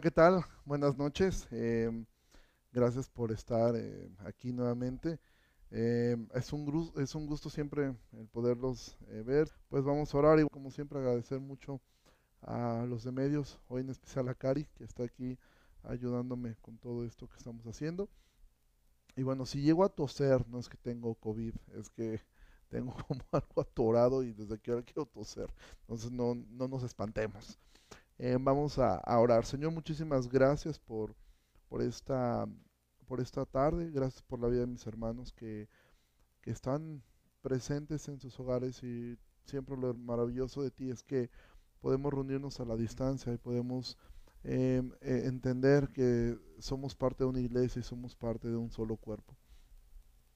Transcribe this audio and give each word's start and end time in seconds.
¿qué 0.00 0.10
tal? 0.10 0.42
Buenas 0.64 0.96
noches. 0.96 1.46
Em, 1.50 2.06
gracias 2.72 3.10
por 3.10 3.32
estar 3.32 3.74
eh, 3.76 4.08
aquí 4.24 4.50
nuevamente. 4.50 5.18
Em, 5.70 6.26
es, 6.34 6.52
un, 6.54 6.92
es 6.96 7.14
un 7.14 7.26
gusto 7.26 7.50
siempre 7.50 7.94
el 8.12 8.26
poderlos 8.28 8.96
eh, 9.08 9.22
ver. 9.22 9.50
Pues 9.68 9.84
vamos 9.84 10.14
a 10.14 10.18
orar 10.18 10.40
y 10.40 10.48
como 10.48 10.70
siempre 10.70 10.98
agradecer 10.98 11.38
mucho 11.40 11.82
a 12.40 12.86
los 12.88 13.04
de 13.04 13.12
medios, 13.12 13.60
hoy 13.68 13.82
en 13.82 13.90
especial 13.90 14.28
a 14.28 14.34
Cari, 14.34 14.64
que 14.74 14.84
está 14.84 15.04
aquí 15.04 15.38
ayudándome 15.82 16.56
con 16.62 16.78
todo 16.78 17.04
esto 17.04 17.28
que 17.28 17.36
estamos 17.36 17.66
haciendo. 17.66 18.08
Y 19.16 19.22
bueno, 19.22 19.44
si 19.44 19.60
llego 19.60 19.84
a 19.84 19.90
toser, 19.90 20.48
no 20.48 20.60
es 20.60 20.68
que 20.70 20.78
tengo 20.78 21.14
COVID, 21.16 21.54
es 21.78 21.90
que 21.90 22.20
tengo 22.70 22.94
como 23.06 23.20
algo 23.32 23.60
atorado 23.60 24.22
y 24.22 24.32
desde 24.32 24.58
que 24.58 24.70
ahora 24.70 24.82
quiero 24.82 25.04
toser. 25.04 25.52
Entonces 25.82 26.10
no, 26.10 26.34
no 26.34 26.68
nos 26.68 26.84
espantemos. 26.84 27.58
Eh, 28.22 28.36
vamos 28.38 28.78
a, 28.78 29.00
orar. 29.18 29.46
Señor, 29.46 29.72
muchísimas 29.72 30.28
gracias 30.28 30.78
por, 30.78 31.16
por, 31.70 31.80
esta, 31.80 32.46
por 33.06 33.18
esta 33.18 33.46
tarde. 33.46 33.90
Gracias 33.90 34.22
por 34.22 34.38
la 34.38 34.48
vida 34.48 34.60
de 34.60 34.66
mis 34.66 34.86
hermanos 34.86 35.32
que, 35.32 35.68
están 36.44 37.02
presentes 37.42 38.08
en 38.08 38.18
sus 38.18 38.38
hogares 38.40 38.82
y 38.82 39.16
siempre 39.44 39.76
lo 39.76 39.94
maravilloso 39.94 40.62
de 40.62 40.70
ti 40.70 40.90
es 40.90 41.02
que 41.02 41.30
podemos 41.80 42.12
reunirnos 42.12 42.60
a 42.60 42.64
la 42.64 42.76
distancia 42.76 43.32
y 43.32 43.38
podemos 43.38 43.96
em, 44.42 44.90
e, 45.00 45.26
entender 45.26 45.88
que 45.88 46.36
somos 46.58 46.94
parte 46.94 47.24
de 47.24 47.30
una 47.30 47.40
iglesia 47.40 47.80
y 47.80 47.82
somos 47.84 48.16
parte 48.16 48.48
de 48.48 48.56
un 48.56 48.70
solo 48.70 48.96
cuerpo. 48.96 49.36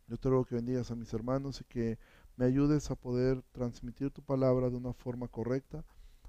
Yo 0.07 0.17
te 0.19 0.29
ruego 0.29 0.45
que 0.45 0.55
bendigas 0.55 0.91
a 0.91 0.95
mis 0.95 1.13
hermanos 1.13 1.61
y 1.61 1.65
que 1.65 1.99
me 2.37 2.47
ayudes 2.47 2.91
a 2.91 2.95
poder 2.95 3.43
transmitir 3.53 4.11
tu 4.11 4.23
palabra 4.23 4.71
de 4.71 4.77
una 4.77 4.93
forma 4.95 5.29
correcta 5.29 5.85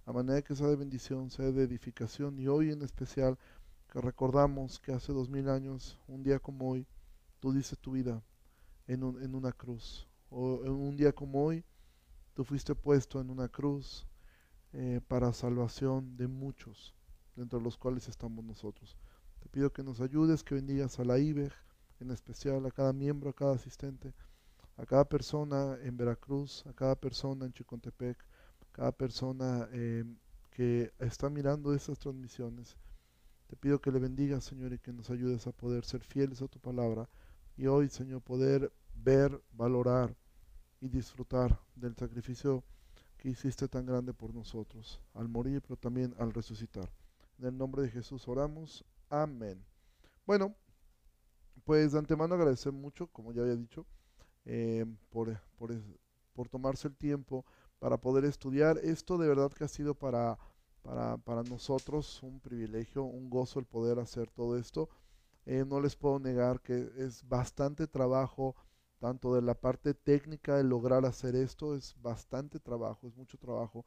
a 0.05 0.13
manera 0.13 0.41
que 0.41 0.55
sea 0.55 0.67
de 0.67 0.75
bendición, 0.75 1.29
sea 1.29 1.51
de 1.51 1.63
edificación. 1.63 2.39
Y 2.39 2.47
hoy 2.47 2.71
en 2.71 2.81
especial, 2.83 3.37
que 3.91 3.99
recordamos 4.01 4.79
que 4.79 4.93
hace 4.93 5.11
dos 5.13 5.29
mil 5.29 5.49
años, 5.49 5.99
un 6.07 6.23
día 6.23 6.39
como 6.39 6.69
hoy, 6.69 6.87
tú 7.39 7.51
dices 7.51 7.79
tu 7.79 7.93
vida 7.93 8.21
en, 8.87 9.01
en 9.21 9.35
una 9.35 9.51
cruz. 9.51 10.07
O 10.29 10.63
en 10.63 10.71
un 10.71 10.95
día 10.95 11.11
como 11.13 11.43
hoy, 11.43 11.63
tú 12.33 12.43
fuiste 12.43 12.75
puesto 12.75 13.19
en 13.19 13.29
una 13.29 13.47
cruz 13.47 14.05
eh, 14.73 14.99
para 15.07 15.31
salvación 15.31 16.17
de 16.17 16.27
muchos, 16.27 16.93
dentro 17.35 17.59
de 17.59 17.63
los 17.63 17.77
cuales 17.77 18.07
estamos 18.09 18.43
nosotros. 18.43 18.97
Te 19.39 19.49
pido 19.49 19.71
que 19.71 19.83
nos 19.83 20.01
ayudes, 20.01 20.43
que 20.43 20.55
bendigas 20.55 20.99
a 20.99 21.05
la 21.05 21.17
IBEG, 21.17 21.53
en 22.01 22.11
especial 22.11 22.65
a 22.65 22.71
cada 22.71 22.91
miembro, 22.91 23.29
a 23.29 23.33
cada 23.33 23.53
asistente, 23.53 24.13
a 24.75 24.85
cada 24.85 25.05
persona 25.05 25.77
en 25.81 25.95
Veracruz, 25.95 26.65
a 26.67 26.73
cada 26.73 26.95
persona 26.95 27.45
en 27.45 27.53
Chicontepec, 27.53 28.17
cada 28.75 28.91
persona 28.91 29.69
eh, 29.71 30.03
que 30.51 30.91
está 30.99 31.29
mirando 31.29 31.73
estas 31.73 31.97
transmisiones. 31.97 32.75
Te 33.47 33.55
pido 33.55 33.79
que 33.79 33.89
le 33.89 33.99
bendigas, 33.99 34.43
Señor, 34.43 34.73
y 34.73 34.79
que 34.79 34.91
nos 34.91 35.09
ayudes 35.09 35.47
a 35.47 35.53
poder 35.53 35.85
ser 35.85 36.03
fieles 36.03 36.41
a 36.41 36.49
tu 36.49 36.59
palabra. 36.59 37.07
Y 37.55 37.67
hoy, 37.67 37.87
Señor, 37.87 38.21
poder 38.21 38.73
ver, 38.93 39.41
valorar 39.53 40.13
y 40.81 40.89
disfrutar 40.89 41.57
del 41.73 41.95
sacrificio 41.95 42.65
que 43.17 43.29
hiciste 43.29 43.69
tan 43.69 43.85
grande 43.85 44.13
por 44.13 44.33
nosotros, 44.33 44.99
al 45.13 45.29
morir, 45.29 45.61
pero 45.61 45.77
también 45.77 46.13
al 46.19 46.33
resucitar. 46.33 46.91
En 47.39 47.45
el 47.45 47.57
nombre 47.57 47.83
de 47.83 47.89
Jesús 47.91 48.27
oramos. 48.27 48.83
Amén. 49.09 49.63
Bueno, 50.25 50.53
pues 51.63 51.93
de 51.93 51.99
antemano 51.99 52.35
agradecer 52.35 52.73
mucho, 52.73 53.07
como 53.07 53.31
ya 53.31 53.41
había 53.41 53.55
dicho, 53.55 53.85
eh, 54.43 54.85
por, 55.09 55.39
por, 55.55 55.73
por 56.33 56.49
tomarse 56.49 56.89
el 56.89 56.97
tiempo 56.97 57.45
para 57.79 57.97
poder 57.97 58.25
estudiar. 58.25 58.77
Esto 58.79 59.17
de 59.17 59.27
verdad 59.27 59.51
que 59.51 59.63
ha 59.63 59.67
sido 59.67 59.95
para, 59.95 60.37
para, 60.81 61.43
nosotros 61.43 62.21
un 62.23 62.39
privilegio, 62.39 63.03
un 63.03 63.29
gozo 63.29 63.59
el 63.59 63.65
poder 63.65 63.99
hacer 63.99 64.29
todo 64.31 64.57
esto. 64.57 64.89
Eh, 65.45 65.63
no 65.67 65.79
les 65.79 65.95
puedo 65.95 66.19
negar 66.19 66.61
que 66.61 66.89
es 66.97 67.27
bastante 67.27 67.87
trabajo, 67.87 68.55
tanto 68.99 69.35
de 69.35 69.41
la 69.41 69.53
parte 69.53 69.93
técnica 69.93 70.57
de 70.57 70.63
lograr 70.63 71.05
hacer 71.05 71.35
esto, 71.35 71.75
es 71.75 71.95
bastante 72.01 72.59
trabajo, 72.59 73.07
es 73.07 73.15
mucho 73.15 73.37
trabajo, 73.37 73.85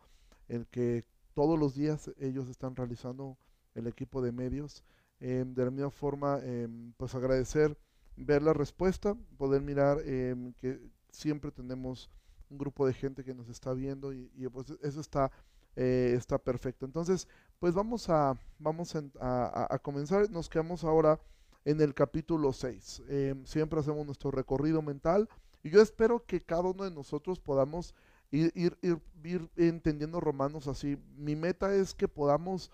el 0.49 0.67
que 0.69 1.05
todos 1.35 1.59
los 1.59 1.75
días 1.75 2.11
ellos 2.19 2.49
están 2.49 2.77
realizando 2.77 3.39
el 3.75 3.87
equipo 3.87 4.23
de 4.23 4.33
medios. 4.33 4.85
Em, 5.21 5.55
de 5.55 5.65
la 5.65 5.71
misma 5.71 5.91
forma, 5.91 6.41
em, 6.45 6.93
pues 6.97 7.15
agradecer 7.15 7.77
ver 8.17 8.43
la 8.43 8.53
respuesta, 8.53 9.17
poder 9.37 9.63
mirar 9.63 10.01
em, 10.05 10.53
que 10.55 10.81
siempre 11.11 11.51
tenemos 11.51 12.11
un 12.51 12.59
grupo 12.59 12.87
de 12.87 12.95
gente 12.95 13.25
que 13.25 13.35
nos 13.35 13.49
está 13.49 13.73
viendo 13.73 14.13
y, 14.13 14.29
pues 14.53 14.71
eso 14.83 15.01
está, 15.01 15.31
eh, 15.77 16.15
está 16.17 16.39
perfecto. 16.39 16.87
Entonces, 16.87 17.29
pues 17.59 17.75
vamos, 17.75 18.09
a, 18.09 18.39
vamos 18.59 18.95
a, 19.21 19.79
comenzar. 19.83 20.31
Nos 20.31 20.49
quedamos 20.49 20.85
ahora 20.85 21.21
en 21.65 21.81
el 21.81 21.95
capítulo 21.95 22.53
6. 22.53 23.03
Eh, 23.09 23.35
siempre 23.45 23.81
hacemos 23.81 24.05
nuestro 24.07 24.31
recorrido 24.31 24.83
mental 24.83 25.29
y 25.63 25.71
yo 25.71 25.83
espero 25.83 26.25
que 26.25 26.41
cada 26.41 26.63
uno 26.63 26.85
de 26.85 26.91
nosotros 26.91 27.41
podamos 27.41 27.95
ir, 28.31 28.53
ir, 28.55 28.77
ir, 29.23 29.51
entendiendo 29.57 30.21
Romanos 30.21 30.67
así. 30.67 30.97
Mi 31.17 31.37
meta 31.37 31.75
es 31.75 31.95
que 31.95 32.09
podamos... 32.09 32.71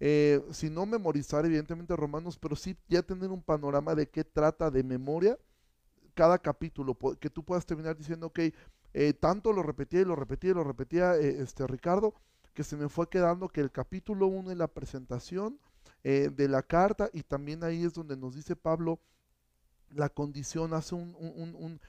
Eh, 0.00 0.44
si 0.50 0.68
no 0.68 0.84
memorizar 0.84 1.46
evidentemente 1.46 1.94
Romanos, 1.94 2.36
pero 2.36 2.56
sí 2.56 2.76
ya 2.88 3.02
tener 3.02 3.30
un 3.30 3.42
panorama 3.42 3.94
de 3.94 4.08
qué 4.08 4.24
trata 4.24 4.70
de 4.70 4.82
memoria 4.82 5.38
cada 6.14 6.38
capítulo, 6.38 6.96
que 7.18 7.28
tú 7.28 7.44
puedas 7.44 7.66
terminar 7.66 7.96
diciendo, 7.96 8.28
ok, 8.28 8.40
eh, 8.94 9.12
tanto 9.12 9.52
lo 9.52 9.64
repetía 9.64 10.02
y 10.02 10.04
lo 10.04 10.14
repetía 10.14 10.52
y 10.52 10.54
lo 10.54 10.62
repetía 10.62 11.16
eh, 11.16 11.42
este, 11.42 11.66
Ricardo, 11.66 12.14
que 12.54 12.62
se 12.62 12.76
me 12.76 12.88
fue 12.88 13.08
quedando 13.08 13.48
que 13.48 13.60
el 13.60 13.72
capítulo 13.72 14.28
1 14.28 14.52
es 14.52 14.56
la 14.56 14.68
presentación 14.68 15.58
eh, 16.04 16.30
de 16.32 16.48
la 16.48 16.62
carta 16.62 17.10
y 17.12 17.24
también 17.24 17.64
ahí 17.64 17.82
es 17.84 17.92
donde 17.92 18.16
nos 18.16 18.36
dice 18.36 18.54
Pablo 18.54 19.00
la 19.90 20.08
condición, 20.08 20.74
hace 20.74 20.94
un, 20.94 21.80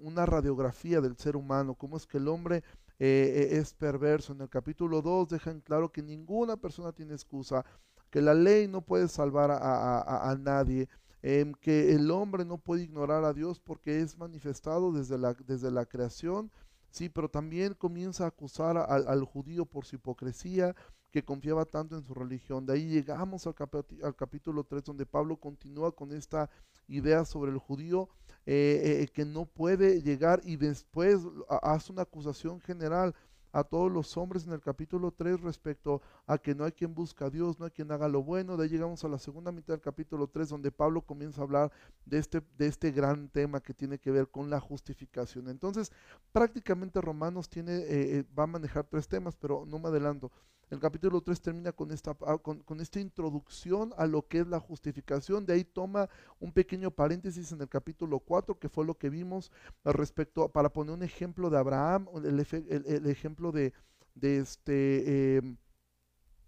una 0.00 0.26
radiografía 0.26 1.00
del 1.00 1.16
ser 1.16 1.36
humano, 1.36 1.74
cómo 1.74 1.96
es 1.96 2.06
que 2.06 2.18
el 2.18 2.28
hombre 2.28 2.62
es 2.98 3.74
perverso. 3.74 4.32
En 4.32 4.40
el 4.40 4.48
capítulo 4.48 5.00
2 5.00 5.28
dejan 5.28 5.60
claro 5.60 5.90
que 5.92 6.02
ninguna 6.02 6.56
persona 6.56 6.92
tiene 6.92 7.14
excusa, 7.14 7.64
que 8.10 8.20
la 8.20 8.34
ley 8.34 8.66
no 8.66 8.82
puede 8.82 9.06
salvar 9.06 9.50
a 9.52 10.36
nadie, 10.40 10.88
que 11.22 11.94
el 11.94 12.10
hombre 12.10 12.44
no 12.44 12.58
puede 12.58 12.84
ignorar 12.84 13.24
a 13.24 13.32
Dios 13.32 13.60
porque 13.60 14.00
es 14.00 14.16
manifestado 14.16 14.92
desde 14.92 15.18
la, 15.18 15.34
desde 15.34 15.70
la 15.70 15.84
creación, 15.86 16.50
sí, 16.90 17.08
pero 17.08 17.28
también 17.28 17.74
comienza 17.74 18.24
a 18.24 18.28
acusar 18.28 18.76
al, 18.76 19.24
judío 19.24 19.66
por 19.66 19.84
su 19.84 19.96
hipocresía, 19.96 20.74
que 21.10 21.24
confiaba 21.24 21.64
tanto 21.64 21.96
en 21.96 22.04
su 22.04 22.14
religión. 22.14 22.66
De 22.66 22.74
ahí 22.74 22.88
llegamos 22.88 23.46
al, 23.46 23.54
al 24.02 24.14
capítulo 24.14 24.64
3, 24.64 24.84
donde 24.84 25.06
Pablo 25.06 25.36
continúa 25.36 25.92
con 25.92 26.12
esta 26.12 26.48
idea 26.86 27.24
sobre 27.24 27.50
el 27.50 27.58
judío 27.58 28.08
eh, 28.46 29.02
eh, 29.02 29.08
que 29.12 29.24
no 29.24 29.44
puede 29.44 30.02
llegar 30.02 30.40
y 30.44 30.56
después 30.56 31.20
hace 31.62 31.92
una 31.92 32.02
acusación 32.02 32.60
general 32.60 33.14
a 33.52 33.64
todos 33.64 33.90
los 33.90 34.16
hombres 34.16 34.46
en 34.46 34.52
el 34.52 34.60
capítulo 34.60 35.10
3 35.10 35.40
respecto 35.40 36.00
a 36.26 36.38
que 36.38 36.54
no 36.54 36.64
hay 36.64 36.72
quien 36.72 36.94
busca 36.94 37.26
a 37.26 37.30
Dios, 37.30 37.58
no 37.58 37.64
hay 37.64 37.70
quien 37.70 37.90
haga 37.92 38.08
lo 38.08 38.22
bueno. 38.22 38.56
De 38.56 38.64
ahí 38.64 38.70
llegamos 38.70 39.04
a 39.04 39.08
la 39.08 39.18
segunda 39.18 39.52
mitad 39.52 39.74
del 39.74 39.80
capítulo 39.80 40.26
3 40.26 40.48
donde 40.48 40.70
Pablo 40.70 41.02
comienza 41.02 41.40
a 41.40 41.44
hablar 41.44 41.72
de 42.04 42.18
este, 42.18 42.42
de 42.56 42.66
este 42.66 42.90
gran 42.90 43.28
tema 43.28 43.60
que 43.60 43.74
tiene 43.74 43.98
que 43.98 44.10
ver 44.10 44.28
con 44.28 44.50
la 44.50 44.60
justificación. 44.60 45.48
Entonces, 45.48 45.92
prácticamente 46.32 47.00
Romanos 47.00 47.48
tiene, 47.48 47.76
eh, 47.78 48.18
eh, 48.18 48.24
va 48.38 48.44
a 48.44 48.48
manejar 48.48 48.84
tres 48.84 49.08
temas, 49.08 49.36
pero 49.36 49.64
no 49.66 49.78
me 49.78 49.88
adelanto. 49.88 50.30
El 50.70 50.78
capítulo 50.78 51.20
3 51.20 51.40
termina 51.40 51.72
con 51.72 51.90
esta, 51.90 52.16
ah, 52.26 52.38
con, 52.38 52.80
esta 52.80 53.00
introducción 53.00 53.92
a 53.96 54.06
lo 54.06 54.26
que 54.28 54.38
es 54.38 54.46
la 54.46 54.60
justificación. 54.60 55.44
De 55.44 55.54
ahí 55.54 55.64
toma 55.64 56.08
un 56.38 56.52
pequeño 56.52 56.92
paréntesis 56.92 57.50
en 57.50 57.60
el 57.60 57.68
capítulo 57.68 58.20
4, 58.20 58.56
que 58.58 58.68
fue 58.68 58.86
lo 58.86 58.96
que 58.96 59.10
vimos 59.10 59.50
respecto, 59.84 60.48
para 60.48 60.72
poner 60.72 60.94
un 60.94 61.02
ejemplo 61.02 61.50
de 61.50 61.58
Abraham, 61.58 62.06
el, 62.24 63.06
ejemplo 63.06 63.50
de, 63.50 63.72
de 64.14 64.38
este... 64.38 65.36
Em, 65.38 65.56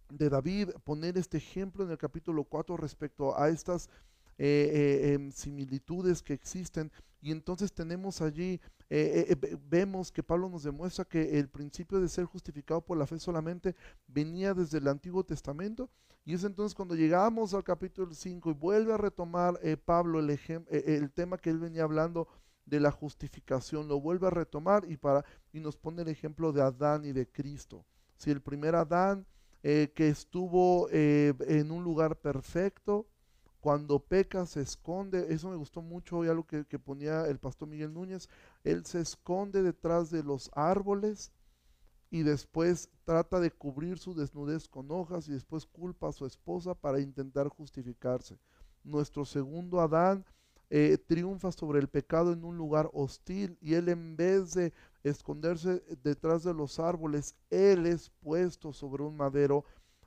de 0.08 0.29
David, 0.29 0.69
poner 0.85 1.17
este 1.17 1.38
ejemplo 1.38 1.85
en 1.85 1.91
el 1.91 1.96
capítulo 1.96 2.44
4 2.44 2.76
respecto 2.76 3.38
a 3.38 3.49
estas 3.49 3.88
eh, 4.37 4.70
eh, 4.73 5.12
em, 5.14 5.32
similitudes 5.32 6.23
que 6.23 6.35
existen. 6.35 6.93
Y 7.22 7.30
entonces 7.30 7.72
tenemos 7.72 8.20
allí 8.20 8.60
eh, 8.94 9.24
eh, 9.30 9.38
eh, 9.40 9.56
vemos 9.70 10.12
que 10.12 10.22
Pablo 10.22 10.50
nos 10.50 10.64
demuestra 10.64 11.06
que 11.06 11.38
el 11.38 11.48
principio 11.48 11.98
de 11.98 12.10
ser 12.10 12.26
justificado 12.26 12.82
por 12.82 12.98
la 12.98 13.06
fe 13.06 13.19
solamente 13.19 13.74
venía 14.06 14.52
desde 14.52 14.76
el 14.76 14.86
Antiguo 14.86 15.24
Testamento. 15.24 15.88
Y 16.26 16.34
es 16.34 16.44
entonces 16.44 16.74
cuando 16.74 16.94
llegamos 16.94 17.54
al 17.54 17.64
capítulo 17.64 18.12
5 18.12 18.50
y 18.50 18.52
vuelve 18.52 18.92
a 18.92 18.98
retomar 18.98 19.58
Pablo 19.86 20.20
el, 20.20 20.38
el 20.69 21.10
tema 21.10 21.38
que 21.38 21.48
él 21.48 21.58
venía 21.58 21.84
hablando 21.84 22.28
de 22.66 22.80
la 22.80 22.90
justificación, 22.90 23.88
lo 23.88 23.98
vuelve 23.98 24.26
a 24.26 24.30
retomar 24.30 24.84
y, 24.86 24.98
para, 24.98 25.24
y 25.54 25.60
nos 25.60 25.78
pone 25.78 26.02
el 26.02 26.08
ejemplo 26.08 26.52
de 26.52 26.60
Adán 26.60 27.06
y 27.06 27.12
de 27.12 27.26
Cristo. 27.26 27.86
Si 28.19 28.30
el 28.30 28.42
primer 28.42 28.74
Adán 28.74 29.26
que 29.62 30.08
estuvo 30.08 30.90
en 30.90 31.70
un 31.70 31.82
lugar 31.82 32.16
perfecto, 32.16 33.06
cuando 33.62 34.00
peca 34.00 34.44
se 34.44 34.61
esconde, 34.61 35.32
eso 35.32 35.49
me 35.49 35.55
gustó 35.55 35.82
mucho 35.82 36.19
hoy 36.19 36.29
algo 36.29 36.44
que, 36.44 36.64
ponía 36.81 37.29
el 37.29 37.38
pastor 37.38 37.69
Miguel 37.69 37.94
Núñez, 37.94 38.29
él 38.64 38.85
se 38.85 39.00
esconde 39.00 39.62
detrás 39.62 40.11
de 40.11 40.25
los 40.25 40.50
árboles 40.55 41.31
y 42.11 42.25
después 42.25 42.91
trata 43.05 43.38
de 43.38 43.53
cubrir 43.53 44.00
su 44.00 44.14
desnudez 44.14 44.69
con 44.69 44.91
hojas 44.91 45.29
y 45.29 45.32
después 45.32 45.64
culpa 45.64 46.09
a 46.09 46.12
su 46.12 46.26
esposa 46.26 46.75
para 46.75 46.99
intentar 46.99 47.47
justificarse. 47.47 48.37
Nuestro 48.82 49.25
segundo 49.25 49.81
Adán 49.81 50.25
eh, 50.69 50.99
triunfa 50.99 51.53
sobre 51.53 51.79
el 51.79 51.87
pecado 51.87 52.32
en 52.32 52.43
un 52.44 52.58
lugar 52.58 52.91
hostil 52.93 53.56
y 53.61 53.75
él 53.75 53.88
en 53.88 54.17
vez 54.17 54.55
de 54.55 54.73
esconderse 55.05 55.85
detrás 56.03 56.43
de 56.43 56.53
los 56.53 56.81
árboles, 56.81 57.37
él 57.49 57.87
es 57.87 58.11
puesto 58.11 58.73
sobre 58.73 59.05
un 59.05 59.17
madero. 59.17 59.65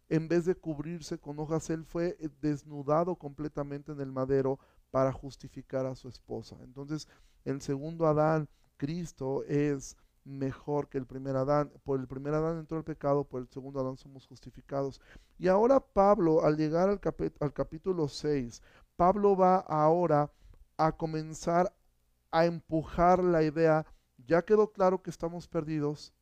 En 0.10 0.28
vez 0.28 0.46
de 0.46 0.56
cubrirse 0.56 1.18
con 1.18 1.40
hojas, 1.40 1.70
él 1.70 1.84
fue 1.86 2.18
desnudado 2.42 3.16
completamente 3.16 3.92
en 3.92 4.02
el 4.02 4.12
madero 4.12 4.60
para 4.92 5.12
justificar 5.12 5.86
a 5.86 5.96
su 5.96 6.08
esposa. 6.08 6.58
Entonces, 6.62 7.08
el 7.44 7.62
segundo 7.62 8.08
Adán, 8.08 8.48
Cristo, 8.78 9.44
es 9.46 9.98
mejor 10.24 10.90
que 10.90 10.98
el 10.98 11.06
primer 11.06 11.36
Adán. 11.36 11.72
Por 11.84 12.00
el 12.00 12.08
primer 12.08 12.34
Adán 12.34 12.60
entró 12.60 12.78
el 12.78 12.84
pecado, 12.84 13.24
por 13.24 13.42
el 13.42 13.48
segundo 13.50 13.80
Adán 13.80 13.98
somos 13.98 14.28
justificados. 14.28 15.02
Y 15.38 15.48
ahora 15.48 15.80
Pablo, 15.80 16.44
al 16.44 16.58
llegar 16.58 16.90
al, 16.90 17.00
al 17.40 17.54
capítulo 17.54 18.08
6, 18.08 18.62
Pablo 18.96 19.36
va 19.36 19.58
ahora 19.58 20.32
a 20.78 20.92
comenzar 20.92 21.74
a 22.32 22.46
empujar 22.46 23.24
la 23.24 23.44
idea, 23.44 23.86
ya 24.18 24.44
quedó 24.44 24.72
claro 24.72 25.02
que 25.02 25.10
estamos 25.10 25.48
perdidos, 25.48 26.14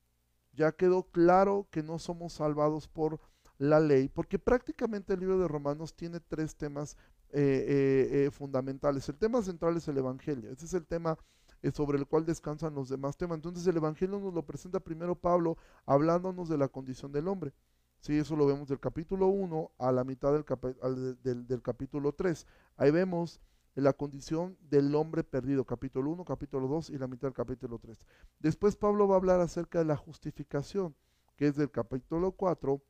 ya 0.51 0.71
quedó 0.71 1.03
claro 1.03 1.68
que 1.71 1.81
no 1.81 1.97
somos 1.97 2.33
salvados 2.33 2.88
por 2.88 3.19
la 3.63 3.80
ley, 3.80 4.10
porque 4.10 4.39
prácticamente 4.39 5.13
el 5.13 5.21
libro 5.21 5.39
de 5.39 5.48
Romanos 5.48 5.95
tiene 5.95 6.19
tres 6.19 6.56
temas 6.56 6.98
eh, 7.31 7.39
eh, 7.42 8.25
eh, 8.25 8.31
fundamentales. 8.31 9.07
El 9.07 9.18
tema 9.18 9.42
central 9.42 9.77
es 9.77 9.88
el 9.88 9.98
Evangelio, 9.98 10.51
ese 10.51 10.65
es 10.65 10.74
el 10.74 10.86
tema 10.86 11.18
sobre 11.74 11.98
el 11.98 12.06
cual 12.06 12.25
descansan 12.25 12.75
los 12.75 12.89
demás 12.89 13.15
temas. 13.15 13.38
Entonces 13.38 13.65
el 13.68 13.77
Evangelio 13.77 14.19
nos 14.19 14.33
lo 14.33 14.45
presenta 14.45 14.81
primero 14.81 15.15
Pablo 15.15 15.57
hablándonos 15.86 16.50
de 16.50 16.57
la 16.57 16.68
condición 16.68 17.13
del 17.13 17.30
hombre. 17.30 17.54
Sí, 18.01 18.18
eso 18.18 18.36
lo 18.36 18.45
vemos 18.45 18.68
del 18.68 18.81
capítulo 18.81 19.27
1 19.27 19.71
a 19.77 19.94
la 19.94 20.04
mitad 20.04 20.33
del, 20.33 21.18
del, 21.24 21.48
del 21.48 21.62
capítulo 21.62 22.12
3. 22.12 22.45
Ahí 22.75 22.92
vemos 22.92 23.39
la 23.75 23.94
condición 23.94 24.57
del 24.69 24.94
hombre 24.94 25.24
perdido, 25.24 25.63
capítulo 25.63 26.12
1, 26.12 26.25
capítulo 26.25 26.68
2 26.68 26.89
y 26.89 26.98
la 26.98 27.07
mitad 27.07 27.27
del 27.27 27.33
capítulo 27.33 27.80
3. 27.80 27.98
Después 28.39 28.75
Pablo 28.75 29.07
va 29.07 29.15
a 29.15 29.19
hablar 29.19 29.39
acerca 29.39 29.80
de 29.80 29.86
la 29.86 29.95
justificación, 29.95 30.94
que 31.38 31.48
es 31.48 31.56
del 31.56 31.71
capítulo 31.71 32.33
4 32.33 32.83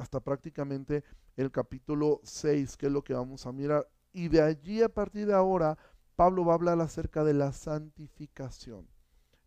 hasta 0.00 0.18
prácticamente 0.20 1.04
el 1.36 1.50
capítulo 1.50 2.20
6, 2.24 2.76
que 2.76 2.86
es 2.86 2.92
lo 2.92 3.04
que 3.04 3.14
vamos 3.14 3.46
a 3.46 3.52
mirar. 3.52 3.86
Y 4.12 4.28
de 4.28 4.40
allí 4.40 4.82
a 4.82 4.88
partir 4.88 5.26
de 5.26 5.34
ahora, 5.34 5.76
Pablo 6.16 6.44
va 6.44 6.52
a 6.52 6.56
hablar 6.56 6.80
acerca 6.80 7.22
de 7.22 7.34
la 7.34 7.52
santificación. 7.52 8.88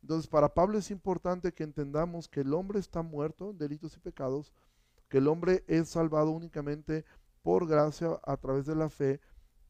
Entonces, 0.02 0.28
para 0.28 0.54
Pablo 0.54 0.78
es 0.78 0.92
importante 0.92 1.54
que 1.54 1.64
entendamos 1.64 2.28
que 2.28 2.42
el 2.42 2.54
hombre 2.54 2.80
está 2.80 3.02
muerto 3.02 3.50
en 3.50 3.58
delitos 3.58 3.96
y 3.96 4.00
pecados, 4.00 4.54
que 5.10 5.18
el 5.18 5.28
hombre 5.28 5.64
es 5.68 5.90
salvado 5.90 6.32
únicamente 6.32 7.04
por 7.42 7.68
gracia 7.68 8.20
a 8.24 8.38
través 8.38 8.66
de 8.66 8.76
la 8.76 8.90
fe, 8.90 9.22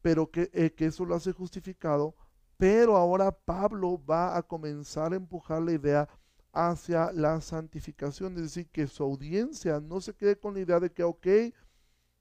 pero 0.02 0.30
que, 0.30 0.50
eh, 0.52 0.72
que 0.72 0.86
eso 0.86 1.04
lo 1.04 1.14
hace 1.14 1.32
justificado. 1.32 2.14
Pero 2.56 2.96
ahora 2.96 3.32
Pablo 3.32 4.00
va 4.04 4.36
a 4.36 4.42
comenzar 4.42 5.12
a 5.12 5.16
empujar 5.16 5.62
la 5.62 5.72
idea 5.72 6.08
hacia 6.54 7.12
la 7.12 7.40
santificación, 7.40 8.36
es 8.36 8.42
decir, 8.42 8.68
que 8.70 8.86
su 8.86 9.02
audiencia 9.02 9.80
no 9.80 10.00
se 10.00 10.14
quede 10.14 10.38
con 10.38 10.54
la 10.54 10.60
idea 10.60 10.80
de 10.80 10.92
que, 10.92 11.02
ok, 11.02 11.26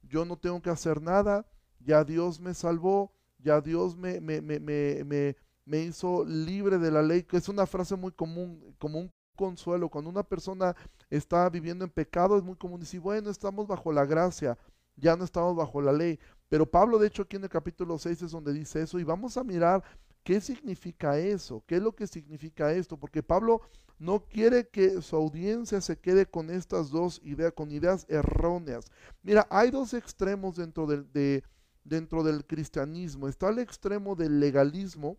yo 0.01 0.25
no 0.25 0.37
tengo 0.37 0.61
que 0.61 0.69
hacer 0.69 1.01
nada, 1.01 1.45
ya 1.79 2.03
Dios 2.03 2.39
me 2.39 2.53
salvó, 2.53 3.13
ya 3.37 3.61
Dios 3.61 3.95
me, 3.95 4.19
me, 4.19 4.41
me, 4.41 4.59
me, 4.59 5.35
me 5.65 5.79
hizo 5.81 6.25
libre 6.25 6.77
de 6.77 6.91
la 6.91 7.01
ley, 7.01 7.23
que 7.23 7.37
es 7.37 7.47
una 7.47 7.65
frase 7.65 7.95
muy 7.95 8.11
común, 8.11 8.75
como 8.79 8.99
un 8.99 9.13
consuelo. 9.35 9.89
Cuando 9.89 10.09
una 10.09 10.23
persona 10.23 10.75
está 11.09 11.49
viviendo 11.49 11.85
en 11.85 11.91
pecado, 11.91 12.37
es 12.37 12.43
muy 12.43 12.55
común 12.55 12.79
decir, 12.79 12.99
bueno, 12.99 13.29
estamos 13.29 13.67
bajo 13.67 13.91
la 13.91 14.05
gracia, 14.05 14.57
ya 14.95 15.15
no 15.15 15.25
estamos 15.25 15.55
bajo 15.55 15.81
la 15.81 15.91
ley. 15.93 16.19
Pero 16.49 16.69
Pablo, 16.69 16.99
de 16.99 17.07
hecho, 17.07 17.23
aquí 17.23 17.35
en 17.35 17.43
el 17.43 17.49
capítulo 17.49 17.97
6 17.97 18.23
es 18.23 18.31
donde 18.31 18.53
dice 18.53 18.81
eso 18.81 18.99
y 18.99 19.03
vamos 19.03 19.37
a 19.37 19.43
mirar 19.43 19.83
qué 20.23 20.41
significa 20.41 21.17
eso, 21.17 21.63
qué 21.67 21.75
es 21.75 21.81
lo 21.81 21.95
que 21.95 22.07
significa 22.07 22.71
esto, 22.71 22.97
porque 22.97 23.21
Pablo 23.21 23.61
no 23.99 24.25
quiere 24.25 24.67
que 24.67 25.01
su 25.01 25.15
audiencia 25.15 25.79
se 25.81 25.97
quede 25.97 26.25
con 26.25 26.49
estas 26.49 26.89
dos 26.89 27.21
ideas, 27.23 27.53
con 27.53 27.71
ideas 27.71 28.05
erróneas. 28.09 28.85
Mira, 29.21 29.47
hay 29.49 29.71
dos 29.71 29.93
extremos 29.93 30.55
dentro 30.55 30.87
del, 30.87 31.11
de, 31.13 31.43
dentro 31.83 32.23
del 32.23 32.45
cristianismo. 32.45 33.27
Está 33.27 33.49
el 33.49 33.59
extremo 33.59 34.15
del 34.15 34.39
legalismo 34.39 35.17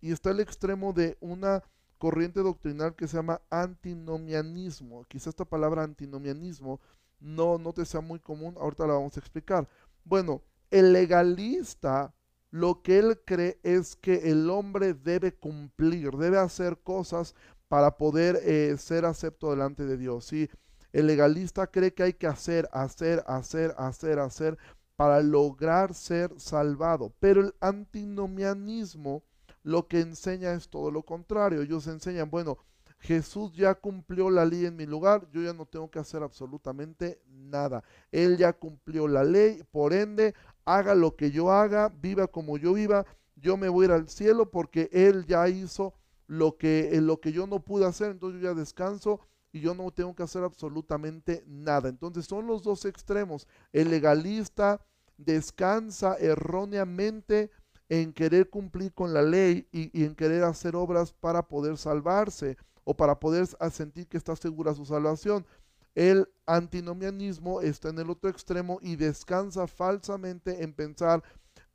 y 0.00 0.12
está 0.12 0.30
el 0.30 0.40
extremo 0.40 0.92
de 0.92 1.16
una 1.20 1.62
corriente 1.98 2.40
doctrinal 2.40 2.94
que 2.94 3.08
se 3.08 3.16
llama 3.16 3.40
antinomianismo. 3.50 5.04
Quizá 5.04 5.30
esta 5.30 5.44
palabra 5.44 5.82
antinomianismo 5.84 6.80
no, 7.20 7.56
no 7.56 7.72
te 7.72 7.84
sea 7.84 8.00
muy 8.00 8.18
común, 8.18 8.54
ahorita 8.58 8.86
la 8.86 8.94
vamos 8.94 9.16
a 9.16 9.20
explicar. 9.20 9.66
Bueno, 10.04 10.42
el 10.70 10.92
legalista 10.92 12.14
lo 12.54 12.82
que 12.82 13.00
él 13.00 13.20
cree 13.24 13.58
es 13.64 13.96
que 13.96 14.30
el 14.30 14.48
hombre 14.48 14.94
debe 14.94 15.34
cumplir, 15.34 16.12
debe 16.12 16.38
hacer 16.38 16.78
cosas 16.78 17.34
para 17.66 17.96
poder 17.96 18.38
eh, 18.44 18.76
ser 18.78 19.06
acepto 19.06 19.50
delante 19.50 19.84
de 19.84 19.96
Dios. 19.96 20.26
¿sí? 20.26 20.48
El 20.92 21.08
legalista 21.08 21.66
cree 21.66 21.92
que 21.92 22.04
hay 22.04 22.12
que 22.12 22.28
hacer, 22.28 22.68
hacer, 22.70 23.24
hacer, 23.26 23.74
hacer, 23.76 24.20
hacer 24.20 24.56
para 24.94 25.20
lograr 25.20 25.94
ser 25.94 26.30
salvado. 26.36 27.12
Pero 27.18 27.40
el 27.40 27.56
antinomianismo 27.58 29.24
lo 29.64 29.88
que 29.88 29.98
enseña 29.98 30.52
es 30.52 30.68
todo 30.68 30.92
lo 30.92 31.02
contrario. 31.02 31.60
Ellos 31.60 31.88
enseñan, 31.88 32.30
bueno, 32.30 32.58
Jesús 33.04 33.52
ya 33.54 33.74
cumplió 33.74 34.30
la 34.30 34.46
ley 34.46 34.64
en 34.64 34.76
mi 34.76 34.86
lugar, 34.86 35.28
yo 35.30 35.42
ya 35.42 35.52
no 35.52 35.66
tengo 35.66 35.90
que 35.90 35.98
hacer 35.98 36.22
absolutamente 36.22 37.20
nada. 37.26 37.84
Él 38.10 38.38
ya 38.38 38.54
cumplió 38.54 39.08
la 39.08 39.24
ley, 39.24 39.62
por 39.72 39.92
ende, 39.92 40.34
haga 40.64 40.94
lo 40.94 41.16
que 41.16 41.30
yo 41.30 41.50
haga, 41.50 41.88
viva 41.88 42.26
como 42.26 42.56
yo 42.56 42.74
viva, 42.74 43.06
yo 43.36 43.56
me 43.56 43.68
voy 43.68 43.84
a 43.84 43.88
ir 43.88 43.92
al 43.92 44.08
cielo 44.08 44.50
porque 44.50 44.88
Él 44.92 45.26
ya 45.26 45.48
hizo 45.48 45.94
lo 46.26 46.56
que, 46.56 46.98
lo 47.00 47.20
que 47.20 47.32
yo 47.32 47.46
no 47.46 47.60
pude 47.60 47.86
hacer, 47.86 48.10
entonces 48.10 48.40
yo 48.40 48.48
ya 48.48 48.54
descanso 48.54 49.20
y 49.52 49.60
yo 49.60 49.74
no 49.74 49.90
tengo 49.90 50.14
que 50.14 50.22
hacer 50.22 50.42
absolutamente 50.42 51.44
nada. 51.46 51.88
Entonces 51.88 52.26
son 52.26 52.46
los 52.46 52.62
dos 52.62 52.84
extremos. 52.84 53.46
El 53.72 53.90
legalista 53.90 54.84
descansa 55.16 56.16
erróneamente 56.18 57.50
en 57.88 58.12
querer 58.12 58.50
cumplir 58.50 58.92
con 58.92 59.14
la 59.14 59.22
ley 59.22 59.68
y, 59.70 59.96
y 59.98 60.04
en 60.04 60.14
querer 60.14 60.42
hacer 60.44 60.74
obras 60.74 61.12
para 61.12 61.46
poder 61.46 61.76
salvarse 61.76 62.56
o 62.82 62.96
para 62.96 63.20
poder 63.20 63.46
sentir 63.70 64.06
que 64.08 64.16
está 64.16 64.34
segura 64.36 64.74
su 64.74 64.84
salvación. 64.84 65.46
El 65.94 66.28
antinomianismo 66.46 67.60
está 67.60 67.88
en 67.90 67.98
el 67.98 68.10
otro 68.10 68.28
extremo 68.28 68.78
y 68.82 68.96
descansa 68.96 69.66
falsamente 69.66 70.62
en 70.62 70.72
pensar 70.72 71.22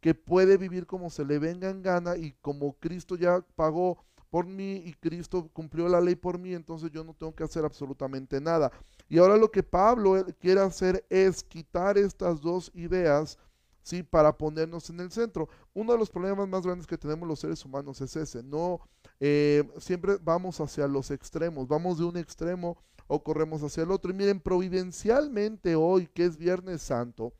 que 0.01 0.13
puede 0.13 0.57
vivir 0.57 0.85
como 0.85 1.09
se 1.09 1.25
le 1.25 1.39
venga 1.39 1.69
en 1.69 1.81
gana 1.81 2.17
y 2.17 2.33
como 2.41 2.73
Cristo 2.79 3.15
ya 3.15 3.41
pagó 3.55 4.03
por 4.29 4.45
mí 4.45 4.83
y 4.85 4.93
Cristo 4.93 5.49
cumplió 5.53 5.87
la 5.89 6.01
ley 6.01 6.15
por 6.15 6.37
mí, 6.37 6.53
entonces 6.53 6.91
yo 6.91 7.03
no 7.03 7.13
tengo 7.13 7.33
que 7.33 7.43
hacer 7.43 7.65
absolutamente 7.65 8.39
nada. 8.39 8.71
Y 9.07 9.17
ahora 9.17 9.37
lo 9.37 9.49
que 9.49 9.63
Pablo 9.63 10.23
quiere 10.39 10.61
hacer 10.61 11.05
es 11.09 11.43
quitar 11.43 11.97
estas 11.97 12.39
dos 12.41 12.71
ideas, 12.75 13.39
¿sí? 13.81 14.03
Para 14.03 14.37
ponernos 14.37 14.89
en 14.91 14.99
el 14.99 15.11
centro. 15.11 15.49
Uno 15.73 15.93
de 15.93 15.97
los 15.97 16.11
problemas 16.11 16.47
más 16.47 16.63
grandes 16.63 16.85
que 16.85 16.97
tenemos 16.97 17.27
los 17.27 17.39
seres 17.39 17.65
humanos 17.65 18.01
es 18.01 18.15
ese, 18.15 18.43
no 18.43 18.81
eh, 19.19 19.67
siempre 19.79 20.17
vamos 20.21 20.59
hacia 20.61 20.87
los 20.87 21.09
extremos, 21.11 21.67
vamos 21.67 21.97
de 21.97 22.05
un 22.05 22.17
extremo 22.17 22.77
o 23.09 23.23
corremos 23.23 23.63
hacia 23.63 23.83
el 23.83 23.91
otro. 23.91 24.11
Y 24.11 24.13
miren, 24.13 24.39
providencialmente 24.39 25.75
hoy, 25.75 26.07
que 26.07 26.25
es 26.25 26.37
Viernes 26.37 26.83
Santo, 26.83 27.33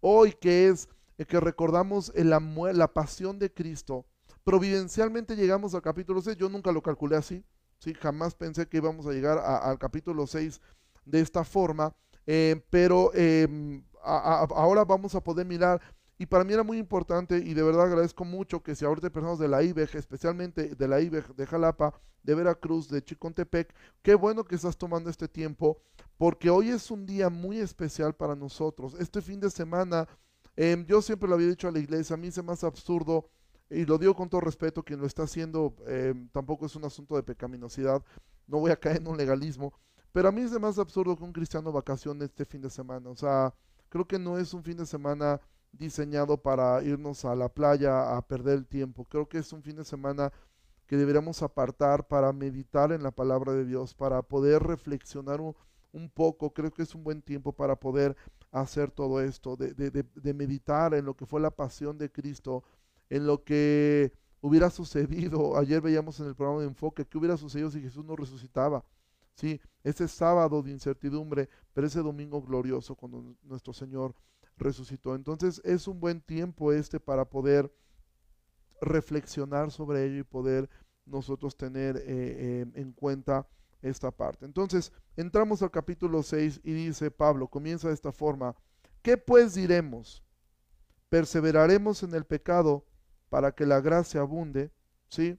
hoy 0.00 0.32
que 0.32 0.68
es 0.68 0.88
eh, 1.18 1.26
que 1.26 1.40
recordamos 1.40 2.12
la, 2.14 2.40
la 2.72 2.94
pasión 2.94 3.38
de 3.38 3.52
Cristo, 3.52 4.06
providencialmente 4.44 5.34
llegamos 5.34 5.74
al 5.74 5.82
capítulo 5.82 6.22
6. 6.22 6.36
Yo 6.36 6.48
nunca 6.48 6.70
lo 6.70 6.82
calculé 6.82 7.16
así, 7.16 7.44
¿sí? 7.78 7.94
jamás 7.94 8.36
pensé 8.36 8.66
que 8.68 8.76
íbamos 8.76 9.06
a 9.06 9.12
llegar 9.12 9.38
al 9.38 9.76
capítulo 9.78 10.24
6 10.26 10.60
de 11.04 11.20
esta 11.20 11.42
forma, 11.42 11.92
eh, 12.24 12.62
pero 12.70 13.12
em, 13.12 13.84
ahora 14.04 14.84
vamos 14.84 15.16
a 15.16 15.20
poder 15.22 15.46
mirar 15.46 15.80
y 16.18 16.26
para 16.26 16.44
mí 16.44 16.52
era 16.52 16.62
muy 16.62 16.78
importante 16.78 17.38
y 17.38 17.54
de 17.54 17.62
verdad 17.62 17.86
agradezco 17.86 18.24
mucho 18.24 18.62
que 18.62 18.74
si 18.74 18.84
ahorita 18.84 19.10
personas 19.10 19.38
de 19.38 19.48
la 19.48 19.62
IBEG, 19.62 19.96
especialmente 19.96 20.74
de 20.74 20.88
la 20.88 21.00
IBEG 21.00 21.34
de 21.34 21.46
Jalapa, 21.46 21.92
de 22.22 22.34
Veracruz, 22.34 22.88
de 22.88 23.02
Chicontepec, 23.02 23.74
qué 24.00 24.14
bueno 24.14 24.44
que 24.44 24.54
estás 24.54 24.76
tomando 24.76 25.10
este 25.10 25.26
tiempo, 25.26 25.80
porque 26.16 26.50
hoy 26.50 26.70
es 26.70 26.90
un 26.90 27.04
día 27.04 27.30
muy 27.30 27.58
especial 27.58 28.14
para 28.14 28.36
nosotros. 28.36 28.94
Este 28.98 29.20
fin 29.20 29.40
de 29.40 29.50
semana, 29.50 30.08
em, 30.56 30.86
yo 30.86 31.02
siempre 31.02 31.28
lo 31.28 31.34
había 31.34 31.48
dicho 31.48 31.68
a 31.68 31.72
la 31.72 31.80
iglesia, 31.80 32.14
a 32.14 32.16
mí 32.16 32.30
se 32.30 32.42
me 32.42 32.52
hace 32.52 32.66
absurdo, 32.66 33.28
y 33.68 33.84
lo 33.84 33.98
digo 33.98 34.14
con 34.14 34.28
todo 34.28 34.40
respeto, 34.40 34.84
quien 34.84 35.00
lo 35.00 35.06
está 35.06 35.24
haciendo 35.24 35.74
em, 35.86 36.28
tampoco 36.28 36.66
es 36.66 36.76
un 36.76 36.84
asunto 36.84 37.16
de 37.16 37.24
pecaminosidad, 37.24 38.02
no 38.46 38.60
voy 38.60 38.70
a 38.70 38.76
caer 38.76 38.98
en 38.98 39.08
un 39.08 39.16
legalismo, 39.16 39.74
pero 40.12 40.28
a 40.28 40.32
mí 40.32 40.46
se 40.48 40.60
me 40.60 40.68
hace 40.68 40.80
absurdo 40.80 41.16
que 41.16 41.24
un 41.24 41.32
cristiano 41.32 41.72
vacacione 41.72 42.24
este 42.24 42.44
fin 42.44 42.62
de 42.62 42.70
semana, 42.70 43.10
o 43.10 43.16
sea, 43.16 43.52
creo 43.88 44.06
que 44.06 44.18
no 44.18 44.38
es 44.38 44.54
un 44.54 44.62
fin 44.62 44.76
de 44.76 44.86
semana 44.86 45.40
diseñado 45.78 46.36
para 46.36 46.82
irnos 46.82 47.24
a 47.24 47.34
la 47.34 47.48
playa 47.48 48.16
a 48.16 48.22
perder 48.26 48.58
el 48.58 48.66
tiempo. 48.66 49.04
Creo 49.04 49.28
que 49.28 49.38
es 49.38 49.52
un 49.52 49.62
fin 49.62 49.76
de 49.76 49.84
semana 49.84 50.32
que 50.86 50.96
deberíamos 50.96 51.42
apartar 51.42 52.06
para 52.06 52.32
meditar 52.32 52.92
en 52.92 53.02
la 53.02 53.10
palabra 53.10 53.52
de 53.52 53.64
Dios, 53.64 53.94
para 53.94 54.22
poder 54.22 54.62
reflexionar 54.62 55.40
un, 55.40 56.10
poco. 56.10 56.52
Creo 56.52 56.72
que 56.72 56.82
es 56.82 56.94
un 56.94 57.04
buen 57.04 57.22
tiempo 57.22 57.52
para 57.52 57.76
poder 57.76 58.16
hacer 58.50 58.90
todo 58.90 59.20
esto, 59.20 59.56
de, 59.56 59.72
de, 59.74 60.34
meditar 60.34 60.94
en 60.94 61.04
lo 61.04 61.14
que 61.14 61.26
fue 61.26 61.40
la 61.40 61.50
pasión 61.50 61.98
de 61.98 62.10
Cristo, 62.10 62.62
en 63.10 63.26
lo 63.26 63.42
que 63.44 64.12
hubiera 64.40 64.70
sucedido. 64.70 65.56
Ayer 65.56 65.80
veíamos 65.80 66.20
en 66.20 66.26
el 66.26 66.34
programa 66.34 66.60
de 66.60 66.68
enfoque 66.68 67.06
qué 67.06 67.18
hubiera 67.18 67.36
sucedido 67.36 67.70
si 67.70 67.80
Jesús 67.80 68.04
no 68.04 68.16
resucitaba. 68.16 68.84
Sí, 69.34 69.60
ese 69.82 70.06
sábado 70.06 70.62
de 70.62 70.70
incertidumbre, 70.70 71.48
pero 71.72 71.86
ese 71.86 72.00
domingo 72.00 72.40
glorioso 72.42 72.94
cuando 72.94 73.34
nuestro 73.42 73.72
Señor 73.72 74.14
resucitó. 74.56 75.14
Entonces 75.14 75.60
es 75.64 75.88
un 75.88 76.00
buen 76.00 76.20
tiempo 76.20 76.72
este 76.72 77.00
para 77.00 77.24
poder 77.24 77.72
reflexionar 78.80 79.70
sobre 79.70 80.04
ello 80.04 80.20
y 80.20 80.24
poder 80.24 80.68
nosotros 81.06 81.56
tener 81.56 81.96
eh, 81.96 82.60
em, 82.62 82.72
en 82.74 82.92
cuenta 82.92 83.46
esta 83.82 84.10
parte. 84.10 84.46
Entonces, 84.46 84.92
entramos 85.16 85.62
al 85.62 85.70
capítulo 85.70 86.22
6 86.22 86.60
y 86.64 86.72
dice 86.72 87.10
Pablo, 87.10 87.48
comienza 87.48 87.88
de 87.88 87.94
esta 87.94 88.12
forma, 88.12 88.56
¿qué 89.02 89.16
pues 89.16 89.54
diremos? 89.54 90.24
¿Perseveraremos 91.10 92.02
en 92.02 92.14
el 92.14 92.24
pecado 92.24 92.86
para 93.28 93.52
que 93.52 93.66
la 93.66 93.80
gracia 93.80 94.20
abunde? 94.20 94.72
¿Sí? 95.08 95.38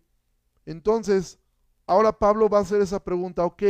Entonces, 0.66 1.40
ahora 1.88 2.12
Pablo 2.12 2.48
va 2.48 2.60
a 2.60 2.62
hacer 2.62 2.82
esa 2.82 3.04
pregunta, 3.04 3.44
ok, 3.46 3.64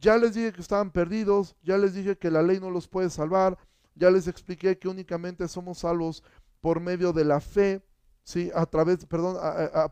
ya 0.00 0.16
les 0.16 0.34
dije 0.34 0.52
que 0.52 0.62
estaban 0.62 0.90
perdidos, 0.90 1.54
ya 1.62 1.76
les 1.76 1.94
dije 1.94 2.16
que 2.16 2.30
la 2.30 2.42
ley 2.42 2.58
no 2.58 2.70
los 2.70 2.88
puede 2.88 3.10
salvar, 3.10 3.58
ya 4.00 4.10
les 4.10 4.26
expliqué 4.26 4.78
que 4.78 4.88
únicamente 4.88 5.46
somos 5.46 5.78
salvos 5.78 6.24
por 6.60 6.80
medio 6.80 7.12
de 7.12 7.24
la 7.24 7.40
fe, 7.40 7.84
sí, 8.24 8.50
a 8.54 8.64
través, 8.64 9.04
perdón, 9.04 9.36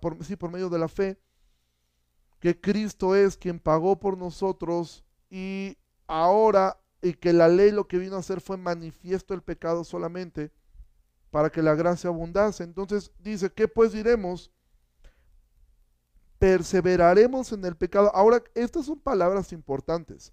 por, 0.00 0.24
sí, 0.24 0.34
por 0.34 0.50
medio 0.50 0.70
de 0.70 0.78
la 0.78 0.88
fe, 0.88 1.20
que 2.40 2.58
Cristo 2.58 3.14
es 3.14 3.36
quien 3.36 3.60
pagó 3.60 4.00
por 4.00 4.16
nosotros 4.16 5.04
y 5.28 5.76
ahora, 6.06 6.80
y 7.02 7.12
que 7.12 7.32
la 7.32 7.48
ley 7.48 7.70
lo 7.70 7.86
que 7.86 7.98
vino 7.98 8.16
a 8.16 8.20
hacer 8.20 8.40
fue 8.40 8.56
manifiesto 8.56 9.34
el 9.34 9.42
pecado 9.42 9.84
solamente 9.84 10.50
para 11.30 11.50
que 11.50 11.62
la 11.62 11.74
gracia 11.74 12.08
abundase. 12.08 12.64
Entonces 12.64 13.12
dice, 13.18 13.52
¿qué 13.52 13.68
pues 13.68 13.92
diremos? 13.92 14.50
Perseveraremos 16.38 17.52
en 17.52 17.64
el 17.64 17.76
pecado. 17.76 18.10
Ahora, 18.14 18.42
estas 18.54 18.86
son 18.86 18.98
palabras 19.00 19.52
importantes. 19.52 20.32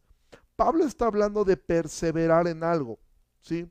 Pablo 0.55 0.85
está 0.85 1.07
hablando 1.07 1.43
de 1.43 1.57
perseverar 1.57 2.47
en 2.47 2.63
algo, 2.63 2.99
¿sí? 3.45 3.69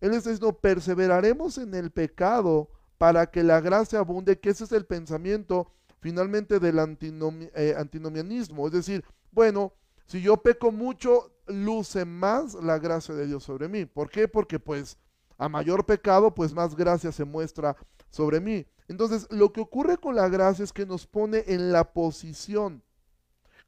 Él 0.00 0.12
está 0.12 0.30
diciendo, 0.30 0.58
perseveraremos 0.58 1.56
en 1.58 1.74
el 1.74 1.90
pecado 1.90 2.68
para 2.98 3.30
que 3.30 3.42
la 3.42 3.60
gracia 3.60 4.00
abunde, 4.00 4.38
que 4.38 4.50
ese 4.50 4.64
es 4.64 4.72
el 4.72 4.84
pensamiento 4.84 5.72
finalmente 6.00 6.60
del 6.60 6.78
eh, 6.78 7.74
antinomianismo. 7.78 8.66
Es 8.66 8.72
decir, 8.72 9.04
bueno, 9.30 9.72
si 10.06 10.20
yo 10.20 10.36
peco 10.36 10.70
mucho, 10.70 11.32
luce 11.46 12.04
más 12.04 12.54
la 12.54 12.78
gracia 12.78 13.14
de 13.14 13.26
Dios 13.26 13.44
sobre 13.44 13.68
mí. 13.68 13.86
¿Por 13.86 14.10
qué? 14.10 14.28
Porque 14.28 14.58
pues 14.58 14.98
a 15.38 15.48
mayor 15.48 15.86
pecado, 15.86 16.34
pues 16.34 16.52
más 16.52 16.76
gracia 16.76 17.10
se 17.10 17.24
muestra 17.24 17.76
sobre 18.10 18.40
mí. 18.40 18.66
Entonces, 18.86 19.26
lo 19.30 19.52
que 19.52 19.60
ocurre 19.60 19.96
con 19.96 20.14
la 20.14 20.28
gracia 20.28 20.62
es 20.62 20.72
que 20.72 20.86
nos 20.86 21.06
pone 21.06 21.44
en 21.46 21.72
la 21.72 21.92
posición. 21.92 22.82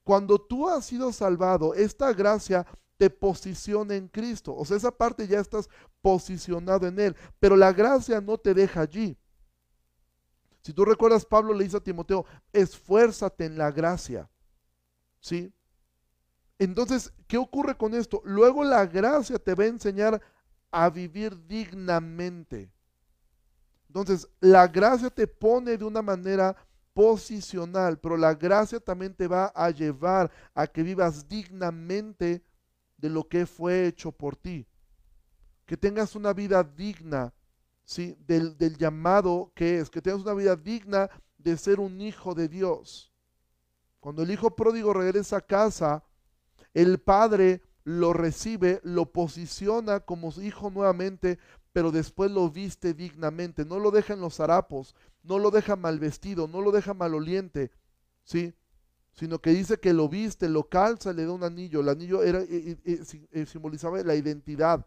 Cuando 0.04 0.38
tú 0.38 0.68
has 0.68 0.84
sido 0.84 1.12
salvado, 1.12 1.74
esta 1.74 2.12
gracia 2.12 2.66
te 2.96 3.10
posiciona 3.10 3.94
en 3.94 4.08
Cristo. 4.08 4.54
O 4.54 4.64
sea, 4.64 4.76
esa 4.76 4.90
parte 4.90 5.26
ya 5.26 5.40
estás 5.40 5.68
posicionado 6.00 6.86
en 6.86 6.98
Él. 6.98 7.16
Pero 7.38 7.56
la 7.56 7.72
gracia 7.72 8.20
no 8.20 8.38
te 8.38 8.54
deja 8.54 8.80
allí. 8.82 9.16
Si 10.62 10.72
tú 10.72 10.84
recuerdas, 10.84 11.24
Pablo 11.24 11.54
le 11.54 11.64
dice 11.64 11.76
a 11.76 11.80
Timoteo, 11.80 12.26
esfuérzate 12.52 13.44
en 13.44 13.56
la 13.56 13.70
gracia. 13.70 14.28
¿Sí? 15.20 15.52
Entonces, 16.58 17.12
¿qué 17.26 17.36
ocurre 17.36 17.76
con 17.76 17.94
esto? 17.94 18.22
Luego 18.24 18.64
la 18.64 18.86
gracia 18.86 19.38
te 19.38 19.54
va 19.54 19.64
a 19.64 19.68
enseñar 19.68 20.20
a 20.70 20.90
vivir 20.90 21.46
dignamente. 21.46 22.72
Entonces, 23.88 24.28
la 24.40 24.66
gracia 24.66 25.10
te 25.10 25.26
pone 25.26 25.76
de 25.76 25.84
una 25.84 26.02
manera 26.02 26.56
posicional, 26.92 27.98
pero 27.98 28.16
la 28.16 28.34
gracia 28.34 28.80
también 28.80 29.14
te 29.14 29.28
va 29.28 29.52
a 29.54 29.70
llevar 29.70 30.30
a 30.54 30.66
que 30.66 30.82
vivas 30.82 31.28
dignamente 31.28 32.42
de 32.96 33.10
lo 33.10 33.28
que 33.28 33.46
fue 33.46 33.86
hecho 33.86 34.12
por 34.12 34.36
ti. 34.36 34.66
Que 35.66 35.76
tengas 35.76 36.14
una 36.14 36.32
vida 36.32 36.62
digna, 36.62 37.34
¿sí? 37.84 38.16
Del, 38.26 38.56
del 38.56 38.76
llamado 38.76 39.52
que 39.54 39.78
es, 39.78 39.90
que 39.90 40.02
tengas 40.02 40.22
una 40.22 40.34
vida 40.34 40.56
digna 40.56 41.10
de 41.38 41.56
ser 41.56 41.80
un 41.80 42.00
hijo 42.00 42.34
de 42.34 42.48
Dios. 42.48 43.12
Cuando 44.00 44.22
el 44.22 44.30
hijo 44.30 44.54
pródigo 44.54 44.92
regresa 44.92 45.38
a 45.38 45.40
casa, 45.40 46.04
el 46.74 46.98
padre 46.98 47.62
lo 47.84 48.12
recibe, 48.12 48.80
lo 48.82 49.12
posiciona 49.12 50.00
como 50.00 50.32
hijo 50.40 50.70
nuevamente, 50.70 51.38
pero 51.72 51.92
después 51.92 52.30
lo 52.30 52.50
viste 52.50 52.94
dignamente, 52.94 53.64
no 53.64 53.78
lo 53.78 53.90
deja 53.90 54.14
en 54.14 54.20
los 54.20 54.40
harapos, 54.40 54.94
no 55.22 55.38
lo 55.38 55.50
deja 55.50 55.76
mal 55.76 55.98
vestido, 55.98 56.48
no 56.48 56.62
lo 56.62 56.72
deja 56.72 56.94
maloliente, 56.94 57.70
¿sí? 58.24 58.54
Sino 59.16 59.40
que 59.40 59.50
dice 59.50 59.78
que 59.78 59.92
lo 59.92 60.08
viste, 60.08 60.48
lo 60.48 60.68
calza, 60.68 61.12
le 61.12 61.24
da 61.24 61.32
un 61.32 61.42
anillo. 61.42 61.80
El 61.80 61.88
anillo 61.88 62.22
era, 62.22 62.40
eh, 62.40 62.76
eh, 62.84 63.26
eh, 63.32 63.46
simbolizaba 63.46 64.02
la 64.02 64.14
identidad. 64.14 64.84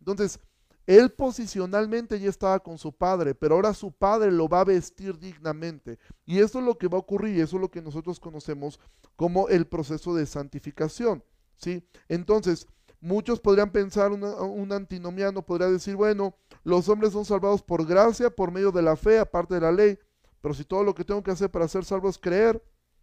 Entonces, 0.00 0.40
él 0.86 1.10
posicionalmente 1.10 2.18
ya 2.18 2.28
estaba 2.28 2.58
con 2.58 2.76
su 2.76 2.92
padre, 2.92 3.34
pero 3.34 3.54
ahora 3.54 3.72
su 3.72 3.92
padre 3.92 4.32
lo 4.32 4.48
va 4.48 4.62
a 4.62 4.64
vestir 4.64 5.16
dignamente. 5.18 5.98
Y 6.26 6.40
eso 6.40 6.58
es 6.58 6.64
lo 6.64 6.76
que 6.76 6.88
va 6.88 6.96
a 6.96 7.00
ocurrir, 7.00 7.40
eso 7.40 7.56
es 7.56 7.62
lo 7.62 7.70
que 7.70 7.80
nosotros 7.80 8.18
conocemos 8.18 8.80
como 9.14 9.48
el 9.48 9.66
proceso 9.68 10.14
de 10.16 10.26
santificación. 10.26 11.22
¿sí? 11.56 11.86
Entonces, 12.08 12.66
muchos 13.00 13.38
podrían 13.38 13.70
pensar, 13.70 14.10
un 14.10 14.72
antinomiano 14.72 15.42
podría 15.42 15.68
decir, 15.68 15.94
bueno, 15.94 16.34
los 16.64 16.88
hombres 16.88 17.12
son 17.12 17.24
salvados 17.24 17.62
por 17.62 17.86
gracia, 17.86 18.28
por 18.28 18.50
medio 18.50 18.72
de 18.72 18.82
la 18.82 18.96
fe, 18.96 19.20
aparte 19.20 19.54
de 19.54 19.60
la 19.60 19.70
ley. 19.70 19.96
Pero 20.40 20.54
si 20.54 20.64
todo 20.64 20.82
lo 20.82 20.94
que 20.94 21.04
tengo 21.04 21.22
que 21.22 21.30
hacer 21.30 21.50
para 21.50 21.68
ser 21.68 21.84
salvo 21.84 22.08
es 22.08 22.18
creer, 22.18 22.60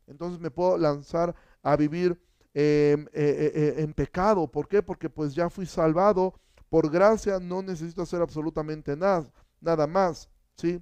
entonces 0.08 0.40
me 0.40 0.50
puedo 0.50 0.78
lanzar 0.78 1.36
a 1.62 1.76
vivir 1.76 2.20
em, 2.54 3.02
eh, 3.02 3.08
eh, 3.14 3.52
eh, 3.54 3.76
en 3.78 3.94
pecado. 3.94 4.48
¿Por 4.48 4.68
qué? 4.68 4.82
Porque 4.82 5.10
pues 5.10 5.36
ya 5.36 5.50
fui 5.50 5.66
salvado 5.66 6.34
por 6.70 6.90
gracia, 6.90 7.40
no 7.40 7.62
necesito 7.62 8.02
hacer 8.02 8.22
absolutamente 8.22 8.96
nada, 8.96 9.32
nada 9.62 9.88
más, 9.88 10.30
¿sí? 10.56 10.82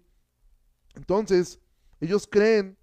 Entonces, 0.95 1.59
ellos 1.99 2.27
creen 2.27 2.77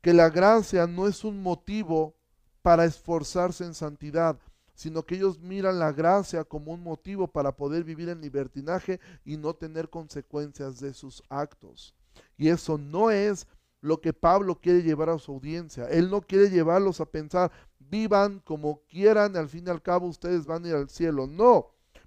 que 0.00 0.12
la 0.12 0.28
gracia 0.28 0.86
no 0.86 1.06
es 1.06 1.24
un 1.24 1.42
motivo 1.42 2.16
para 2.60 2.84
esforzarse 2.84 3.64
en 3.64 3.74
santidad, 3.74 4.38
sino 4.74 5.04
que 5.04 5.14
ellos 5.14 5.38
miran 5.40 5.78
la 5.78 5.92
gracia 5.92 6.44
como 6.44 6.72
un 6.72 6.82
motivo 6.82 7.28
para 7.28 7.54
poder 7.54 7.84
vivir 7.84 8.08
en 8.08 8.20
libertinaje 8.20 9.00
y 9.24 9.36
no 9.36 9.54
tener 9.54 9.88
consecuencias 9.88 10.80
de 10.80 10.92
sus 10.92 11.22
actos. 11.28 11.94
Y 12.36 12.48
eso 12.48 12.78
no 12.78 13.10
es 13.10 13.46
lo 13.82 14.00
que 14.00 14.14
Pablo 14.14 14.58
quiere 14.58 14.82
llevar 14.82 15.10
a 15.10 15.18
su 15.18 15.32
audiencia. 15.32 15.86
Él 15.90 16.08
no 16.08 16.22
quiere 16.22 16.48
llevarlos 16.48 17.00
a 17.00 17.04
pensar, 17.04 17.50
vivan 17.78 18.38
como 18.38 18.80
quieran, 18.88 19.36
al 19.36 19.48
fin 19.48 19.64
y 19.66 19.70
al 19.70 19.82
cabo 19.82 20.06
ustedes 20.06 20.46
van 20.46 20.64
a 20.64 20.68
ir 20.68 20.74
al 20.74 20.88
cielo. 20.88 21.26
No, 21.26 21.66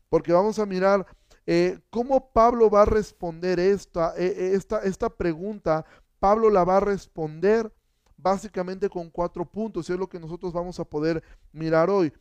porque 0.10 0.34
vamos 0.34 0.58
a 0.58 0.66
mirar 0.66 1.06
eh, 1.46 1.80
cómo 1.90 2.32
Pablo 2.32 2.70
va 2.70 2.84
a 2.84 2.86
responder 2.86 3.60
esta, 3.60 4.16
eh, 4.18 4.26
eh, 4.26 4.52
esta, 4.56 4.80
esta 4.80 5.10
pregunta. 5.10 5.86
Pablo 6.18 6.50
la 6.50 6.64
va 6.64 6.78
a 6.78 6.80
responder 6.80 7.72
básicamente 8.18 8.90
con 8.90 9.10
cuatro 9.10 9.46
puntos, 9.46 9.90
y 9.90 9.94
es 9.94 10.00
lo 10.00 10.08
que 10.08 10.20
nosotros 10.20 10.54
vamos 10.54 10.80
a 10.80 10.86
poder 10.86 11.22
mirar 11.52 11.90
hoy. 11.90 12.12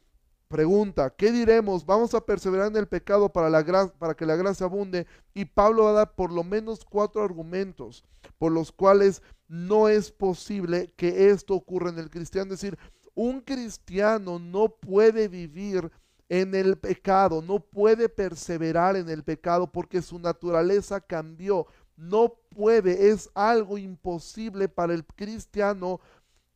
Pregunta, 0.49 1.11
¿qué 1.11 1.33
diremos? 1.33 1.85
¿Vamos 1.85 2.15
a 2.15 2.25
perseverar 2.25 2.69
en 2.69 2.77
el 2.77 2.87
pecado 2.87 3.29
para, 3.33 3.51
la 3.51 3.93
para 3.99 4.15
que 4.15 4.27
la 4.27 4.37
gracia 4.37 4.67
abunde? 4.67 5.07
Y 5.33 5.47
Pablo 5.47 5.85
va 5.85 5.91
a 5.91 5.95
dar 5.95 6.15
por 6.15 6.31
lo 6.33 6.45
menos 6.45 6.85
cuatro 6.85 7.23
argumentos 7.23 8.05
por 8.39 8.53
los 8.53 8.71
cuales 8.71 9.23
no 9.49 9.89
es 9.89 10.11
posible 10.11 10.93
que 10.97 11.31
esto 11.31 11.55
ocurra 11.55 11.91
en 11.91 11.99
el 11.99 12.11
cristiano. 12.11 12.55
Es 12.55 12.61
decir, 12.61 12.79
un 13.15 13.41
cristiano 13.41 14.39
no 14.39 14.69
puede 14.69 15.29
vivir 15.29 15.91
en 16.29 16.55
el 16.55 16.77
pecado, 16.77 17.43
no 17.43 17.61
puede 17.61 18.09
perseverar 18.09 18.97
en 18.97 19.09
el 19.09 19.23
pecado 19.23 19.71
porque 19.71 20.03
su 20.03 20.19
naturaleza 20.19 21.01
cambió. 21.01 21.67
No 21.97 22.35
puede, 22.51 23.11
es 23.11 23.31
algo 23.35 23.79
imposible 23.79 24.69
para 24.69 24.95
el 24.95 25.05
cristiano 25.05 26.01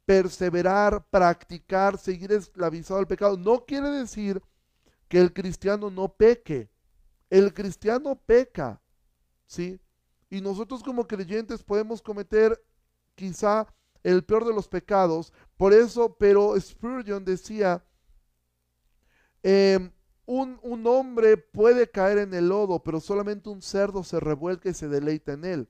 perseverar, 0.09 1.07
practicar, 1.11 1.99
seguir 1.99 2.33
esclavizado 2.33 2.99
al 2.99 3.07
pecado. 3.07 3.37
No 3.37 3.67
quiere 3.67 3.91
decir 3.91 4.41
que 5.07 5.21
el 5.21 5.35
cristiano 5.35 5.91
no 5.91 6.09
peque. 6.09 6.71
El 7.29 7.53
cristiano 7.53 8.19
peca, 8.19 8.81
¿sí? 9.45 9.79
Y 10.31 10.41
nosotros 10.41 10.83
como 10.83 11.07
creyentes 11.07 11.63
podemos 11.63 12.01
cometer 12.01 12.59
quizá 13.17 13.67
el 14.03 14.25
peor 14.25 14.47
de 14.47 14.55
los 14.55 14.67
pecados. 14.67 15.31
Por 15.59 15.75
eso, 15.75 16.17
pero 16.19 16.59
Spurgeon 16.59 17.23
decía, 17.23 17.85
em, 19.43 19.93
un, 20.25 20.59
un, 20.63 20.87
hombre 20.87 21.37
puede 21.37 21.91
caer 21.91 22.17
en 22.17 22.33
el 22.33 22.49
lodo, 22.49 22.83
pero 22.83 22.99
solamente 22.99 23.51
un 23.51 23.61
cerdo 23.61 24.03
se 24.03 24.19
revuelca 24.19 24.71
y 24.71 24.75
se 24.75 24.89
deleita 24.89 25.35
en 25.35 25.45
él. 25.45 25.69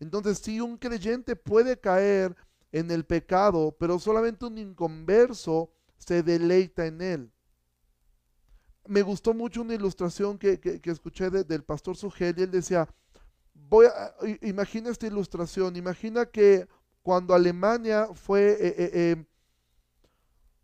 Entonces, 0.00 0.38
si 0.38 0.58
un 0.58 0.78
creyente 0.78 1.36
puede 1.36 1.78
caer, 1.78 2.34
en 2.72 2.90
el 2.90 3.04
pecado, 3.04 3.76
pero 3.78 3.98
solamente 3.98 4.46
un 4.46 4.58
inconverso 4.58 5.70
se 5.98 6.22
deleita 6.22 6.86
en 6.86 7.00
él. 7.00 7.32
Me 8.88 9.02
gustó 9.02 9.34
mucho 9.34 9.60
una 9.60 9.74
ilustración 9.74 10.38
que, 10.38 10.58
escuché 10.84 11.30
del 11.30 11.62
pastor 11.62 11.96
Sugel 11.96 12.34
y 12.36 12.42
él 12.42 12.50
decía, 12.50 12.88
voy 13.54 13.86
a, 13.86 14.14
imagina 14.40 14.90
esta 14.90 15.06
ilustración, 15.06 15.76
imagina 15.76 16.26
que 16.26 16.66
cuando 17.02 17.34
Alemania 17.34 18.08
fue, 18.14 18.52
eh, 18.52 18.74
eh, 18.78 18.90
eh, 18.94 19.24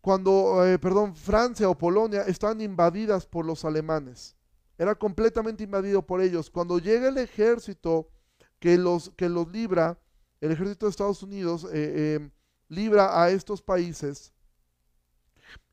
cuando, 0.01 0.61
perdón, 0.81 1.15
Francia 1.15 1.69
o 1.69 1.77
Polonia 1.77 2.23
estaban 2.23 2.59
invadidas 2.61 3.25
por 3.25 3.45
los 3.45 3.63
alemanes, 3.63 4.35
era 4.77 4.95
completamente 4.95 5.63
invadido 5.63 6.01
por 6.01 6.21
ellos. 6.21 6.49
Cuando 6.49 6.79
llega 6.79 7.09
el 7.09 7.17
ejército 7.17 8.09
que 8.59 8.77
los, 8.77 9.11
que 9.17 9.27
los 9.27 9.47
libra, 9.49 9.99
el 10.41 10.51
ejército 10.51 10.85
de 10.85 10.91
Estados 10.91 11.23
Unidos 11.23 11.67
libra 12.67 13.21
a 13.21 13.29
estos 13.29 13.61
países, 13.61 14.33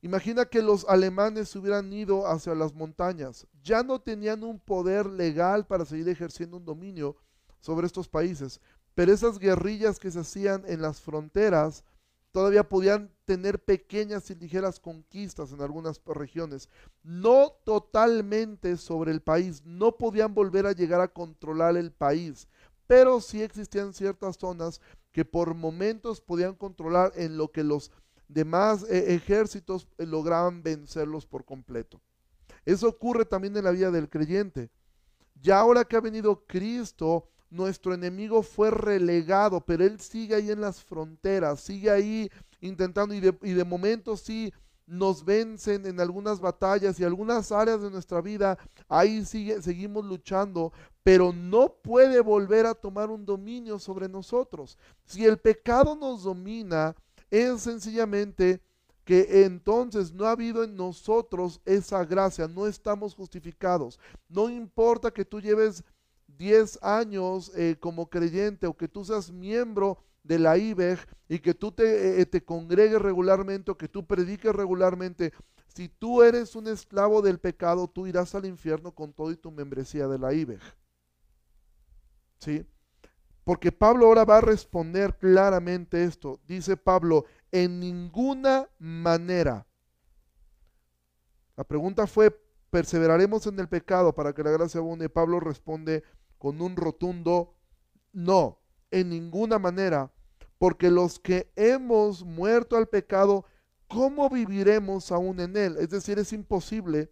Imagina 0.03 0.45
que 0.45 0.63
los 0.63 0.85
alemanes 0.89 1.55
hubieran 1.57 1.93
ido 1.93 2.27
hacia 2.27 2.55
las 2.55 2.75
montañas. 2.75 3.47
Ya 3.63 3.83
no 3.83 4.01
tenían 4.01 4.45
un 4.45 4.59
poder 4.59 5.07
legal 5.07 5.67
para 5.67 5.85
seguir 5.85 6.09
ejerciendo 6.09 6.57
un 6.57 6.65
dominio 6.65 7.17
sobre 7.61 7.87
estos 7.87 8.09
países. 8.09 8.61
Pero 8.95 9.13
esas 9.13 9.39
guerrillas 9.39 9.99
que 9.99 10.11
se 10.11 10.21
hacían 10.21 10.65
en 10.67 10.81
las 10.81 11.01
fronteras 11.01 11.85
todavía 12.31 12.69
podían 12.69 13.11
tener 13.25 13.59
pequeñas 13.59 14.31
y 14.31 14.35
ligeras 14.35 14.79
conquistas 14.79 15.53
en 15.53 15.61
algunas 15.61 16.01
regiones. 16.07 16.69
No 17.03 17.55
totalmente 17.65 18.77
sobre 18.77 19.11
el 19.11 19.23
país. 19.23 19.63
No 19.65 19.97
podían 19.97 20.35
volver 20.35 20.67
a 20.67 20.73
llegar 20.73 21.01
a 21.01 21.09
controlar 21.09 21.77
el 21.77 21.91
país. 21.91 22.47
Pero 22.87 23.21
sí 23.21 23.43
existían 23.43 23.93
ciertas 23.93 24.37
zonas 24.37 24.81
que 25.13 25.25
por 25.25 25.55
momentos 25.55 26.21
podían 26.21 26.55
controlar 26.55 27.13
en 27.17 27.37
lo 27.37 27.51
que 27.51 27.65
los 27.65 27.91
demás 28.29 28.85
eh, 28.89 29.15
ejércitos 29.15 29.89
eh, 29.99 30.07
lograban 30.07 30.63
vencerlos 30.63 31.27
por 31.27 31.45
completo. 31.45 32.01
Eso 32.65 32.89
ocurre 32.89 33.25
también 33.25 33.57
en 33.57 33.65
la 33.65 33.71
vida 33.71 33.91
del 33.91 34.09
creyente. 34.09 34.71
Ya 35.41 35.61
ahora 35.61 35.85
que 35.85 35.97
ha 35.97 36.01
venido 36.01 36.45
Cristo, 36.47 37.29
nuestro 37.51 37.95
enemigo 37.95 38.43
fue 38.43 38.71
relegado, 38.71 39.61
pero 39.61 39.85
él 39.85 40.01
sigue 40.01 40.35
ahí 40.35 40.51
en 40.51 40.61
las 40.61 40.83
fronteras, 40.83 41.61
sigue 41.61 41.91
ahí 41.91 42.31
intentando 42.61 43.15
y 43.15 43.21
de, 43.21 43.37
y 43.43 43.53
de 43.53 43.65
momento 43.65 44.17
sí 44.17 44.53
nos 44.87 45.25
vencen 45.25 45.85
en 45.87 46.01
algunas 46.01 46.41
batallas 46.41 46.99
y 46.99 47.05
algunas 47.05 47.51
áreas 47.51 47.83
de 47.83 47.91
nuestra 47.91 48.21
vida, 48.21 48.59
ahí 48.89 49.25
sigue, 49.25 49.61
seguimos 49.61 50.05
luchando, 50.05 50.73
pero 51.03 51.33
no 51.33 51.69
puede 51.69 52.21
volver 52.21 52.67
a 52.67 52.75
tomar 52.75 53.11
un 53.11 53.27
dominio 53.27 53.79
sobre 53.79 54.09
nosotros. 54.09 54.79
Si 55.05 55.25
el 55.25 55.39
pecado 55.39 55.97
nos 55.97 56.23
domina, 56.23 56.95
es 57.31 57.63
sencillamente 57.63 58.61
que 59.05 59.45
entonces 59.45 60.13
no 60.13 60.25
ha 60.27 60.33
habido 60.33 60.65
en 60.65 60.77
nosotros 60.77 61.61
esa 61.65 62.05
gracia, 62.05 62.49
no 62.49 62.67
estamos 62.67 63.15
justificados. 63.15 64.01
No 64.29 64.51
importa 64.51 65.13
que 65.13 65.25
tú 65.25 65.41
lleves 65.41 65.85
10 66.39 66.81
años 66.83 67.53
eh, 67.55 67.77
como 67.79 68.11
creyente 68.11 68.67
o 68.67 68.77
que 68.77 68.89
tú 68.89 69.05
seas 69.05 69.31
miembro 69.31 69.99
de 70.27 70.39
la 70.39 70.59
IBEG 70.59 70.99
y 71.29 71.39
que 71.39 71.55
tú 71.55 71.73
te, 71.73 72.21
eh, 72.21 72.27
te 72.27 72.45
congregues 72.45 73.01
regularmente 73.01 73.71
o 73.71 73.77
que 73.77 73.89
tú 73.89 74.07
prediques 74.07 74.55
regularmente, 74.55 75.33
si 75.69 75.89
tú 75.89 76.23
eres 76.23 76.57
un 76.57 76.69
esclavo 76.69 77.23
del 77.23 77.39
pecado, 77.39 77.89
tú 77.89 78.07
irás 78.07 78.35
al 78.35 78.47
infierno 78.47 78.93
con 78.93 79.13
todo 79.13 79.31
y 79.31 79.37
tu 79.37 79.51
membresía 79.51 80.09
de 80.09 80.19
la 80.19 80.33
IBEG. 80.33 80.63
¿Sí? 82.39 82.67
Porque 83.45 83.71
Pablo 83.71 84.07
ahora 84.07 84.25
va 84.25 84.39
a 84.39 84.41
responder 84.41 85.17
claramente 85.19 86.03
esto. 86.03 86.41
Dice 86.47 86.77
Pablo, 86.77 87.27
en 87.53 87.79
ninguna 87.79 88.69
manera. 88.79 89.67
La 91.57 91.65
pregunta 91.65 92.07
fue, 92.07 92.31
¿perseveraremos 92.71 93.47
en 93.47 93.59
el 93.61 93.69
pecado 93.69 94.15
para 94.15 94.33
que 94.33 94.43
la 94.43 94.51
gracia 94.51 94.81
abunde? 94.81 95.09
Pablo 95.09 95.41
responde 95.41 96.03
con 96.39 96.61
un 96.61 96.75
rotundo 96.75 97.55
no, 98.13 98.59
en 98.91 99.11
ninguna 99.11 99.59
manera. 99.59 100.11
Porque 100.59 100.91
los 100.91 101.19
que 101.19 101.51
hemos 101.57 102.25
muerto 102.25 102.77
al 102.77 102.89
pecado, 102.89 103.45
¿cómo 103.89 104.31
viviremos 104.31 105.13
aún 105.13 105.41
en 105.41 105.57
él? 105.57 105.77
Es 105.79 105.91
decir, 105.91 106.19
es 106.19 106.33
imposible. 106.33 107.11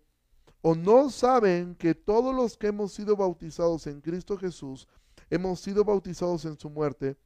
¿O 0.63 0.75
no 0.75 1.11
saben 1.11 1.75
que 1.75 1.95
todos 1.95 2.35
los 2.35 2.57
que 2.57 2.69
hemos 2.69 2.93
sido 2.93 3.17
bautizados 3.17 3.87
en 3.87 4.01
Cristo 4.01 4.39
Jesús, 4.39 4.89
hemos 5.31 5.61
sido 5.61 5.85
bautizados 5.85 6.45
en 6.45 6.59
su 6.59 6.71
muerte, 6.71 7.17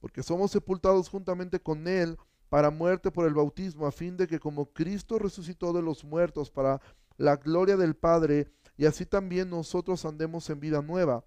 porque 0.00 0.22
somos 0.22 0.50
sepultados 0.50 1.08
juntamente 1.08 1.60
con 1.60 1.86
Él 1.88 2.16
para 2.48 2.70
muerte 2.70 3.10
por 3.10 3.26
el 3.26 3.34
bautismo, 3.34 3.86
a 3.86 3.92
fin 3.92 4.16
de 4.16 4.26
que 4.26 4.38
como 4.38 4.72
Cristo 4.72 5.18
resucitó 5.18 5.72
de 5.72 5.82
los 5.82 6.04
muertos 6.04 6.50
para 6.50 6.80
la 7.16 7.36
gloria 7.36 7.76
del 7.76 7.94
Padre, 7.94 8.50
y 8.76 8.86
así 8.86 9.04
también 9.04 9.50
nosotros 9.50 10.04
andemos 10.04 10.48
en 10.50 10.60
vida 10.60 10.82
nueva. 10.82 11.24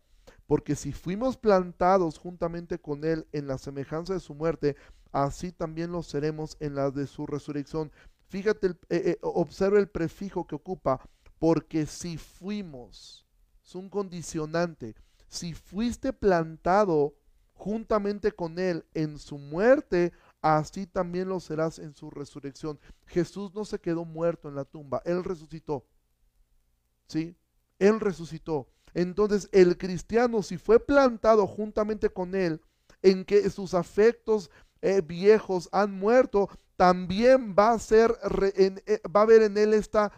Porque 0.51 0.75
si 0.75 0.91
fuimos 0.91 1.37
plantados 1.37 2.17
juntamente 2.17 2.77
con 2.77 3.05
Él 3.05 3.25
en 3.31 3.47
la 3.47 3.57
semejanza 3.57 4.15
de 4.15 4.19
su 4.19 4.35
muerte, 4.35 4.75
así 5.13 5.53
también 5.53 5.93
lo 5.93 6.03
seremos 6.03 6.57
en 6.59 6.75
la 6.75 6.91
de 6.91 7.07
su 7.07 7.25
resurrección. 7.25 7.89
Fíjate, 8.27 8.67
eh, 8.67 8.75
eh, 8.89 9.17
observa 9.21 9.79
el 9.79 9.87
prefijo 9.87 10.45
que 10.45 10.55
ocupa, 10.55 10.99
porque 11.39 11.85
si 11.85 12.17
fuimos, 12.17 13.25
es 13.63 13.75
un 13.75 13.89
condicionante 13.89 14.93
si 15.29 15.53
fuiste 15.53 16.11
plantado 16.11 17.15
juntamente 17.53 18.33
con 18.33 18.59
Él 18.59 18.83
en 18.93 19.19
su 19.19 19.37
muerte, 19.37 20.11
así 20.41 20.85
también 20.85 21.29
lo 21.29 21.39
serás 21.39 21.79
en 21.79 21.95
su 21.95 22.09
resurrección. 22.09 22.77
Jesús 23.05 23.53
no 23.55 23.63
se 23.63 23.79
quedó 23.79 24.03
muerto 24.03 24.49
en 24.49 24.55
la 24.55 24.65
tumba, 24.65 25.01
Él 25.05 25.23
resucitó. 25.23 25.87
¿Sí? 27.07 27.37
Él 27.79 28.01
resucitó. 28.01 28.67
Entonces 28.93 29.49
el 29.51 29.77
cristiano, 29.77 30.43
si 30.43 30.57
fue 30.57 30.79
plantado 30.79 31.47
juntamente 31.47 32.09
con 32.09 32.35
Él, 32.35 32.61
en 33.01 33.25
que 33.25 33.49
sus 33.49 33.73
afectos 33.73 34.51
eh, 34.81 35.01
viejos 35.01 35.69
han 35.71 35.93
muerto, 35.97 36.49
también 36.75 37.55
va 37.57 37.71
a 37.71 37.79
ser, 37.79 38.15
eh, 38.55 39.01
va 39.15 39.21
a 39.21 39.23
haber 39.23 39.43
en 39.43 39.57
Él 39.57 39.73
esta 39.73 40.11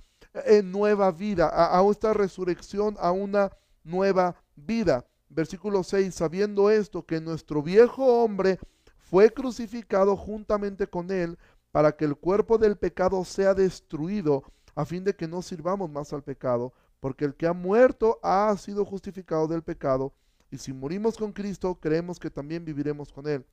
eh, 0.45 0.63
nueva 0.63 1.11
vida, 1.11 1.47
a, 1.47 1.79
a 1.79 1.91
esta 1.91 2.13
resurrección, 2.13 2.95
a 2.99 3.11
una 3.11 3.51
nueva 3.83 4.35
vida. 4.55 5.05
Versículo 5.29 5.83
6, 5.83 6.13
sabiendo 6.13 6.69
esto, 6.69 7.05
que 7.05 7.19
nuestro 7.19 7.61
viejo 7.61 8.23
hombre 8.23 8.59
fue 8.97 9.31
crucificado 9.31 10.15
juntamente 10.15 10.87
con 10.87 11.11
él 11.11 11.37
para 11.71 11.95
que 11.95 12.05
el 12.05 12.15
cuerpo 12.15 12.57
del 12.57 12.77
pecado 12.77 13.23
sea 13.25 13.53
destruido, 13.53 14.43
a 14.75 14.85
fin 14.85 15.03
de 15.03 15.15
que 15.15 15.27
no 15.27 15.41
sirvamos 15.41 15.89
más 15.89 16.13
al 16.13 16.23
pecado, 16.23 16.73
porque 17.03 17.25
el 17.25 17.35
que 17.35 17.47
ha 17.47 17.51
muerto 17.51 18.17
ha 18.23 18.55
sido 18.55 18.85
justificado 18.85 19.45
del 19.49 19.61
pecado, 19.61 20.13
y 20.49 20.57
si 20.57 20.71
morimos 20.71 21.17
con 21.17 21.33
Cristo, 21.33 21.75
creemos 21.75 22.17
que 22.17 22.29
también 22.29 22.63
viviremos 22.63 23.11
con 23.11 23.27
él, 23.27 23.45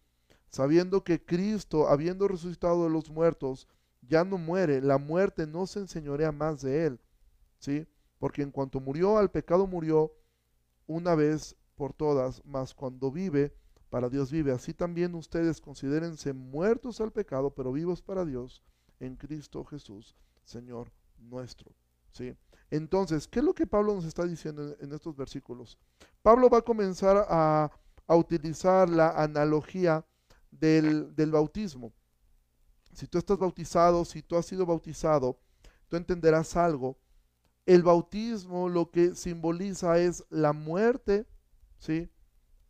sabiendo 0.50 1.02
que 1.02 1.24
Cristo, 1.24 1.88
habiendo 1.88 2.28
resucitado 2.28 2.84
de 2.84 2.90
los 2.90 3.10
muertos, 3.10 3.66
ya 4.02 4.22
no 4.22 4.38
muere, 4.38 4.80
la 4.80 4.98
muerte 4.98 5.48
no 5.48 5.66
se 5.66 5.80
enseñorea 5.80 6.30
más 6.30 6.62
de 6.62 6.86
él, 6.86 7.00
¿sí? 7.58 7.88
Porque 8.20 8.42
en 8.42 8.52
cuanto 8.52 8.78
murió 8.78 9.18
al 9.18 9.32
pecado 9.32 9.66
murió, 9.66 10.14
una 10.86 11.16
vez 11.16 11.56
por 11.74 11.92
todas, 11.92 12.42
mas 12.44 12.72
cuando 12.72 13.10
vive, 13.10 13.52
para 13.88 14.08
Dios 14.08 14.30
vive. 14.30 14.52
Así 14.52 14.74
también 14.74 15.12
ustedes 15.16 15.60
considérense 15.60 16.32
muertos 16.32 17.00
al 17.00 17.10
pecado, 17.10 17.50
pero 17.50 17.72
vivos 17.72 18.00
para 18.00 18.24
Dios 18.24 18.62
en 19.00 19.16
Cristo 19.16 19.64
Jesús, 19.64 20.14
Señor 20.44 20.92
nuestro. 21.18 21.72
¿Sí? 22.12 22.36
Entonces, 22.70 23.26
¿qué 23.26 23.40
es 23.40 23.44
lo 23.44 23.54
que 23.54 23.66
Pablo 23.66 23.94
nos 23.94 24.04
está 24.04 24.24
diciendo 24.24 24.76
en, 24.80 24.92
estos 24.92 25.16
versículos? 25.16 25.78
Pablo 26.22 26.48
va 26.48 26.59
a 26.59 26.62
comenzar 26.62 27.26
a, 27.28 27.70
utilizar 28.09 28.88
la 28.88 29.11
analogía 29.11 30.04
del, 30.50 31.14
del 31.14 31.30
bautismo. 31.30 31.92
Si 32.92 33.06
tú 33.06 33.18
estás 33.18 33.38
bautizado, 33.38 34.04
si 34.04 34.22
tú 34.22 34.37
has 34.37 34.46
sido 34.46 34.66
bautizado, 34.66 35.38
tú 35.88 35.96
entenderás 35.96 36.56
algo 36.56 36.96
el 37.66 37.85
bautismo 37.85 38.68
lo 38.68 38.90
que 38.90 39.14
simboliza 39.14 39.98
es 39.98 40.24
la 40.28 40.52
muerte, 40.52 41.24
¿sí? 41.78 42.11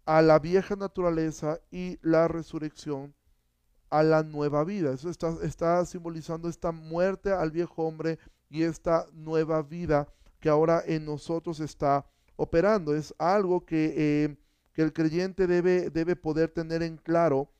A 0.05 0.21
la 0.21 0.39
vieja 0.39 0.77
naturaleza 0.77 1.59
y 1.71 1.99
la 2.03 2.29
resurrección 2.29 3.15
a 3.89 4.03
la 4.03 4.23
nueva 4.23 4.63
vida. 4.63 4.93
Eso 4.93 5.09
está, 5.09 5.37
está 5.43 5.85
simbolizando 5.87 6.51
esta 6.51 6.71
muerte 6.71 7.33
al 7.33 7.51
viejo 7.51 7.85
hombre 7.85 8.19
y 8.51 8.65
esta 8.65 9.07
nueva 9.13 9.63
vida 9.63 10.09
que 10.41 10.49
ahora 10.49 10.83
en 10.85 11.07
nosotros 11.07 11.61
está 11.61 12.05
operando. 12.37 12.95
Es 12.95 13.15
algo 13.19 13.65
que, 13.65 13.95
eh, 13.97 14.37
que 14.73 14.83
el 14.83 14.93
creyente 14.93 15.47
debe, 15.47 15.91
debe 15.91 16.17
poder 16.17 16.51
tener 16.51 16.83
en 16.83 16.97
claro, 16.97 17.51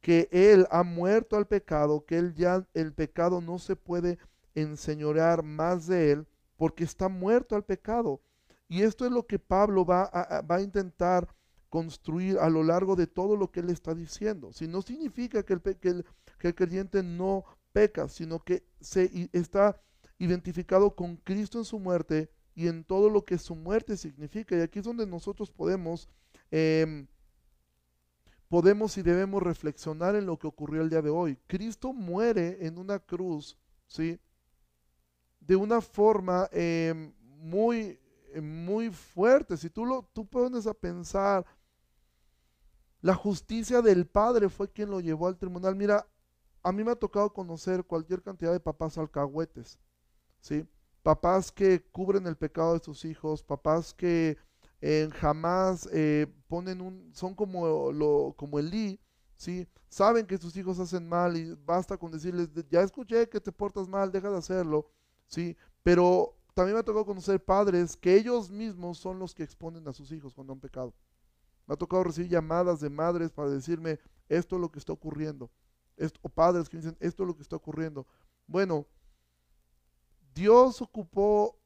que 0.00 0.28
él 0.32 0.66
ha 0.70 0.82
muerto 0.82 1.36
al 1.36 1.46
pecado, 1.46 2.04
que 2.06 2.16
él 2.16 2.34
ya 2.34 2.66
el 2.74 2.92
pecado 2.94 3.40
no 3.40 3.58
se 3.58 3.76
puede 3.76 4.18
enseñorear 4.54 5.42
más 5.42 5.86
de 5.86 6.12
él, 6.12 6.26
porque 6.56 6.84
está 6.84 7.08
muerto 7.08 7.54
al 7.54 7.64
pecado. 7.64 8.20
Y 8.66 8.82
esto 8.82 9.04
es 9.04 9.12
lo 9.12 9.26
que 9.26 9.38
Pablo 9.38 9.84
va 9.84 10.04
a, 10.04 10.40
va 10.42 10.56
a 10.56 10.62
intentar 10.62 11.28
construir 11.68 12.38
a 12.38 12.48
lo 12.48 12.62
largo 12.62 12.96
de 12.96 13.06
todo 13.06 13.36
lo 13.36 13.50
que 13.50 13.60
él 13.60 13.70
está 13.70 13.94
diciendo. 13.94 14.52
Si 14.52 14.66
no 14.66 14.82
significa 14.82 15.42
que 15.42 15.52
el, 15.52 15.60
que 15.60 15.88
el, 15.88 16.06
que 16.38 16.48
el 16.48 16.54
creyente 16.54 17.02
no 17.02 17.44
peca, 17.72 18.08
sino 18.08 18.40
que 18.40 18.64
se 18.80 19.28
está 19.32 19.80
identificado 20.20 20.94
con 20.94 21.16
Cristo 21.16 21.58
en 21.58 21.64
su 21.64 21.78
muerte 21.80 22.30
y 22.54 22.68
en 22.68 22.84
todo 22.84 23.08
lo 23.08 23.24
que 23.24 23.38
su 23.38 23.56
muerte 23.56 23.96
significa. 23.96 24.56
Y 24.56 24.60
aquí 24.60 24.78
es 24.78 24.84
donde 24.84 25.06
nosotros 25.06 25.50
podemos, 25.50 26.08
em, 26.50 27.06
podemos 28.48 28.96
y 28.98 29.02
debemos 29.02 29.42
reflexionar 29.42 30.14
en 30.14 30.26
lo 30.26 30.38
que 30.38 30.46
ocurrió 30.46 30.82
el 30.82 30.90
día 30.90 31.00
de 31.00 31.10
hoy. 31.10 31.38
Cristo 31.46 31.94
muere 31.94 32.58
en 32.66 32.78
una 32.78 32.98
cruz, 32.98 33.58
¿sí? 33.86 34.20
De 35.40 35.56
una 35.56 35.80
forma 35.80 36.48
em, 36.52 37.14
muy, 37.38 37.98
muy 38.42 38.90
fuerte. 38.90 39.56
Si 39.56 39.70
tú, 39.70 39.86
lo, 39.86 40.08
tú 40.12 40.26
pones 40.26 40.66
a 40.66 40.74
pensar, 40.74 41.46
la 43.00 43.14
justicia 43.14 43.80
del 43.80 44.06
Padre 44.06 44.50
fue 44.50 44.70
quien 44.70 44.90
lo 44.90 45.00
llevó 45.00 45.28
al 45.28 45.38
tribunal. 45.38 45.74
Mira, 45.74 46.06
a 46.62 46.72
mí 46.72 46.84
me 46.84 46.90
ha 46.90 46.96
tocado 46.96 47.32
conocer 47.32 47.84
cualquier 47.84 48.22
cantidad 48.22 48.52
de 48.52 48.60
papás 48.60 48.98
alcahuetes, 48.98 49.78
¿sí? 50.40 50.66
Papás 51.02 51.50
que 51.50 51.82
cubren 51.90 52.26
el 52.26 52.36
pecado 52.36 52.74
de 52.74 52.84
sus 52.84 53.04
hijos, 53.04 53.42
papás 53.42 53.94
que 53.94 54.36
eh, 54.80 55.08
jamás 55.14 55.88
eh, 55.92 56.26
ponen 56.48 56.80
un, 56.80 57.10
son 57.14 57.34
como, 57.34 57.92
lo, 57.92 58.34
como 58.36 58.58
Elí, 58.58 59.00
¿sí? 59.34 59.66
Saben 59.88 60.26
que 60.26 60.38
sus 60.38 60.56
hijos 60.56 60.78
hacen 60.78 61.08
mal 61.08 61.36
y 61.36 61.54
basta 61.64 61.96
con 61.96 62.12
decirles, 62.12 62.48
ya 62.70 62.82
escuché 62.82 63.28
que 63.28 63.40
te 63.40 63.52
portas 63.52 63.88
mal, 63.88 64.12
deja 64.12 64.30
de 64.30 64.38
hacerlo, 64.38 64.90
¿sí? 65.26 65.56
Pero 65.82 66.36
también 66.54 66.74
me 66.74 66.80
ha 66.80 66.84
tocado 66.84 67.06
conocer 67.06 67.42
padres 67.42 67.96
que 67.96 68.14
ellos 68.14 68.50
mismos 68.50 68.98
son 68.98 69.18
los 69.18 69.34
que 69.34 69.42
exponen 69.42 69.88
a 69.88 69.92
sus 69.92 70.12
hijos 70.12 70.34
cuando 70.34 70.52
han 70.52 70.60
pecado. 70.60 70.94
Me 71.66 71.74
ha 71.74 71.76
tocado 71.76 72.04
recibir 72.04 72.30
llamadas 72.30 72.80
de 72.80 72.90
madres 72.90 73.30
para 73.32 73.50
decirme, 73.50 73.98
esto 74.28 74.56
es 74.56 74.60
lo 74.60 74.70
que 74.70 74.78
está 74.78 74.92
ocurriendo 74.92 75.50
o 76.22 76.28
padres 76.28 76.68
que 76.68 76.78
dicen, 76.78 76.96
esto 77.00 77.22
es 77.22 77.26
lo 77.26 77.36
que 77.36 77.42
está 77.42 77.56
ocurriendo. 77.56 78.06
Bueno, 78.46 78.86
Dios 80.40 80.80
ocupó 80.80 81.60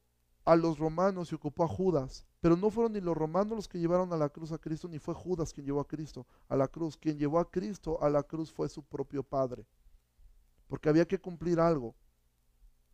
a 0.45 0.57
los 0.57 0.81
romanos 0.81 1.31
y 1.31 1.37
ocupó 1.37 1.63
a 1.63 1.69
Judas, 1.69 2.27
pero 2.41 2.57
no 2.57 2.71
fueron 2.71 2.93
ni 2.95 3.01
los 3.01 3.17
romanos 3.17 3.55
los 3.55 3.69
que 3.69 3.79
llevaron 3.79 4.13
a 4.13 4.17
la 4.17 4.29
cruz 4.29 4.51
a 4.51 4.59
Cristo, 4.59 4.89
ni 4.89 4.99
fue 4.99 5.15
Judas 5.15 5.53
quien 5.53 5.65
llevó 5.65 5.79
a 5.79 5.87
Cristo 5.87 6.27
a 6.49 6.57
la 6.57 6.67
cruz. 6.67 6.97
Quien 6.97 7.17
llevó 7.17 7.39
a 7.39 7.49
Cristo 7.49 8.03
a 8.03 8.11
la 8.11 8.25
cruz 8.25 8.53
fue 8.53 8.69
su 8.69 8.83
propio 8.83 9.23
Padre, 9.23 9.65
porque 10.67 10.89
había 10.89 11.07
que 11.07 11.21
cumplir 11.21 11.61
algo, 11.61 11.95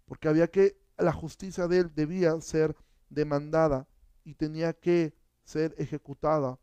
porque 0.05 0.29
había 0.29 0.49
que, 0.49 0.79
la 0.99 1.14
justicia 1.14 1.66
de 1.66 1.79
él 1.79 1.95
debía 1.95 2.38
ser 2.43 2.77
demandada 3.09 3.88
y 4.23 4.35
tenía 4.35 4.75
que 4.75 5.14
ser 5.45 5.75
ejecutada, 5.79 6.59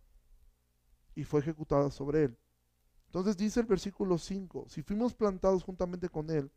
y 1.16 1.24
fue 1.24 1.40
ejecutada 1.40 1.90
sobre 1.90 2.26
él. 2.26 2.38
Entonces 3.08 3.36
dice 3.36 3.62
el 3.62 3.66
versículo 3.66 4.20
5, 4.20 4.68
si 4.70 4.84
fuimos 4.84 5.16
plantados 5.16 5.64
juntamente 5.64 6.08
con 6.08 6.30
Él, 6.30 6.52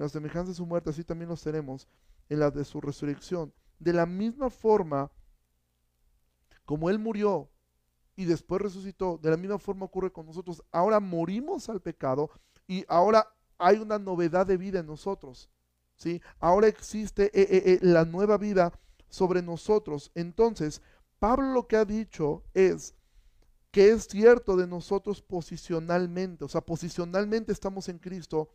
en 0.00 0.04
la 0.04 0.08
semejanza 0.08 0.50
de 0.50 0.56
su 0.56 0.64
muerte, 0.64 0.88
así 0.88 1.04
también 1.04 1.28
los 1.28 1.42
tenemos 1.42 1.86
en 2.30 2.40
la 2.40 2.50
de 2.50 2.64
su 2.64 2.80
resurrección. 2.80 3.52
De 3.78 3.92
la 3.92 4.06
misma 4.06 4.48
forma, 4.48 5.10
como 6.64 6.88
Él 6.88 6.98
murió 6.98 7.50
y 8.16 8.24
después 8.24 8.62
resucitó, 8.62 9.18
de 9.18 9.28
la 9.28 9.36
misma 9.36 9.58
forma 9.58 9.84
ocurre 9.84 10.10
con 10.10 10.24
nosotros. 10.24 10.64
Ahora 10.72 11.00
morimos 11.00 11.68
al 11.68 11.82
pecado 11.82 12.30
y 12.66 12.82
ahora 12.88 13.28
hay 13.58 13.76
una 13.76 13.98
novedad 13.98 14.46
de 14.46 14.56
vida 14.56 14.80
en 14.80 14.86
nosotros. 14.86 15.50
¿sí? 15.96 16.22
Ahora 16.38 16.68
existe 16.68 17.26
eh, 17.38 17.46
eh, 17.50 17.62
eh, 17.66 17.78
la 17.82 18.06
nueva 18.06 18.38
vida 18.38 18.72
sobre 19.10 19.42
nosotros. 19.42 20.10
Entonces, 20.14 20.80
Pablo 21.18 21.52
lo 21.52 21.66
que 21.66 21.76
ha 21.76 21.84
dicho 21.84 22.42
es, 22.54 22.94
que 23.70 23.90
es 23.90 24.04
cierto 24.04 24.56
de 24.56 24.66
nosotros 24.66 25.20
posicionalmente. 25.20 26.46
O 26.46 26.48
sea, 26.48 26.62
posicionalmente 26.62 27.52
estamos 27.52 27.90
en 27.90 27.98
Cristo 27.98 28.48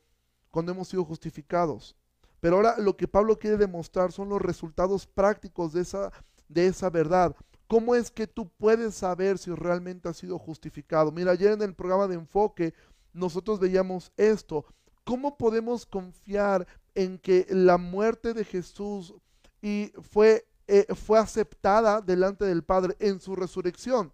cuando 0.55 0.71
hemos 0.71 0.87
sido 0.87 1.03
justificados. 1.03 1.97
Pero 2.39 2.55
ahora 2.55 2.77
lo 2.77 2.95
que 2.95 3.09
Pablo 3.09 3.37
quiere 3.37 3.57
demostrar 3.57 4.13
son 4.13 4.29
los 4.29 4.41
resultados 4.41 5.05
prácticos 5.05 5.73
de 5.73 5.81
esa, 5.81 6.13
de 6.47 6.67
esa 6.67 6.89
verdad. 6.89 7.35
¿Cómo 7.67 7.93
es 7.93 8.09
que 8.09 8.25
tú 8.25 8.47
puedes 8.57 8.95
saber 8.95 9.37
si 9.37 9.51
realmente 9.51 10.07
has 10.07 10.15
sido 10.15 10.39
justificado? 10.39 11.11
Mira, 11.11 11.33
ayer 11.33 11.51
en 11.51 11.61
el 11.61 11.75
programa 11.75 12.07
de 12.07 12.15
enfoque 12.15 12.73
nosotros 13.11 13.59
veíamos 13.59 14.13
esto. 14.15 14.65
¿Cómo 15.03 15.37
podemos 15.37 15.85
confiar 15.85 16.65
en 16.93 17.19
que 17.19 17.45
la 17.49 17.77
muerte 17.77 18.33
de 18.33 18.45
Jesús 18.45 19.13
y 19.61 19.91
fue, 20.09 20.47
eh, 20.67 20.85
fue 20.95 21.19
aceptada 21.19 21.99
delante 21.99 22.45
del 22.45 22.63
Padre 22.63 22.95
en 22.99 23.19
su 23.19 23.35
resurrección? 23.35 24.13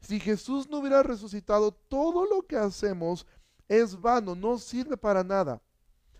Si 0.00 0.20
Jesús 0.20 0.68
no 0.68 0.80
hubiera 0.80 1.02
resucitado, 1.02 1.72
todo 1.72 2.26
lo 2.26 2.42
que 2.42 2.56
hacemos 2.58 3.26
es 3.68 3.98
vano, 3.98 4.34
no 4.34 4.58
sirve 4.58 4.98
para 4.98 5.24
nada. 5.24 5.62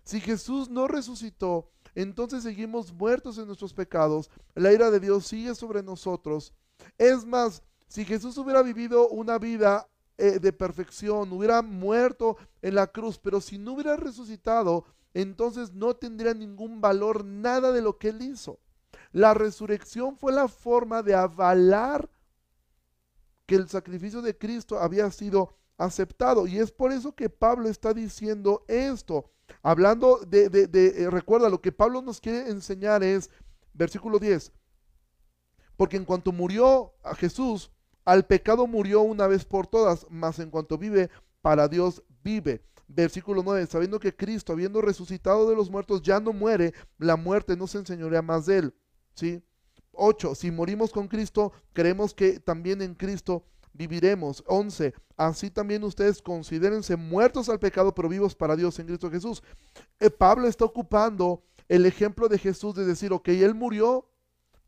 Si 0.08 0.22
Jesús 0.22 0.70
no 0.70 0.88
resucitó, 0.88 1.68
entonces 1.94 2.42
seguimos 2.42 2.94
muertos 2.94 3.36
en 3.36 3.44
nuestros 3.44 3.74
pecados, 3.74 4.30
la 4.54 4.72
ira 4.72 4.90
de 4.90 5.00
Dios 5.00 5.26
sigue 5.26 5.54
sobre 5.54 5.82
nosotros. 5.82 6.54
Es 6.96 7.26
más, 7.26 7.62
si 7.88 8.06
Jesús 8.06 8.38
hubiera 8.38 8.62
vivido 8.62 9.10
una 9.10 9.36
vida 9.36 9.86
eh, 10.16 10.38
de 10.38 10.50
perfección, 10.54 11.30
hubiera 11.30 11.60
muerto 11.60 12.38
en 12.62 12.76
la 12.76 12.86
cruz, 12.86 13.18
pero 13.18 13.42
si 13.42 13.58
no 13.58 13.74
hubiera 13.74 13.96
resucitado, 13.96 14.86
entonces 15.12 15.74
no 15.74 15.94
tendría 15.94 16.32
ningún 16.32 16.80
valor 16.80 17.22
nada 17.22 17.70
de 17.70 17.82
lo 17.82 17.98
que 17.98 18.08
él 18.08 18.22
hizo. 18.22 18.60
La 19.12 19.34
resurrección 19.34 20.16
fue 20.16 20.32
la 20.32 20.48
forma 20.48 21.02
de 21.02 21.16
avalar 21.16 22.08
que 23.44 23.56
el 23.56 23.68
sacrificio 23.68 24.22
de 24.22 24.38
Cristo 24.38 24.78
había 24.78 25.10
sido 25.10 25.58
aceptado. 25.78 26.46
Y 26.46 26.58
es 26.58 26.70
por 26.70 26.92
eso 26.92 27.14
que 27.14 27.30
Pablo 27.30 27.68
está 27.68 27.94
diciendo 27.94 28.64
esto. 28.68 29.30
Hablando 29.62 30.18
de, 30.18 30.50
de, 30.50 30.88
eh, 30.88 31.10
recuerda, 31.10 31.48
lo 31.48 31.62
que 31.62 31.72
Pablo 31.72 32.02
nos 32.02 32.20
quiere 32.20 32.50
enseñar 32.50 33.02
es, 33.02 33.30
versículo 33.72 34.18
10, 34.18 34.52
porque 35.76 35.96
en 35.96 36.04
cuanto 36.04 36.32
murió 36.32 36.92
a 37.02 37.14
Jesús, 37.14 37.70
al 38.04 38.26
pecado 38.26 38.66
murió 38.66 39.00
una 39.02 39.26
vez 39.26 39.44
por 39.44 39.66
todas, 39.66 40.06
mas 40.10 40.38
en 40.38 40.50
cuanto 40.50 40.76
vive, 40.76 41.08
para 41.40 41.68
Dios 41.68 42.02
vive. 42.22 42.62
Versículo 42.88 43.42
9, 43.42 43.66
sabiendo 43.66 44.00
que 44.00 44.14
Cristo, 44.14 44.52
habiendo 44.52 44.80
resucitado 44.80 45.48
de 45.48 45.54
los 45.54 45.70
muertos, 45.70 46.02
ya 46.02 46.20
no 46.20 46.32
muere, 46.32 46.74
la 46.98 47.16
muerte 47.16 47.56
no 47.56 47.66
se 47.66 47.78
enseñorea 47.78 48.22
más 48.22 48.46
de 48.46 48.58
él. 48.58 48.74
¿Sí? 49.14 49.42
8. 49.92 50.34
Si 50.34 50.50
morimos 50.50 50.90
con 50.90 51.08
Cristo, 51.08 51.52
creemos 51.72 52.14
que 52.14 52.40
también 52.40 52.80
en 52.80 52.94
Cristo 52.94 53.44
viviremos. 53.78 54.42
11. 54.46 54.92
Así 55.16 55.50
también 55.50 55.84
ustedes 55.84 56.20
considérense 56.20 56.96
muertos 56.96 57.48
al 57.48 57.60
pecado, 57.60 57.94
pero 57.94 58.08
vivos 58.08 58.34
para 58.34 58.56
Dios 58.56 58.78
en 58.78 58.86
Cristo 58.86 59.10
Jesús. 59.10 59.42
Eh, 60.00 60.10
Pablo 60.10 60.48
está 60.48 60.64
ocupando 60.64 61.42
el 61.68 61.86
ejemplo 61.86 62.28
de 62.28 62.38
Jesús 62.38 62.74
de 62.74 62.84
decir, 62.84 63.12
ok, 63.12 63.28
él 63.28 63.54
murió, 63.54 64.10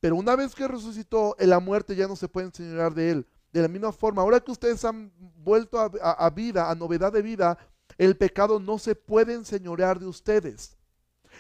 pero 0.01 0.16
una 0.16 0.37
vez 0.37 0.55
que 0.55 0.68
resucitó, 0.68 1.37
la 1.38 1.61
muerte 1.61 1.96
ya 1.96 2.07
no 2.07 2.16
se 2.16 2.29
puede 2.29 2.46
enseñar 2.46 2.94
de 2.94 3.11
él. 3.11 3.27
De 3.53 3.61
la 3.61 3.68
misma 3.68 3.92
forma, 3.92 4.23
ahora 4.23 4.40
que 4.40 4.53
ustedes 4.53 4.85
han 4.85 5.12
vuelto 5.18 5.79
a 5.79 6.31
vida, 6.31 6.70
a 6.70 6.75
novedad 6.75 7.12
de 7.12 7.20
vida, 7.20 7.59
el 7.99 8.16
pecado 8.16 8.61
no 8.61 8.79
se 8.79 8.94
puede 8.94 9.35
enseñorear 9.35 9.99
de 9.99 10.07
ustedes. 10.07 10.77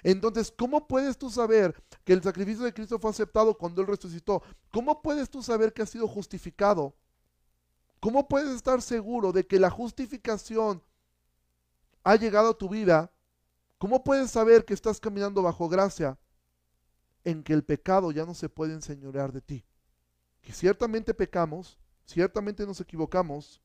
Entonces, 0.02 0.52
¿cómo 0.56 0.86
puedes 0.86 1.18
tú 1.18 1.30
saber 1.30 1.74
que 2.04 2.12
el 2.12 2.22
sacrificio 2.22 2.64
de 2.64 2.72
Cristo 2.72 2.98
fue 2.98 3.10
aceptado 3.10 3.56
cuando 3.56 3.80
Él 3.80 3.86
resucitó? 3.86 4.42
¿Cómo 4.72 5.02
puedes 5.02 5.28
tú 5.30 5.42
saber 5.42 5.72
que 5.72 5.82
ha 5.82 5.86
sido 5.86 6.08
justificado? 6.08 6.94
¿Cómo 8.00 8.28
puedes 8.28 8.50
estar 8.50 8.80
seguro 8.80 9.30
de 9.30 9.46
que 9.46 9.60
la 9.60 9.70
justificación 9.70 10.82
ha 12.02 12.16
llegado 12.16 12.50
a 12.50 12.58
tu 12.58 12.68
vida? 12.68 13.12
¿Cómo 13.76 14.02
puedes 14.02 14.30
saber 14.30 14.64
que 14.64 14.74
estás 14.74 14.98
caminando 14.98 15.42
bajo 15.42 15.68
gracia? 15.68 16.18
En 17.24 17.42
que 17.42 17.52
el 17.52 17.62
pecado 17.62 18.10
ya 18.10 18.24
no 18.24 18.34
se 18.34 18.48
puede 18.48 18.72
enseñorear 18.72 19.32
de 19.32 19.42
ti. 19.42 19.66
Que 20.40 20.52
ciertamente 20.52 21.12
pecamos, 21.12 21.78
ciertamente 22.06 22.66
nos 22.66 22.80
equivocamos, 22.80 23.60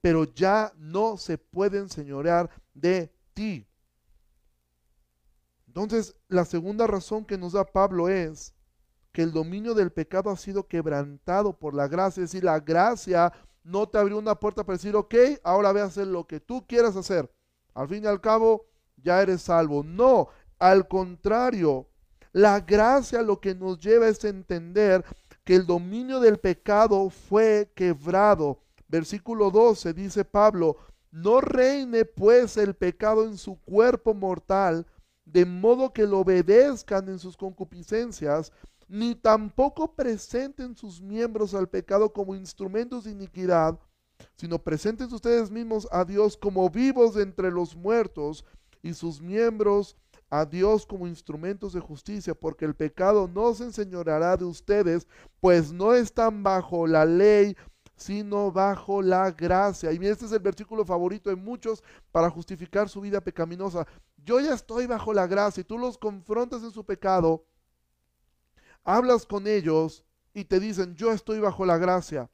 pero 0.00 0.24
ya 0.24 0.72
no 0.76 1.16
se 1.16 1.36
puede 1.36 1.78
enseñorear 1.78 2.48
de 2.72 3.12
ti. 3.34 3.66
Entonces, 5.66 6.14
la 6.28 6.44
segunda 6.44 6.86
razón 6.86 7.24
que 7.24 7.36
nos 7.36 7.52
da 7.52 7.64
Pablo 7.64 8.08
es 8.08 8.54
que 9.12 9.22
el 9.22 9.32
dominio 9.32 9.74
del 9.74 9.92
pecado 9.92 10.30
ha 10.30 10.36
sido 10.36 10.68
quebrantado 10.68 11.58
por 11.58 11.74
la 11.74 11.88
gracia. 11.88 12.22
Es 12.22 12.30
decir, 12.30 12.44
la 12.44 12.60
gracia 12.60 13.32
no 13.66 13.88
te 13.88 13.98
abrió 13.98 14.18
una 14.18 14.36
puerta 14.36 14.64
para 14.64 14.76
decir, 14.76 14.94
ok, 14.94 15.14
ahora 15.42 15.72
ve 15.72 15.80
a 15.80 15.86
hacer 15.86 16.06
lo 16.06 16.26
que 16.26 16.40
tú 16.40 16.64
quieras 16.66 16.96
hacer. 16.96 17.30
Al 17.74 17.88
fin 17.88 18.04
y 18.04 18.06
al 18.06 18.20
cabo, 18.20 18.66
ya 18.96 19.20
eres 19.20 19.42
salvo. 19.42 19.82
No, 19.82 20.28
al 20.58 20.88
contrario, 20.88 21.88
la 22.32 22.60
gracia 22.60 23.22
lo 23.22 23.40
que 23.40 23.54
nos 23.54 23.78
lleva 23.80 24.08
es 24.08 24.24
entender 24.24 25.04
que 25.44 25.56
el 25.56 25.66
dominio 25.66 26.20
del 26.20 26.38
pecado 26.38 27.10
fue 27.10 27.70
quebrado. 27.74 28.60
Versículo 28.88 29.50
12 29.50 29.92
dice 29.92 30.24
Pablo, 30.24 30.76
no 31.10 31.40
reine 31.40 32.04
pues 32.04 32.56
el 32.56 32.74
pecado 32.74 33.24
en 33.24 33.36
su 33.36 33.58
cuerpo 33.62 34.14
mortal 34.14 34.86
de 35.24 35.44
modo 35.44 35.92
que 35.92 36.06
lo 36.06 36.20
obedezcan 36.20 37.08
en 37.08 37.18
sus 37.18 37.36
concupiscencias, 37.36 38.52
ni 38.88 39.14
tampoco 39.14 39.94
presenten 39.94 40.76
sus 40.76 41.00
miembros 41.00 41.54
al 41.54 41.68
pecado 41.68 42.12
como 42.12 42.34
instrumentos 42.34 43.04
de 43.04 43.12
iniquidad, 43.12 43.78
sino 44.36 44.58
presenten 44.58 45.12
ustedes 45.12 45.50
mismos 45.50 45.88
a 45.90 46.04
Dios 46.04 46.36
como 46.36 46.68
vivos 46.70 47.16
entre 47.16 47.50
los 47.50 47.76
muertos 47.76 48.44
y 48.82 48.94
sus 48.94 49.20
miembros 49.20 49.96
a 50.30 50.44
Dios 50.44 50.86
como 50.86 51.06
instrumentos 51.06 51.72
de 51.72 51.80
justicia, 51.80 52.34
porque 52.34 52.64
el 52.64 52.74
pecado 52.74 53.28
no 53.28 53.54
se 53.54 53.64
enseñoreará 53.64 54.36
de 54.36 54.44
ustedes, 54.44 55.06
pues 55.40 55.72
no 55.72 55.94
están 55.94 56.42
bajo 56.42 56.86
la 56.86 57.04
ley, 57.04 57.56
sino 57.96 58.52
bajo 58.52 59.02
la 59.02 59.30
gracia. 59.30 59.92
Y 59.92 60.06
este 60.06 60.26
es 60.26 60.32
el 60.32 60.40
versículo 60.40 60.84
favorito 60.84 61.30
de 61.30 61.36
muchos 61.36 61.82
para 62.12 62.30
justificar 62.30 62.88
su 62.88 63.00
vida 63.00 63.20
pecaminosa. 63.20 63.86
Yo 64.16 64.40
ya 64.40 64.54
estoy 64.54 64.86
bajo 64.86 65.12
la 65.14 65.26
gracia 65.26 65.60
y 65.60 65.64
tú 65.64 65.78
los 65.78 65.96
confrontas 65.96 66.62
en 66.62 66.72
su 66.72 66.84
pecado, 66.84 67.44
hablas 68.86 69.26
con 69.26 69.46
ellos 69.46 70.04
y 70.32 70.44
te 70.44 70.60
dicen, 70.60 70.94
yo 70.94 71.12
estoy 71.12 71.40
bajo 71.40 71.66
la 71.66 71.76
gracia. 71.76 72.30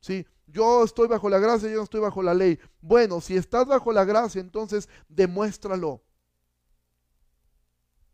Sí, 0.00 0.26
yo 0.46 0.84
estoy 0.84 1.08
bajo 1.08 1.28
la 1.28 1.38
gracia, 1.38 1.68
yo 1.68 1.76
no 1.76 1.82
estoy 1.82 2.00
bajo 2.00 2.22
la 2.22 2.32
ley. 2.32 2.58
Bueno, 2.80 3.20
si 3.20 3.36
estás 3.36 3.66
bajo 3.66 3.92
la 3.92 4.04
gracia, 4.04 4.40
entonces 4.40 4.88
demuéstralo. 5.08 6.02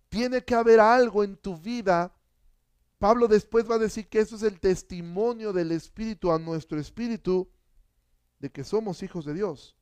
Tiene 0.09 0.43
que 0.43 0.55
haber 0.55 0.81
algo 0.81 1.23
en 1.23 1.37
tu 1.37 1.57
vida. 1.57 2.13
Pablo 2.99 3.29
después 3.29 3.71
va 3.71 3.75
a 3.75 3.79
decir 3.79 4.09
que 4.09 4.21
eso 4.21 4.37
es 4.37 4.43
el 4.43 4.59
testimonio 4.59 5.53
del 5.53 5.71
Espíritu 5.73 6.33
a 6.33 6.39
nuestro 6.39 6.81
Espíritu 6.81 7.49
de 8.39 8.51
que 8.51 8.65
somos 8.65 9.03
hijos 9.03 9.25
de 9.27 9.35
Dios. 9.35 9.77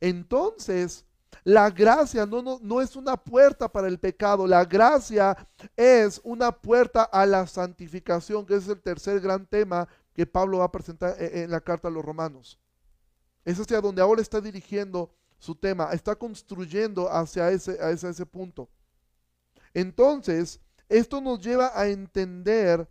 Entonces, 0.00 1.04
la 1.44 1.70
gracia 1.70 2.26
no, 2.26 2.42
no, 2.42 2.58
no, 2.62 2.80
es 2.80 2.96
una 2.96 3.16
puerta 3.16 3.70
para 3.70 3.88
el 3.88 3.98
pecado, 3.98 4.46
la 4.46 4.64
gracia 4.64 5.36
es 5.76 6.20
una 6.24 6.52
puerta 6.52 7.02
a 7.04 7.24
la 7.26 7.46
santificación, 7.46 8.44
que 8.44 8.56
es 8.56 8.68
el 8.68 8.80
tercer 8.80 9.20
gran 9.20 9.46
tema 9.46 9.88
que 10.12 10.26
Pablo 10.26 10.58
va 10.58 10.64
a 10.64 10.72
presentar 10.72 11.16
e, 11.18 11.42
en 11.42 11.50
la 11.50 11.60
carta 11.60 11.88
a 11.88 11.90
los 11.90 12.04
romanos. 12.04 12.58
Es 13.44 13.58
hacia 13.58 13.80
donde 13.80 14.02
ahora 14.02 14.20
está 14.20 14.40
dirigiendo 14.40 15.14
su 15.38 15.54
tema, 15.54 15.90
está 15.92 16.14
construyendo 16.14 17.10
hacia 17.10 17.50
ese, 17.50 17.78
ese 17.90 18.26
punto. 18.26 18.68
Entonces, 19.72 20.60
esto 20.88 21.20
nos 21.20 21.40
lleva 21.40 21.72
a 21.74 21.88
entender 21.88 22.88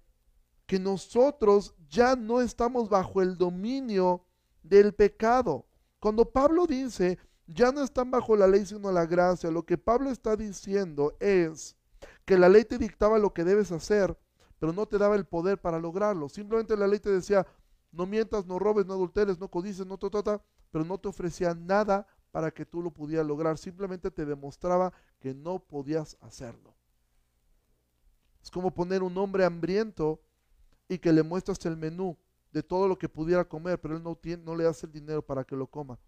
que 0.66 0.80
nosotros 0.80 1.76
ya 1.90 2.16
no 2.16 2.42
estamos 2.42 2.90
bajo 2.90 3.22
el 3.22 3.38
dominio 3.38 4.26
del 4.64 4.94
pecado. 4.94 5.66
Cuando 6.00 6.26
Pablo 6.26 6.66
dice, 6.66 7.20
ya 7.54 7.72
no 7.72 7.84
están 7.84 8.12
bajo 8.12 8.36
la 8.36 8.48
ley 8.48 8.66
sino 8.66 8.92
la 8.92 9.06
gracia, 9.06 9.50
lo 9.52 9.66
que 9.66 9.78
Pablo 9.78 10.12
está 10.12 10.36
diciendo 10.36 11.16
es 11.20 11.76
que 12.26 12.38
la 12.38 12.48
ley 12.48 12.64
te 12.64 12.78
dictaba 12.78 13.18
lo 13.18 13.34
que 13.34 13.44
debes 13.44 13.72
hacer, 13.72 14.18
pero 14.60 14.72
no 14.72 14.86
te 14.86 14.98
daba 14.98 15.16
el 15.16 15.26
poder 15.26 15.60
para 15.60 15.80
lograrlo. 15.80 16.30
Simplemente 16.30 16.78
la 16.78 16.88
ley 16.88 17.00
te 17.00 17.10
decía, 17.10 17.46
no 17.92 18.06
mientas, 18.06 18.46
no 18.46 18.60
robes, 18.60 18.86
no 18.86 18.94
adulteres, 18.94 19.40
no 19.40 19.50
codices, 19.50 19.86
no 19.86 19.98
trata, 19.98 20.42
pero 20.72 20.86
no 20.86 20.98
te 20.98 21.08
ofrecía 21.08 21.56
nada 21.56 22.06
para 22.32 22.52
que 22.52 22.66
tú 22.66 22.84
lo 22.84 22.92
pudieras 22.92 23.26
lograr. 23.26 23.58
Simplemente 23.58 24.12
te 24.12 24.26
demostraba 24.26 24.94
que 25.20 25.34
no 25.34 25.60
podías 25.60 26.18
hacerlo. 26.22 26.76
Es 28.44 28.52
como 28.52 28.72
poner 28.72 29.02
un 29.02 29.18
hombre 29.18 29.44
hambriento 29.44 30.22
y 30.88 31.00
que 31.00 31.12
le 31.12 31.24
muestras 31.24 31.66
el 31.66 31.78
menú 31.78 32.18
de 32.52 32.64
todo 32.64 32.88
lo 32.88 32.98
que 32.98 33.10
pudiera 33.10 33.44
comer, 33.48 33.80
pero 33.80 33.98
él 33.98 34.04
no, 34.04 34.16
tiene, 34.16 34.44
no 34.44 34.56
le 34.56 34.68
hace 34.68 34.86
el 34.86 34.92
dinero 34.92 35.22
para 35.26 35.44
que 35.44 35.56
lo 35.56 35.68
coma. 35.68 36.00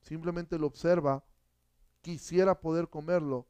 Simplemente 0.00 0.58
lo 0.58 0.66
observa, 0.66 1.24
quisiera 2.00 2.58
poder 2.58 2.88
comerlo, 2.88 3.46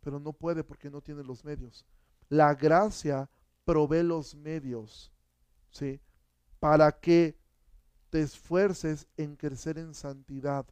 pero 0.00 0.18
no 0.18 0.32
puede 0.32 0.64
porque 0.64 0.90
no 0.90 1.00
tiene 1.00 1.22
los 1.22 1.44
medios. 1.44 1.86
La 2.28 2.54
gracia 2.54 3.28
provee 3.64 4.02
los 4.02 4.34
medios, 4.34 5.12
¿sí? 5.70 6.00
Para 6.58 6.92
que 6.92 7.38
te 8.10 8.20
esfuerces 8.20 9.06
en 9.16 9.36
crecer 9.36 9.78
en 9.78 9.94
santidad. 9.94 10.66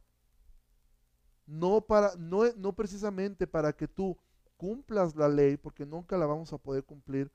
No, 1.45 1.81
para, 1.81 2.15
no, 2.17 2.43
no 2.57 2.73
precisamente 2.73 3.47
para 3.47 3.73
que 3.73 3.87
tú 3.87 4.17
cumplas 4.57 5.15
la 5.15 5.29
ley, 5.29 5.57
porque 5.57 5.85
nunca 5.85 6.17
la 6.17 6.25
vamos 6.25 6.51
a 6.51 6.57
poder 6.57 6.83
cumplir, 6.83 7.31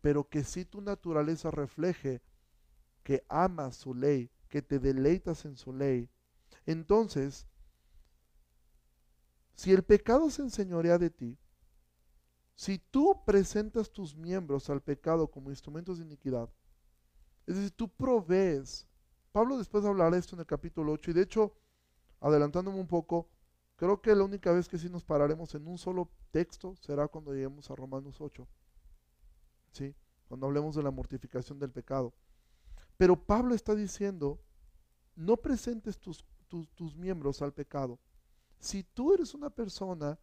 pero 0.00 0.28
que 0.28 0.42
si 0.42 0.64
tu 0.64 0.80
naturaleza 0.80 1.50
refleje 1.50 2.22
que 3.02 3.24
amas 3.28 3.76
su 3.76 3.94
ley, 3.94 4.30
que 4.48 4.62
te 4.62 4.78
deleitas 4.78 5.44
en 5.44 5.56
su 5.56 5.72
ley. 5.72 6.10
Entonces, 6.66 7.46
si 9.54 9.72
el 9.72 9.82
pecado 9.82 10.28
se 10.30 10.42
enseñorea 10.42 10.98
de 10.98 11.10
ti, 11.10 11.38
si 12.54 12.78
tú 12.78 13.22
presentas 13.24 13.90
tus 13.90 14.16
miembros 14.16 14.68
al 14.68 14.82
pecado 14.82 15.30
como 15.30 15.50
instrumentos 15.50 15.98
de 15.98 16.04
iniquidad, 16.04 16.50
es 17.46 17.56
decir, 17.56 17.70
tú 17.70 17.88
provees, 17.88 18.86
Pablo 19.30 19.56
después 19.58 19.84
hablará 19.84 20.16
esto 20.16 20.34
en 20.34 20.40
el 20.40 20.46
capítulo 20.46 20.92
8, 20.92 21.10
y 21.10 21.14
de 21.14 21.22
hecho, 21.22 21.56
adelantándome 22.20 22.80
un 22.80 22.88
poco, 22.88 23.28
creo 23.76 24.00
que 24.00 24.14
la 24.14 24.24
única 24.24 24.52
vez 24.52 24.68
que 24.68 24.78
sí 24.78 24.88
nos 24.88 25.04
pararemos 25.04 25.54
en 25.54 25.66
un 25.66 25.78
solo 25.78 26.10
texto 26.30 26.74
será 26.76 27.06
cuando 27.06 27.32
lleguemos 27.32 27.70
a 27.70 27.76
Romanos 27.76 28.20
8, 28.20 28.48
¿sí? 29.72 29.94
cuando 30.26 30.46
hablemos 30.46 30.74
de 30.74 30.82
la 30.82 30.90
mortificación 30.90 31.58
del 31.58 31.70
pecado. 31.70 32.12
Pero 32.96 33.16
Pablo 33.16 33.54
está 33.54 33.74
diciendo, 33.74 34.40
no 35.14 35.36
presentes 35.36 35.98
tus, 35.98 36.24
tus 36.46 36.96
miembros 36.96 37.42
al 37.42 37.52
pecado. 37.52 37.98
Si 38.58 38.82
tú 38.82 39.12
eres 39.12 39.34
una 39.34 39.50
persona 39.50 40.18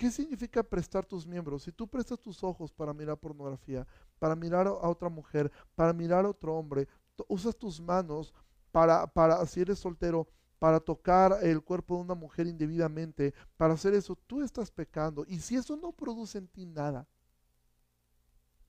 ¿Qué 0.00 0.10
significa 0.10 0.62
prestar 0.62 1.04
tus 1.04 1.26
miembros? 1.26 1.64
Si 1.64 1.72
tú 1.72 1.86
prestas 1.86 2.18
tus 2.18 2.42
ojos 2.42 2.72
para 2.72 2.94
mirar 2.94 3.18
pornografía, 3.18 3.86
para 4.18 4.34
mirar 4.34 4.66
a 4.66 4.88
otra 4.88 5.10
mujer, 5.10 5.52
para 5.74 5.92
mirar 5.92 6.24
a 6.24 6.30
otro 6.30 6.56
hombre, 6.56 6.88
usas 7.28 7.54
tus 7.54 7.82
manos 7.82 8.32
para, 8.72 9.06
para, 9.06 9.44
si 9.44 9.60
eres 9.60 9.78
soltero, 9.78 10.26
para 10.58 10.80
tocar 10.80 11.40
el 11.42 11.62
cuerpo 11.62 11.96
de 11.96 12.00
una 12.00 12.14
mujer 12.14 12.46
indebidamente, 12.46 13.34
para 13.58 13.74
hacer 13.74 13.92
eso, 13.92 14.16
tú 14.26 14.40
estás 14.40 14.70
pecando. 14.70 15.26
Y 15.28 15.38
si 15.40 15.56
eso 15.56 15.76
no 15.76 15.92
produce 15.92 16.38
en 16.38 16.48
ti 16.48 16.64
nada, 16.64 17.06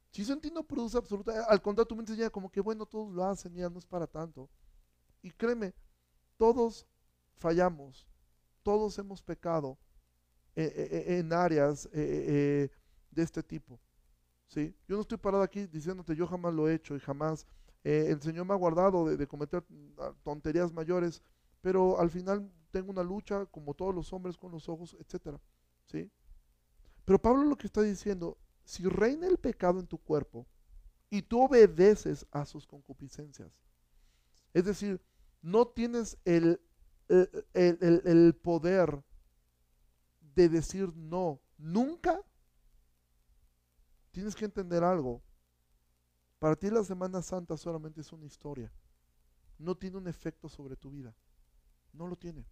si 0.10 0.24
eso 0.24 0.34
en 0.34 0.42
ti 0.42 0.52
no 0.52 0.64
produce 0.64 0.98
absolutamente, 0.98 1.48
al 1.48 1.62
contrario, 1.62 1.88
tu 1.88 1.96
mente 1.96 2.14
ya 2.14 2.30
como 2.30 2.52
que 2.52 2.60
bueno, 2.60 2.86
todos 2.86 3.14
lo 3.14 3.24
hacen, 3.24 3.54
ya 3.56 3.70
no 3.70 3.80
es 3.80 3.86
para 3.86 4.06
tanto. 4.06 4.50
Y 5.22 5.32
créeme, 5.32 5.74
todos 6.42 6.88
fallamos, 7.38 8.08
todos 8.64 8.98
hemos 8.98 9.22
pecado 9.22 9.78
eh, 10.56 10.74
eh, 10.76 10.88
eh, 10.92 11.20
en 11.20 11.32
áreas 11.34 11.88
de 11.92 12.72
este 13.16 13.44
tipo. 13.44 13.80
¿sí? 14.48 14.76
Yo 14.88 14.96
no 14.96 15.02
estoy 15.04 15.20
parado 15.20 15.44
aquí 15.44 15.68
diciéndote 15.68 16.16
yo 16.16 16.26
jamás 16.26 16.52
lo 16.52 16.68
he 16.68 16.74
hecho 16.74 16.96
y 16.96 17.00
jamás 17.00 17.46
el 17.84 18.20
Señor 18.24 18.48
me 18.48 18.54
ha 18.54 18.58
guardado 18.58 19.06
de, 19.16 19.28
cometer 19.28 19.64
ah, 20.00 20.16
tonterías 20.24 20.74
mayores, 20.74 21.22
pero 21.62 22.00
al 22.00 22.10
final 22.10 22.52
tengo 22.72 22.90
una 22.90 23.04
lucha 23.04 23.46
como 23.46 23.76
todos 23.76 23.94
los 23.94 24.12
hombres 24.12 24.36
con 24.36 24.52
los 24.52 24.68
ojos, 24.68 24.98
etcétera. 25.00 25.40
¿sí? 25.86 26.10
Pero 27.06 27.22
Pablo 27.22 27.44
lo 27.44 27.56
que 27.56 27.68
está 27.68 27.84
diciendo, 27.84 28.36
si 28.64 28.84
reina 28.86 29.28
el 29.28 29.38
pecado 29.38 29.80
en 29.80 29.86
tu 29.86 30.00
cuerpo 30.00 30.48
y 31.08 31.22
tú 31.22 31.44
obedeces 31.44 32.26
a 32.32 32.46
sus 32.46 32.66
concupiscencias, 32.66 33.52
es 34.56 34.66
decir, 34.66 35.00
no 35.42 35.68
tienes 35.68 36.18
el, 36.26 36.62
el, 37.08 37.46
el, 37.54 38.02
el 38.06 38.36
poder 38.36 39.04
de 40.36 40.50
decir 40.50 40.96
no, 40.96 41.42
nunca, 41.58 42.22
tienes 44.12 44.36
que 44.36 44.46
entender 44.46 44.84
algo. 44.84 45.22
Para 46.40 46.56
ti 46.56 46.70
la 46.70 46.84
Semana 46.84 47.22
Santa 47.22 47.56
solamente 47.58 48.02
es 48.02 48.12
una 48.12 48.26
historia. 48.26 48.72
No 49.58 49.76
tiene 49.76 49.98
un 49.98 50.08
efecto 50.08 50.50
sobre 50.50 50.76
tu 50.76 50.90
vida. 50.90 51.16
No 51.94 52.08
lo 52.08 52.16
tiene. 52.16 52.46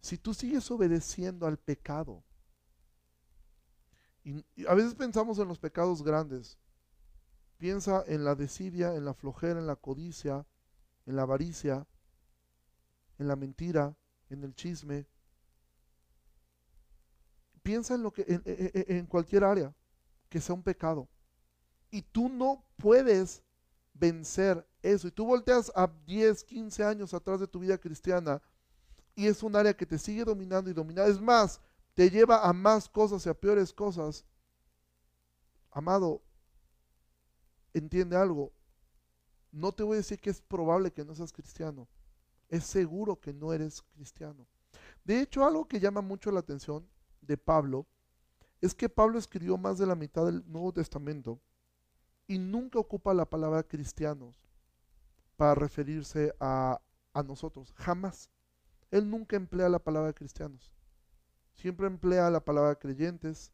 Si 0.00 0.18
tú 0.18 0.34
sigues 0.34 0.70
obedeciendo 0.70 1.46
al 1.46 1.58
pecado, 1.58 2.22
y, 4.22 4.44
a 4.66 4.74
veces 4.74 4.94
pensamos 4.94 5.38
en 5.38 5.48
los 5.48 5.58
pecados 5.58 6.02
grandes, 6.02 6.58
piensa 7.58 8.04
en 8.06 8.24
la 8.24 8.34
desidia, 8.34 8.94
en 8.94 9.04
la 9.04 9.14
flojera, 9.14 9.58
en 9.58 9.66
la 9.66 9.76
codicia, 9.76 10.46
en 11.06 11.16
la 11.16 11.22
avaricia, 11.22 11.86
en 13.18 13.28
la 13.28 13.36
mentira, 13.36 13.96
en 14.30 14.44
el 14.44 14.54
chisme, 14.54 15.06
piensa 17.62 17.94
en, 17.94 18.02
lo 18.02 18.12
que, 18.12 18.24
en, 18.26 19.06
cualquier 19.06 19.44
área 19.44 19.74
que 20.28 20.40
sea 20.40 20.54
un 20.54 20.62
pecado. 20.62 21.08
Y 21.90 22.02
tú 22.02 22.28
no 22.28 22.64
puedes 22.76 23.42
vencer 23.94 24.66
eso. 24.82 25.08
Y 25.08 25.10
tú 25.10 25.24
volteas 25.24 25.72
a 25.74 25.90
10, 26.06 26.44
15 26.44 26.84
años 26.84 27.14
atrás 27.14 27.40
de 27.40 27.46
tu 27.46 27.60
vida 27.60 27.78
cristiana 27.78 28.42
y 29.16 29.26
es 29.26 29.42
un 29.42 29.54
área 29.54 29.76
que 29.76 29.86
te 29.86 29.98
sigue 29.98 30.24
dominando 30.24 30.70
y 30.70 30.74
dominando. 30.74 31.10
Es 31.10 31.20
más, 31.20 31.60
te 31.94 32.10
lleva 32.10 32.46
a 32.46 32.52
más 32.52 32.88
cosas 32.88 33.24
y 33.24 33.28
a 33.28 33.34
peores 33.34 33.72
cosas. 33.72 34.24
Amado, 35.70 36.22
entiende 37.72 38.16
algo. 38.16 38.52
No 39.54 39.70
te 39.70 39.84
voy 39.84 39.94
a 39.94 39.98
decir 39.98 40.18
que 40.18 40.30
es 40.30 40.40
probable 40.42 40.92
que 40.92 41.04
no 41.04 41.14
seas 41.14 41.32
cristiano. 41.32 41.88
Es 42.48 42.64
seguro 42.64 43.20
que 43.20 43.32
no 43.32 43.52
eres 43.52 43.82
cristiano. 43.94 44.48
De 45.04 45.20
hecho, 45.20 45.44
algo 45.44 45.68
que 45.68 45.78
llama 45.78 46.00
mucho 46.00 46.32
la 46.32 46.40
atención 46.40 46.88
de 47.20 47.36
Pablo 47.36 47.86
es 48.60 48.74
que 48.74 48.88
Pablo 48.88 49.16
escribió 49.16 49.56
más 49.56 49.78
de 49.78 49.86
la 49.86 49.94
mitad 49.94 50.26
del 50.26 50.42
Nuevo 50.50 50.72
Testamento 50.72 51.40
y 52.26 52.38
nunca 52.38 52.80
ocupa 52.80 53.14
la 53.14 53.30
palabra 53.30 53.62
cristianos 53.62 54.42
para 55.36 55.54
referirse 55.54 56.34
a, 56.40 56.80
a 57.12 57.22
nosotros, 57.22 57.72
jamás. 57.76 58.30
Él 58.90 59.08
nunca 59.08 59.36
emplea 59.36 59.68
la 59.68 59.78
palabra 59.78 60.12
cristianos. 60.12 60.72
Siempre 61.52 61.86
emplea 61.86 62.28
la 62.28 62.44
palabra 62.44 62.74
creyentes 62.74 63.52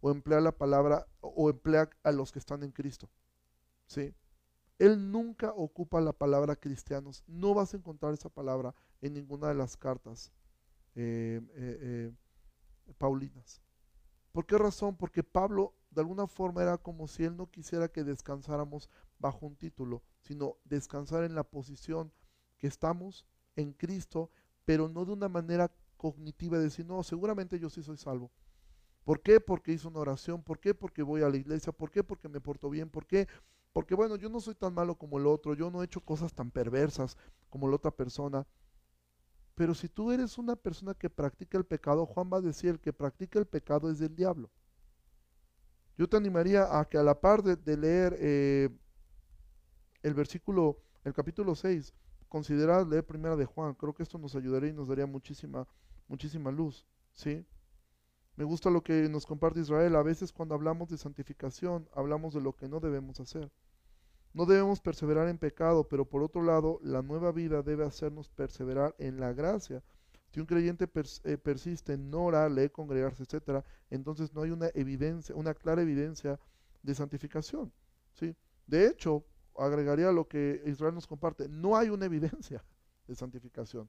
o 0.00 0.10
emplea 0.10 0.40
la 0.40 0.52
palabra 0.52 1.06
o 1.20 1.50
emplea 1.50 1.90
a 2.02 2.12
los 2.12 2.32
que 2.32 2.38
están 2.38 2.62
en 2.62 2.70
Cristo. 2.70 3.10
¿Sí? 3.86 4.14
Él 4.78 5.10
nunca 5.10 5.52
ocupa 5.52 6.00
la 6.00 6.12
palabra 6.12 6.56
cristianos. 6.56 7.24
No 7.26 7.54
vas 7.54 7.72
a 7.72 7.76
encontrar 7.76 8.12
esa 8.12 8.28
palabra 8.28 8.74
en 9.00 9.14
ninguna 9.14 9.48
de 9.48 9.54
las 9.54 9.76
cartas 9.76 10.32
eh, 10.94 11.40
eh, 11.54 11.78
eh, 11.80 12.92
paulinas. 12.98 13.62
¿Por 14.32 14.44
qué 14.44 14.58
razón? 14.58 14.96
Porque 14.96 15.22
Pablo 15.22 15.74
de 15.90 16.02
alguna 16.02 16.26
forma 16.26 16.62
era 16.62 16.76
como 16.76 17.08
si 17.08 17.24
él 17.24 17.36
no 17.36 17.50
quisiera 17.50 17.88
que 17.88 18.04
descansáramos 18.04 18.90
bajo 19.18 19.46
un 19.46 19.56
título, 19.56 20.02
sino 20.20 20.58
descansar 20.64 21.24
en 21.24 21.34
la 21.34 21.42
posición 21.42 22.12
que 22.58 22.66
estamos 22.66 23.24
en 23.54 23.72
Cristo, 23.72 24.30
pero 24.66 24.88
no 24.90 25.06
de 25.06 25.12
una 25.12 25.30
manera 25.30 25.72
cognitiva 25.96 26.58
de 26.58 26.64
decir, 26.64 26.84
no, 26.84 27.02
seguramente 27.02 27.58
yo 27.58 27.70
sí 27.70 27.82
soy 27.82 27.96
salvo. 27.96 28.30
¿Por 29.04 29.22
qué? 29.22 29.40
Porque 29.40 29.72
hice 29.72 29.88
una 29.88 30.00
oración. 30.00 30.42
¿Por 30.42 30.58
qué? 30.58 30.74
Porque 30.74 31.02
voy 31.02 31.22
a 31.22 31.28
la 31.28 31.36
iglesia. 31.36 31.72
¿Por 31.72 31.90
qué? 31.90 32.02
Porque 32.02 32.28
me 32.28 32.40
porto 32.40 32.68
bien. 32.68 32.90
¿Por 32.90 33.06
qué? 33.06 33.28
Porque 33.76 33.94
bueno, 33.94 34.16
yo 34.16 34.30
no 34.30 34.40
soy 34.40 34.54
tan 34.54 34.72
malo 34.72 34.94
como 34.94 35.18
el 35.18 35.26
otro. 35.26 35.52
Yo 35.52 35.70
no 35.70 35.82
he 35.82 35.84
hecho 35.84 36.00
cosas 36.00 36.32
tan 36.32 36.50
perversas 36.50 37.18
como 37.50 37.68
la 37.68 37.76
otra 37.76 37.90
persona. 37.90 38.46
Pero 39.54 39.74
si 39.74 39.86
tú 39.86 40.12
eres 40.12 40.38
una 40.38 40.56
persona 40.56 40.94
que 40.94 41.10
practica 41.10 41.58
el 41.58 41.66
pecado, 41.66 42.06
Juan 42.06 42.30
va 42.32 42.38
a 42.38 42.40
decir, 42.40 42.70
el 42.70 42.80
que 42.80 42.94
practica 42.94 43.38
el 43.38 43.44
pecado 43.44 43.90
es 43.90 43.98
del 43.98 44.16
diablo. 44.16 44.50
Yo 45.98 46.08
te 46.08 46.16
animaría 46.16 46.80
a 46.80 46.88
que 46.88 46.96
a 46.96 47.02
la 47.02 47.20
par 47.20 47.42
de, 47.42 47.76
leer 47.76 48.16
eh, 48.18 48.70
el 50.02 50.14
versículo, 50.14 50.78
el 51.04 51.12
capítulo 51.12 51.54
6, 51.54 51.92
considerar 52.30 52.86
leer 52.86 53.04
primera 53.04 53.36
de 53.36 53.44
Juan. 53.44 53.74
Creo 53.74 53.92
que 53.92 54.04
esto 54.04 54.16
nos 54.16 54.34
ayudaría 54.36 54.70
y 54.70 54.72
nos 54.72 54.88
daría 54.88 55.04
muchísima, 55.04 55.68
muchísima 56.08 56.50
luz. 56.50 56.86
¿sí? 57.12 57.44
Me 58.36 58.44
gusta 58.44 58.70
lo 58.70 58.82
que 58.82 59.06
nos 59.10 59.26
comparte 59.26 59.60
Israel. 59.60 59.96
A 59.96 60.02
veces 60.02 60.32
cuando 60.32 60.54
hablamos 60.54 60.88
de 60.88 60.96
santificación, 60.96 61.90
hablamos 61.94 62.32
de 62.32 62.40
lo 62.40 62.56
que 62.56 62.70
no 62.70 62.80
debemos 62.80 63.20
hacer. 63.20 63.52
No 64.36 64.44
debemos 64.44 64.82
perseverar 64.82 65.28
en 65.28 65.38
pecado, 65.38 65.88
pero 65.88 66.04
por 66.04 66.22
otro 66.22 66.42
lado, 66.42 66.78
la 66.82 67.00
nueva 67.00 67.32
vida 67.32 67.62
debe 67.62 67.86
hacernos 67.86 68.28
perseverar 68.28 68.94
en 68.98 69.18
la 69.18 69.32
gracia. 69.32 69.82
Si 70.28 70.40
un 70.40 70.44
creyente 70.44 70.86
eh, 71.24 71.38
persiste 71.38 71.94
en 71.94 72.10
no 72.10 72.26
orar, 72.26 72.50
leer, 72.50 72.70
congregarse, 72.70 73.22
etc., 73.22 73.64
entonces 73.88 74.34
no 74.34 74.42
hay 74.42 74.50
una 74.50 74.68
evidencia, 74.74 75.34
una 75.34 75.54
clara 75.54 75.80
evidencia 75.80 76.38
de 76.82 76.94
santificación. 76.94 77.72
¿sí? 78.12 78.36
De 78.66 78.86
hecho, 78.86 79.24
agregaría 79.56 80.12
lo 80.12 80.28
que 80.28 80.62
Israel 80.66 80.94
nos 80.94 81.06
comparte, 81.06 81.48
no 81.48 81.74
hay 81.74 81.88
una 81.88 82.04
evidencia 82.04 82.62
de 83.06 83.14
santificación. 83.14 83.88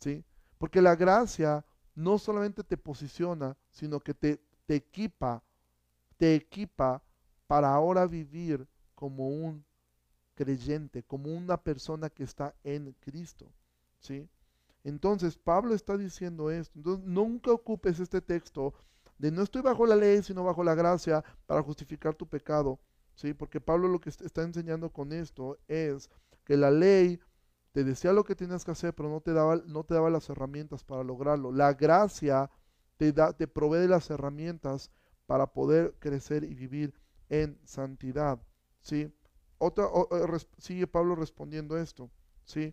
¿sí? 0.00 0.22
Porque 0.58 0.82
la 0.82 0.96
gracia 0.96 1.64
no 1.94 2.18
solamente 2.18 2.62
te 2.62 2.76
posiciona, 2.76 3.56
sino 3.70 4.00
que 4.00 4.12
te, 4.12 4.38
te 4.66 4.74
equipa, 4.74 5.42
te 6.18 6.34
equipa 6.34 7.02
para 7.46 7.72
ahora 7.72 8.06
vivir 8.06 8.68
como 8.96 9.28
un 9.28 9.64
creyente, 10.34 11.04
como 11.04 11.32
una 11.32 11.56
persona 11.62 12.10
que 12.10 12.24
está 12.24 12.56
en 12.64 12.92
Cristo. 12.98 13.52
¿sí? 14.00 14.28
Entonces, 14.82 15.36
Pablo 15.38 15.74
está 15.74 15.96
diciendo 15.96 16.50
esto. 16.50 16.78
Entonces, 16.78 17.06
nunca 17.06 17.52
ocupes 17.52 18.00
este 18.00 18.20
texto 18.20 18.74
de 19.18 19.30
no 19.30 19.42
estoy 19.42 19.62
bajo 19.62 19.86
la 19.86 19.96
ley, 19.96 20.22
sino 20.22 20.42
bajo 20.42 20.64
la 20.64 20.74
gracia 20.74 21.24
para 21.46 21.62
justificar 21.62 22.14
tu 22.14 22.26
pecado. 22.26 22.80
¿sí? 23.14 23.34
Porque 23.34 23.60
Pablo 23.60 23.86
lo 23.86 24.00
que 24.00 24.10
está 24.10 24.42
enseñando 24.42 24.90
con 24.92 25.12
esto 25.12 25.58
es 25.68 26.10
que 26.44 26.56
la 26.56 26.70
ley 26.70 27.20
te 27.72 27.84
decía 27.84 28.12
lo 28.12 28.24
que 28.24 28.34
tienes 28.34 28.64
que 28.64 28.70
hacer, 28.70 28.94
pero 28.94 29.10
no 29.10 29.20
te 29.20 29.32
daba, 29.32 29.56
no 29.66 29.84
te 29.84 29.94
daba 29.94 30.10
las 30.10 30.28
herramientas 30.30 30.82
para 30.82 31.04
lograrlo. 31.04 31.52
La 31.52 31.74
gracia 31.74 32.50
te, 32.96 33.12
da, 33.12 33.32
te 33.32 33.46
provee 33.46 33.86
las 33.86 34.08
herramientas 34.10 34.90
para 35.26 35.52
poder 35.52 35.94
crecer 35.98 36.44
y 36.44 36.54
vivir 36.54 36.94
en 37.28 37.58
santidad. 37.64 38.40
¿Sí? 38.86 39.12
Otra, 39.58 39.86
eh, 39.86 40.38
sigue 40.58 40.86
Pablo 40.86 41.16
respondiendo 41.16 41.76
esto, 41.76 42.08
¿sí? 42.44 42.72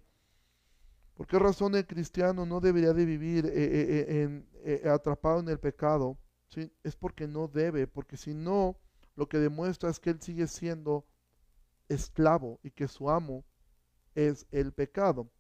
¿Por 1.15 1.26
qué 1.26 1.39
razón 1.39 1.73
el 1.76 1.88
cristiano 1.88 2.45
no 2.45 2.60
debería 2.60 2.93
de 2.93 3.06
vivir 3.06 3.45
eh, 3.47 4.43
eh, 4.63 4.89
atrapado 4.89 5.39
en 5.39 5.49
el 5.49 5.60
pecado? 5.60 6.17
¿sí? 6.49 6.71
Es 6.84 6.95
porque 6.95 7.28
no 7.28 7.47
debe, 7.47 7.88
porque 7.88 8.15
si 8.15 8.34
no, 8.34 8.78
lo 9.15 9.28
que 9.28 9.39
demuestra 9.39 9.89
es 9.89 9.99
que 9.99 10.12
él 10.12 10.21
sigue 10.21 10.47
siendo 10.47 11.06
esclavo 11.89 12.60
y 12.63 12.71
que 12.71 12.88
su 12.88 13.10
amo 13.10 13.43
es 14.13 14.45
el 14.52 14.71
pecado. 14.71 15.32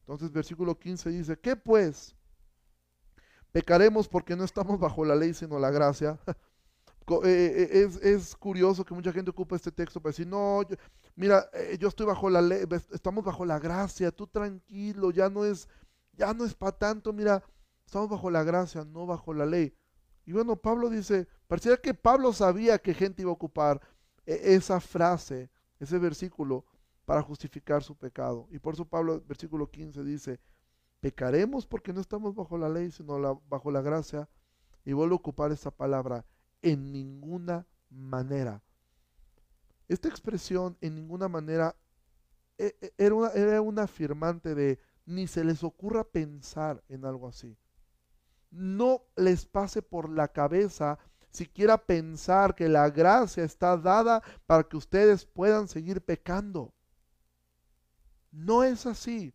Entonces 0.00 0.30
versículo 0.30 0.78
15 0.78 1.10
dice, 1.10 1.38
¿qué 1.38 1.56
pues? 1.56 2.14
¿Pecaremos 3.50 4.08
porque 4.08 4.36
no 4.36 4.44
estamos 4.44 4.78
bajo 4.78 5.04
la 5.04 5.16
ley 5.16 5.34
sino 5.34 5.58
la 5.58 5.70
gracia? 5.70 6.20
Eh, 7.24 7.24
eh, 7.24 7.82
es, 7.84 7.96
es, 7.96 8.36
curioso 8.36 8.84
que 8.84 8.94
mucha 8.94 9.12
gente 9.12 9.30
ocupa 9.30 9.56
este 9.56 9.72
texto 9.72 10.00
para 10.00 10.10
decir, 10.10 10.26
no, 10.26 10.60
mira, 11.16 11.50
eh, 11.52 11.76
yo 11.78 11.88
estoy 11.88 12.06
bajo 12.06 12.30
la 12.30 12.40
ley, 12.40 12.64
estamos 12.92 13.24
bajo 13.24 13.44
la 13.44 13.58
gracia, 13.58 14.12
tú 14.12 14.26
tranquilo, 14.28 15.10
ya 15.10 15.28
no 15.28 15.44
es, 15.44 15.68
ya 16.12 16.32
no 16.32 16.44
es 16.44 16.54
para 16.54 16.78
tanto, 16.78 17.12
mira, 17.12 17.42
estamos 17.84 18.08
bajo 18.08 18.30
la 18.30 18.44
gracia, 18.44 18.84
no 18.84 19.06
bajo 19.06 19.34
la 19.34 19.44
ley. 19.44 19.74
Y 20.24 20.32
bueno, 20.32 20.54
Pablo 20.54 20.88
dice, 20.88 21.26
parecía 21.48 21.76
que 21.76 21.94
Pablo 21.94 22.32
sabía 22.32 22.78
que 22.78 22.94
gente 22.94 23.22
iba 23.22 23.30
a 23.30 23.34
ocupar 23.34 23.80
esa 24.24 24.78
frase, 24.78 25.50
ese 25.80 25.98
versículo, 25.98 26.64
para 27.04 27.22
justificar 27.22 27.82
su 27.82 27.96
pecado. 27.96 28.46
Y 28.52 28.60
por 28.60 28.74
eso 28.74 28.84
Pablo, 28.84 29.20
versículo 29.26 29.68
15, 29.68 30.04
dice, 30.04 30.38
pecaremos 31.00 31.66
porque 31.66 31.92
no 31.92 32.00
estamos 32.00 32.36
bajo 32.36 32.56
la 32.56 32.68
ley, 32.68 32.92
sino 32.92 33.42
bajo 33.48 33.72
la 33.72 33.80
gracia. 33.80 34.28
Y 34.84 34.92
vuelvo 34.92 35.14
a 35.14 35.18
ocupar 35.18 35.50
esa 35.50 35.70
palabra, 35.70 36.24
en 36.62 36.92
ninguna 36.92 37.66
manera. 37.88 38.62
Esta 39.88 40.08
expresión 40.08 40.76
en 40.80 40.94
ninguna 40.94 41.28
manera 41.28 41.76
e, 42.58 42.76
e, 42.80 42.92
era 42.98 43.14
una, 43.14 43.28
era 43.30 43.60
una 43.60 43.82
afirmante 43.84 44.54
de 44.54 44.78
ni 45.06 45.26
se 45.26 45.42
les 45.44 45.64
ocurra 45.64 46.04
pensar 46.04 46.82
en 46.88 47.04
algo 47.04 47.26
así. 47.26 47.56
No 48.50 49.02
les 49.16 49.46
pase 49.46 49.82
por 49.82 50.08
la 50.08 50.28
cabeza 50.28 50.98
siquiera 51.30 51.78
pensar 51.78 52.54
que 52.54 52.68
la 52.68 52.90
gracia 52.90 53.44
está 53.44 53.76
dada 53.76 54.22
para 54.46 54.64
que 54.64 54.76
ustedes 54.76 55.24
puedan 55.24 55.68
seguir 55.68 56.02
pecando. 56.02 56.74
No 58.30 58.62
es 58.62 58.86
así. 58.86 59.34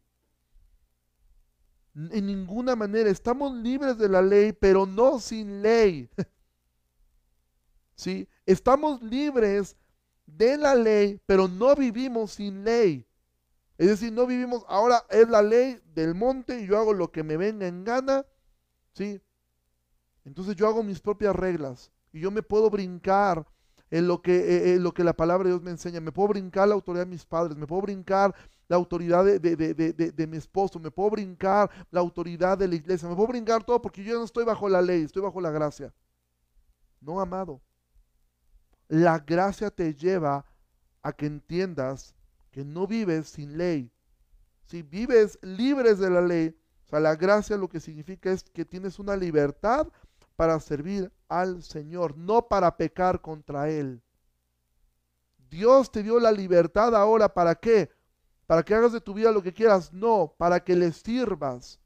En 1.96 2.26
ninguna 2.26 2.76
manera. 2.76 3.10
Estamos 3.10 3.54
libres 3.56 3.98
de 3.98 4.10
la 4.10 4.22
ley, 4.22 4.52
pero 4.54 4.86
no 4.86 5.20
sin 5.20 5.62
ley. 5.62 6.10
¿sí? 7.96 8.28
Estamos 8.46 9.02
libres 9.02 9.76
de 10.26 10.58
la 10.58 10.76
ley, 10.76 11.20
pero 11.26 11.48
no 11.48 11.76
vivimos 11.76 12.34
sin 12.34 12.64
ley. 12.64 13.06
Es 13.78 13.88
decir, 13.88 14.12
no 14.14 14.26
vivimos, 14.26 14.64
ahora 14.68 15.04
es 15.10 15.28
la 15.28 15.42
ley 15.42 15.80
del 15.94 16.16
monte 16.16 16.66
yo 16.66 16.78
hago 16.78 16.94
lo 16.94 17.12
que 17.12 17.24
me 17.24 17.38
venga 17.38 17.68
en 17.68 17.84
gana, 17.84 18.26
¿sí? 18.94 19.22
Entonces 20.24 20.56
yo 20.56 20.68
hago 20.68 20.82
mis 20.82 21.00
propias 21.00 21.36
reglas 21.36 21.92
y 22.14 22.22
yo 22.22 22.32
me 22.32 22.42
puedo 22.42 22.70
brincar 22.70 23.46
en 23.92 24.08
lo 24.08 24.22
que, 24.22 24.36
eh, 24.36 24.74
eh, 24.74 24.80
lo 24.80 24.94
que 24.94 25.04
la 25.04 25.14
palabra 25.14 25.46
de 25.46 25.52
Dios 25.52 25.62
me 25.62 25.72
enseña. 25.72 26.02
Me 26.02 26.12
puedo 26.12 26.30
brincar 26.30 26.68
la 26.68 26.74
autoridad 26.74 27.06
de 27.06 27.12
mis 27.12 27.26
padres, 27.26 27.58
me 27.58 27.68
puedo 27.68 27.84
brincar 27.84 28.34
la 28.68 28.78
autoridad 28.78 29.24
de, 29.24 29.40
de, 29.40 30.28
mi 30.28 30.38
esposo, 30.38 30.80
me 30.80 30.90
puedo 30.90 31.12
brincar 31.12 31.70
la 31.92 32.00
autoridad 32.00 32.58
de 32.58 32.68
la 32.68 32.76
iglesia, 32.76 33.08
me 33.08 33.16
puedo 33.16 33.28
brincar 33.28 33.64
todo 33.64 33.80
porque 33.82 34.04
yo 34.04 34.18
no 34.18 34.26
estoy 34.26 34.44
bajo 34.44 34.68
la 34.68 34.82
ley, 34.82 35.04
estoy 35.04 35.22
bajo 35.22 35.40
la 35.40 35.52
gracia. 35.52 35.94
No, 37.00 37.20
amado. 37.22 37.62
La 38.88 39.20
gracia 39.20 39.72
te 39.72 39.94
lleva 39.96 40.46
a 41.02 41.14
que 41.14 41.26
entiendas 41.26 42.14
que 42.52 42.64
no 42.64 42.88
vives 42.88 43.28
sin 43.30 43.58
ley. 43.58 43.92
Si 44.66 44.82
vives 44.82 45.38
libres 45.42 46.00
de 46.00 46.10
la 46.10 46.22
ley, 46.22 46.58
o 46.86 46.88
sea, 46.88 47.00
la 47.00 47.16
gracia 47.16 47.58
lo 47.58 47.68
que 47.68 47.80
significa 47.80 48.32
es 48.32 48.44
que 48.44 48.66
tienes 48.66 49.00
una 49.00 49.16
libertad 49.16 49.88
para 50.36 50.60
servir 50.60 51.12
al 51.28 51.64
Señor, 51.64 52.18
no 52.18 52.48
para 52.48 52.78
pecar 52.78 53.22
contra 53.22 53.70
Él. 53.70 54.02
Dios 55.50 55.92
te 55.92 56.04
dio 56.04 56.20
la 56.20 56.32
libertad 56.32 56.96
ahora, 56.96 57.34
¿para 57.34 57.56
qué? 57.56 57.90
Para 58.46 58.64
que 58.64 58.76
hagas 58.76 58.92
de 58.92 59.02
tu 59.02 59.14
vida 59.14 59.32
lo 59.32 59.42
que 59.42 59.54
quieras, 59.54 59.92
no, 59.94 60.34
para 60.38 60.64
que 60.64 60.76
le 60.76 60.92
sirvas. 60.92 61.80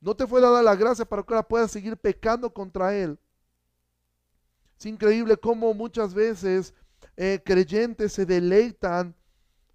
No 0.00 0.16
te 0.16 0.26
fue 0.26 0.40
dada 0.40 0.62
la 0.62 0.76
gracia 0.76 1.04
para 1.04 1.22
que 1.22 1.34
ahora 1.34 1.46
puedas 1.46 1.70
seguir 1.70 1.96
pecando 1.96 2.52
contra 2.52 2.94
Él. 2.94 3.18
Es 4.78 4.86
increíble 4.86 5.36
cómo 5.36 5.72
muchas 5.74 6.12
veces 6.12 6.74
eh, 7.16 7.40
creyentes 7.44 8.12
se 8.12 8.26
deleitan 8.26 9.14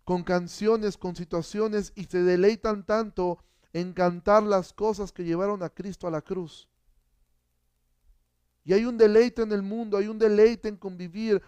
con 0.03 0.23
canciones, 0.23 0.97
con 0.97 1.15
situaciones 1.15 1.91
y 1.95 2.05
se 2.05 2.21
deleitan 2.21 2.85
tanto 2.85 3.39
en 3.73 3.93
cantar 3.93 4.43
las 4.43 4.73
cosas 4.73 5.11
que 5.11 5.23
llevaron 5.23 5.63
a 5.63 5.69
Cristo 5.69 6.07
a 6.07 6.11
la 6.11 6.21
cruz. 6.21 6.67
Y 8.63 8.73
hay 8.73 8.85
un 8.85 8.97
deleite 8.97 9.41
en 9.41 9.51
el 9.51 9.63
mundo, 9.63 9.97
hay 9.97 10.07
un 10.07 10.19
deleite 10.19 10.67
en 10.67 10.77
convivir 10.77 11.41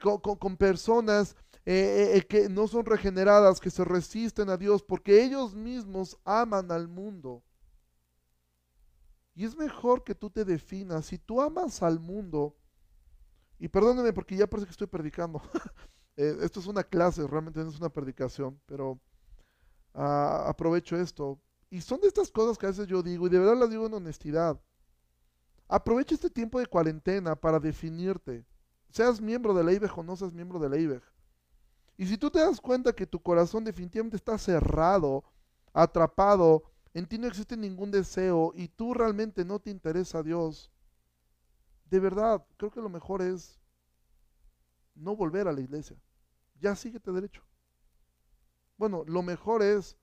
con, 0.00 0.56
personas 0.56 1.34
eh, 1.64 2.12
eh, 2.14 2.26
que 2.26 2.48
no 2.48 2.68
son 2.68 2.84
regeneradas, 2.84 3.60
que 3.60 3.70
se 3.70 3.84
resisten 3.84 4.50
a 4.50 4.56
Dios, 4.56 4.82
porque 4.82 5.24
ellos 5.24 5.54
mismos 5.54 6.18
aman 6.24 6.70
al 6.70 6.88
mundo. 6.88 7.42
Y 9.34 9.44
es 9.44 9.56
mejor 9.56 10.04
que 10.04 10.14
tú 10.14 10.28
te 10.28 10.44
definas. 10.44 11.06
Si 11.06 11.18
tú 11.18 11.40
amas 11.40 11.82
al 11.82 12.00
mundo, 12.00 12.57
y 13.58 13.68
perdónenme 13.68 14.12
porque 14.12 14.36
ya 14.36 14.46
parece 14.46 14.66
que 14.66 14.72
estoy 14.72 14.86
predicando. 14.86 15.40
Eh, 16.20 16.36
esto 16.42 16.58
es 16.58 16.66
una 16.66 16.82
clase, 16.82 17.24
realmente 17.28 17.60
no 17.62 17.70
es 17.70 17.78
una 17.78 17.90
predicación, 17.90 18.60
pero 18.66 18.98
ah, 19.94 20.46
aprovecho 20.48 20.96
esto. 20.96 21.40
Y 21.70 21.80
son 21.80 22.00
de 22.00 22.08
estas 22.08 22.32
cosas 22.32 22.58
que 22.58 22.66
a 22.66 22.70
veces 22.70 22.88
yo 22.88 23.04
digo, 23.04 23.28
y 23.28 23.30
de 23.30 23.38
verdad 23.38 23.56
las 23.56 23.70
digo 23.70 23.86
en 23.86 23.94
honestidad. 23.94 24.60
Aprovecha 25.68 26.16
este 26.16 26.28
tiempo 26.28 26.58
de 26.58 26.66
cuarentena 26.66 27.36
para 27.36 27.60
definirte. 27.60 28.44
Seas 28.90 29.20
miembro 29.20 29.54
de 29.54 29.62
la 29.62 29.72
IBEG 29.72 29.96
o 29.96 30.02
no 30.02 30.16
seas 30.16 30.34
miembro 30.34 30.58
de 30.58 30.68
la 30.68 30.76
IBEG. 30.76 31.02
Y 31.96 32.06
si 32.06 32.18
tú 32.18 32.30
te 32.30 32.40
das 32.40 32.60
cuenta 32.60 32.92
que 32.92 33.06
tu 33.06 33.22
corazón 33.22 33.62
definitivamente 33.62 34.16
está 34.16 34.38
cerrado, 34.38 35.22
atrapado, 35.72 36.64
en 36.94 37.06
ti 37.06 37.18
no 37.18 37.26
existe 37.26 37.56
ningún 37.56 37.90
deseo 37.90 38.52
y 38.56 38.66
tú 38.66 38.94
realmente 38.94 39.44
no 39.44 39.60
te 39.60 39.70
interesa 39.70 40.18
a 40.18 40.22
Dios, 40.24 40.72
de 41.90 42.00
verdad, 42.00 42.44
creo 42.56 42.70
que 42.70 42.80
lo 42.80 42.88
mejor 42.88 43.22
es 43.22 43.58
no 44.94 45.16
volver 45.16 45.48
a 45.48 45.52
la 45.52 45.60
iglesia. 45.60 45.96
Ya 46.60 46.74
síguete 46.74 47.12
derecho. 47.12 47.42
Bueno, 48.76 49.04
lo 49.06 49.22
mejor 49.22 49.62
es 49.62 49.96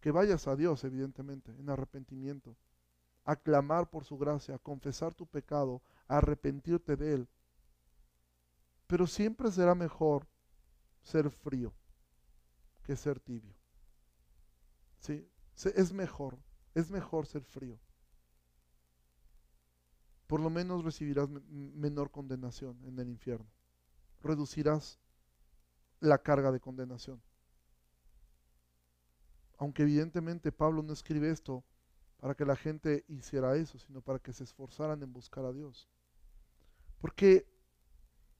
que 0.00 0.10
vayas 0.10 0.46
a 0.46 0.56
Dios, 0.56 0.84
evidentemente, 0.84 1.52
en 1.52 1.70
arrepentimiento, 1.70 2.56
a 3.24 3.36
clamar 3.36 3.90
por 3.90 4.04
su 4.04 4.16
gracia, 4.16 4.54
a 4.54 4.58
confesar 4.58 5.14
tu 5.14 5.26
pecado, 5.26 5.82
a 6.06 6.18
arrepentirte 6.18 6.96
de 6.96 7.14
él. 7.14 7.28
Pero 8.86 9.06
siempre 9.06 9.50
será 9.50 9.74
mejor 9.74 10.26
ser 11.02 11.30
frío 11.30 11.72
que 12.82 12.96
ser 12.96 13.20
tibio. 13.20 13.54
¿Sí? 14.98 15.28
Es 15.74 15.92
mejor, 15.92 16.38
es 16.74 16.90
mejor 16.90 17.26
ser 17.26 17.44
frío. 17.44 17.78
Por 20.28 20.40
lo 20.40 20.50
menos 20.50 20.84
recibirás 20.84 21.28
menor 21.48 22.10
condenación 22.10 22.78
en 22.84 22.98
el 22.98 23.08
infierno. 23.08 23.46
Reducirás 24.22 25.00
la 26.00 26.18
carga 26.18 26.52
de 26.52 26.60
condenación. 26.60 27.20
Aunque 29.56 29.82
evidentemente 29.82 30.52
Pablo 30.52 30.82
no 30.82 30.92
escribe 30.92 31.30
esto 31.30 31.64
para 32.20 32.34
que 32.34 32.44
la 32.44 32.56
gente 32.56 33.06
hiciera 33.08 33.56
eso, 33.56 33.78
sino 33.78 34.02
para 34.02 34.18
que 34.18 34.34
se 34.34 34.44
esforzaran 34.44 35.02
en 35.02 35.12
buscar 35.12 35.46
a 35.46 35.52
Dios. 35.52 35.88
Porque 37.00 37.46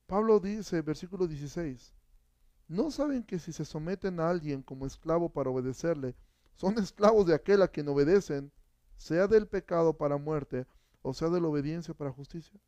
Pablo 0.06 0.40
dice, 0.40 0.82
versículo 0.82 1.26
16, 1.26 1.94
¿no 2.68 2.90
saben 2.90 3.24
que 3.24 3.38
si 3.38 3.50
se 3.50 3.64
someten 3.64 4.20
a 4.20 4.28
alguien 4.28 4.62
como 4.62 4.84
esclavo 4.84 5.30
para 5.30 5.48
obedecerle, 5.48 6.14
son 6.54 6.76
esclavos 6.76 7.26
de 7.26 7.34
aquel 7.34 7.62
a 7.62 7.68
quien 7.68 7.88
obedecen, 7.88 8.52
sea 8.98 9.26
del 9.26 9.46
pecado 9.46 9.96
para 9.96 10.18
muerte, 10.18 10.66
o 11.02 11.12
sea 11.14 11.28
de 11.28 11.40
la 11.40 11.48
obediencia 11.48 11.94
para 11.94 12.12
justicia. 12.12 12.58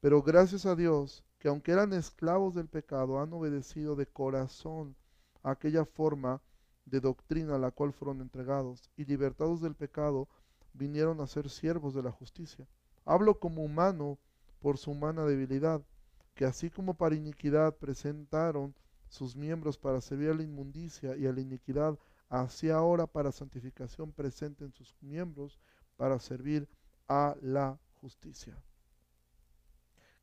Pero 0.00 0.22
gracias 0.22 0.66
a 0.66 0.74
Dios, 0.74 1.24
que 1.38 1.48
aunque 1.48 1.72
eran 1.72 1.92
esclavos 1.92 2.54
del 2.54 2.68
pecado, 2.68 3.20
han 3.20 3.32
obedecido 3.32 3.96
de 3.96 4.06
corazón 4.06 4.96
aquella 5.42 5.84
forma 5.84 6.40
de 6.84 7.00
doctrina 7.00 7.56
a 7.56 7.58
la 7.58 7.70
cual 7.70 7.92
fueron 7.92 8.20
entregados, 8.20 8.90
y 8.96 9.04
libertados 9.04 9.60
del 9.60 9.74
pecado, 9.74 10.28
vinieron 10.72 11.20
a 11.20 11.26
ser 11.26 11.48
siervos 11.50 11.94
de 11.94 12.02
la 12.02 12.10
justicia. 12.10 12.66
Hablo 13.04 13.38
como 13.38 13.62
humano 13.62 14.18
por 14.60 14.78
su 14.78 14.90
humana 14.90 15.24
debilidad, 15.24 15.82
que 16.34 16.44
así 16.44 16.70
como 16.70 16.94
para 16.94 17.14
iniquidad 17.14 17.76
presentaron 17.76 18.74
sus 19.08 19.36
miembros 19.36 19.76
para 19.76 20.00
servir 20.00 20.30
a 20.30 20.34
la 20.34 20.42
inmundicia 20.42 21.16
y 21.16 21.26
a 21.26 21.32
la 21.32 21.40
iniquidad, 21.40 21.98
así 22.28 22.70
ahora 22.70 23.06
para 23.06 23.30
santificación 23.30 24.12
presenten 24.12 24.72
sus 24.72 24.96
miembros 25.02 25.60
para 25.96 26.18
servir 26.18 26.66
a 26.66 26.81
la 27.08 27.78
justicia. 28.00 28.60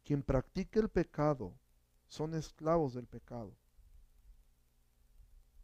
Quien 0.03 0.23
practica 0.23 0.79
el 0.79 0.89
pecado 0.89 1.57
son 2.07 2.33
esclavos 2.33 2.93
del 2.93 3.07
pecado. 3.07 3.55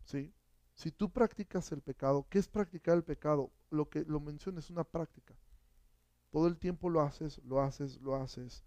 ¿Sí? 0.04 0.34
Si 0.76 0.92
tú 0.92 1.12
practicas 1.12 1.72
el 1.72 1.82
pecado, 1.82 2.28
¿qué 2.30 2.38
es 2.38 2.48
practicar 2.48 2.98
el 2.98 3.04
pecado? 3.04 3.52
Lo 3.70 3.90
que 3.90 4.04
lo 4.04 4.20
menciona 4.20 4.60
es 4.60 4.70
una 4.70 4.84
práctica. 4.84 5.36
Todo 6.30 6.48
el 6.48 6.58
tiempo 6.58 6.90
lo 6.90 7.02
haces, 7.02 7.40
lo 7.44 7.62
haces, 7.62 8.00
lo 8.02 8.16
haces. 8.16 8.64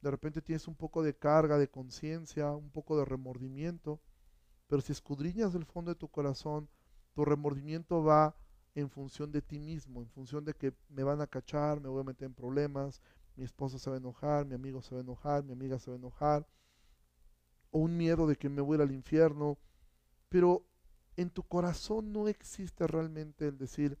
De 0.00 0.10
repente 0.10 0.40
tienes 0.40 0.68
un 0.68 0.76
poco 0.76 1.02
de 1.02 1.16
carga 1.16 1.58
de 1.58 1.68
conciencia, 1.68 2.52
un 2.52 2.70
poco 2.70 2.96
de 2.96 3.04
remordimiento, 3.04 4.00
pero 4.68 4.80
si 4.80 4.92
escudriñas 4.92 5.54
el 5.54 5.66
fondo 5.66 5.90
de 5.90 5.98
tu 5.98 6.08
corazón, 6.08 6.68
tu 7.12 7.24
remordimiento 7.24 8.02
va 8.02 8.36
en 8.76 8.90
función 8.90 9.32
de 9.32 9.40
ti 9.40 9.58
mismo, 9.58 10.02
en 10.02 10.08
función 10.10 10.44
de 10.44 10.52
que 10.52 10.74
me 10.90 11.02
van 11.02 11.22
a 11.22 11.26
cachar, 11.26 11.80
me 11.80 11.88
voy 11.88 12.02
a 12.02 12.04
meter 12.04 12.26
en 12.26 12.34
problemas, 12.34 13.00
mi 13.34 13.42
esposa 13.42 13.78
se 13.78 13.88
va 13.88 13.96
a 13.96 13.98
enojar, 13.98 14.44
mi 14.44 14.54
amigo 14.54 14.82
se 14.82 14.94
va 14.94 15.00
a 15.00 15.02
enojar, 15.02 15.42
mi 15.42 15.54
amiga 15.54 15.78
se 15.78 15.90
va 15.90 15.96
a 15.96 15.98
enojar, 15.98 16.46
o 17.70 17.78
un 17.78 17.96
miedo 17.96 18.26
de 18.26 18.36
que 18.36 18.50
me 18.50 18.60
voy 18.60 18.74
a 18.74 18.76
ir 18.76 18.82
al 18.82 18.92
infierno, 18.92 19.56
pero 20.28 20.62
en 21.16 21.30
tu 21.30 21.42
corazón 21.42 22.12
no 22.12 22.28
existe 22.28 22.86
realmente 22.86 23.48
el 23.48 23.56
decir, 23.56 23.98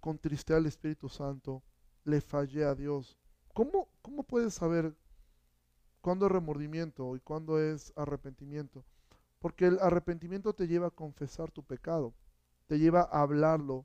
contristé 0.00 0.54
al 0.54 0.64
Espíritu 0.64 1.10
Santo, 1.10 1.62
le 2.04 2.22
fallé 2.22 2.64
a 2.64 2.74
Dios. 2.74 3.18
¿Cómo, 3.52 3.90
cómo 4.00 4.22
puedes 4.22 4.54
saber 4.54 4.96
cuándo 6.00 6.24
es 6.24 6.32
remordimiento 6.32 7.14
y 7.14 7.20
cuándo 7.20 7.60
es 7.60 7.92
arrepentimiento? 7.94 8.86
Porque 9.38 9.66
el 9.66 9.78
arrepentimiento 9.80 10.54
te 10.54 10.66
lleva 10.66 10.86
a 10.86 10.90
confesar 10.90 11.50
tu 11.50 11.62
pecado, 11.62 12.14
te 12.70 12.78
lleva 12.78 13.00
a 13.10 13.22
hablarlo, 13.22 13.84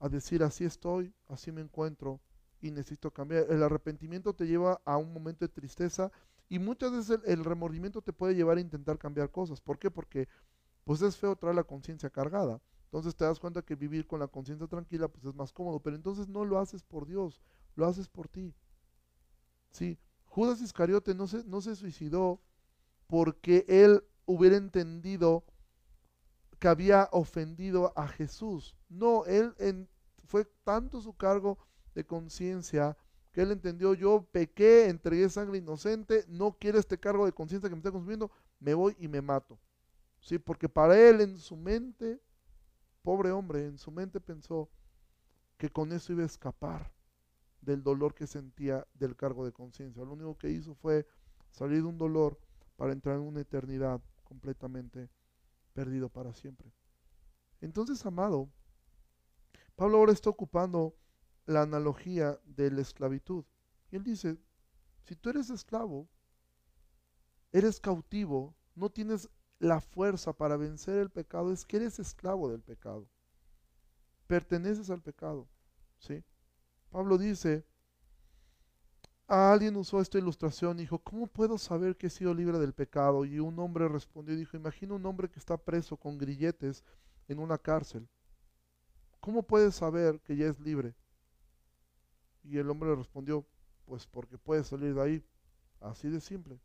a 0.00 0.08
decir 0.08 0.42
así 0.42 0.64
estoy, 0.64 1.14
así 1.28 1.52
me 1.52 1.60
encuentro 1.60 2.20
y 2.60 2.72
necesito 2.72 3.12
cambiar. 3.12 3.46
El 3.48 3.62
arrepentimiento 3.62 4.34
te 4.34 4.44
lleva 4.44 4.82
a 4.84 4.96
un 4.96 5.12
momento 5.12 5.44
de 5.44 5.48
tristeza 5.48 6.10
y 6.48 6.58
muchas 6.58 6.90
veces 6.90 7.20
el, 7.24 7.44
remordimiento 7.44 8.02
te 8.02 8.12
puede 8.12 8.34
llevar 8.34 8.56
a 8.56 8.60
intentar 8.60 8.98
cambiar 8.98 9.30
cosas. 9.30 9.60
¿Por 9.60 9.78
qué? 9.78 9.88
Porque 9.88 10.26
pues 10.82 11.00
es 11.00 11.16
feo 11.16 11.36
traer 11.36 11.54
la 11.54 11.62
conciencia 11.62 12.10
cargada. 12.10 12.60
Entonces 12.86 13.14
te 13.14 13.24
das 13.24 13.38
cuenta 13.38 13.62
que 13.62 13.76
vivir 13.76 14.04
con 14.04 14.18
la 14.18 14.26
conciencia 14.26 14.66
tranquila 14.66 15.06
pues 15.06 15.24
es 15.24 15.36
más 15.36 15.52
cómodo, 15.52 15.78
pero 15.78 15.94
entonces 15.94 16.26
no 16.26 16.44
lo 16.44 16.58
haces 16.58 16.82
por 16.82 17.06
Dios, 17.06 17.40
lo 17.76 17.86
haces 17.86 18.08
por 18.08 18.26
ti. 18.26 18.52
Sí, 19.70 19.96
Judas 20.24 20.60
Iscariote 20.60 21.14
no 21.14 21.28
se, 21.28 21.44
no 21.44 21.60
se 21.60 21.76
suicidó 21.76 22.40
porque 23.06 23.64
él 23.68 24.02
hubiera 24.26 24.56
entendido 24.56 25.44
que 26.62 26.68
había 26.68 27.08
ofendido 27.10 27.92
a 27.96 28.06
Jesús. 28.06 28.76
No, 28.88 29.24
él 29.24 29.88
fue 30.22 30.44
tanto 30.62 31.00
su 31.00 31.12
cargo 31.12 31.58
de 31.92 32.06
conciencia 32.06 32.96
que 33.32 33.42
él 33.42 33.50
entendió, 33.50 33.94
yo 33.94 34.28
pequé, 34.30 34.88
entregué 34.88 35.28
sangre 35.28 35.58
inocente, 35.58 36.24
no 36.28 36.56
quiero 36.56 36.78
este 36.78 37.00
cargo 37.00 37.26
de 37.26 37.32
conciencia 37.32 37.68
que 37.68 37.74
me 37.74 37.80
está 37.80 37.90
consumiendo, 37.90 38.30
me 38.60 38.74
voy 38.74 38.94
y 39.00 39.08
me 39.08 39.20
mato. 39.20 39.58
Sí, 40.20 40.38
porque 40.38 40.68
para 40.68 40.96
él 40.96 41.20
en 41.20 41.36
su 41.36 41.56
mente, 41.56 42.22
pobre 43.02 43.32
hombre, 43.32 43.66
en 43.66 43.76
su 43.76 43.90
mente 43.90 44.20
pensó 44.20 44.70
que 45.56 45.68
con 45.68 45.90
eso 45.90 46.12
iba 46.12 46.22
a 46.22 46.26
escapar 46.26 46.92
del 47.60 47.82
dolor 47.82 48.14
que 48.14 48.28
sentía 48.28 48.86
del 48.94 49.16
cargo 49.16 49.44
de 49.44 49.50
conciencia. 49.50 50.04
Lo 50.04 50.12
único 50.12 50.38
que 50.38 50.50
hizo 50.50 50.76
fue 50.76 51.08
salir 51.50 51.78
de 51.78 51.88
un 51.88 51.98
dolor 51.98 52.38
para 52.76 52.92
entrar 52.92 53.16
en 53.16 53.22
una 53.22 53.40
eternidad 53.40 54.00
completamente 54.22 55.10
perdido 55.72 56.08
para 56.08 56.32
siempre. 56.34 56.72
Entonces, 57.60 58.04
amado, 58.06 58.50
Pablo 59.76 59.98
ahora 59.98 60.12
está 60.12 60.30
ocupando 60.30 60.96
la 61.46 61.62
analogía 61.62 62.38
de 62.44 62.70
la 62.70 62.80
esclavitud. 62.80 63.44
Él 63.90 64.02
dice, 64.02 64.38
si 65.04 65.16
tú 65.16 65.30
eres 65.30 65.50
esclavo, 65.50 66.08
eres 67.52 67.80
cautivo, 67.80 68.54
no 68.74 68.90
tienes 68.90 69.28
la 69.58 69.80
fuerza 69.80 70.32
para 70.32 70.56
vencer 70.56 70.98
el 70.98 71.10
pecado, 71.10 71.52
es 71.52 71.64
que 71.64 71.76
eres 71.76 71.98
esclavo 71.98 72.50
del 72.50 72.62
pecado. 72.62 73.08
Perteneces 74.26 74.90
al 74.90 75.02
pecado. 75.02 75.48
¿sí? 75.98 76.24
Pablo 76.90 77.18
dice, 77.18 77.66
alguien 79.32 79.76
usó 79.76 80.00
esta 80.00 80.18
ilustración 80.18 80.78
y 80.78 80.82
dijo, 80.82 80.98
¿cómo 80.98 81.26
puedo 81.26 81.56
saber 81.58 81.96
que 81.96 82.08
he 82.08 82.10
sido 82.10 82.34
libre 82.34 82.58
del 82.58 82.72
pecado? 82.72 83.24
Y 83.24 83.38
un 83.38 83.58
hombre 83.58 83.88
respondió 83.88 84.34
y 84.34 84.38
dijo, 84.38 84.56
imagina 84.56 84.94
un 84.94 85.06
hombre 85.06 85.30
que 85.30 85.38
está 85.38 85.56
preso 85.56 85.96
con 85.96 86.18
grilletes 86.18 86.84
en 87.28 87.38
una 87.38 87.56
cárcel. 87.58 88.08
¿Cómo 89.20 89.42
puedes 89.42 89.74
saber 89.74 90.20
que 90.20 90.36
ya 90.36 90.46
es 90.46 90.60
libre? 90.60 90.94
Y 92.44 92.58
el 92.58 92.68
hombre 92.68 92.94
respondió, 92.94 93.46
pues 93.86 94.06
porque 94.06 94.36
puedes 94.36 94.66
salir 94.66 94.94
de 94.94 95.02
ahí. 95.02 95.24
Así 95.80 96.08
de 96.08 96.20
simple. 96.20 96.58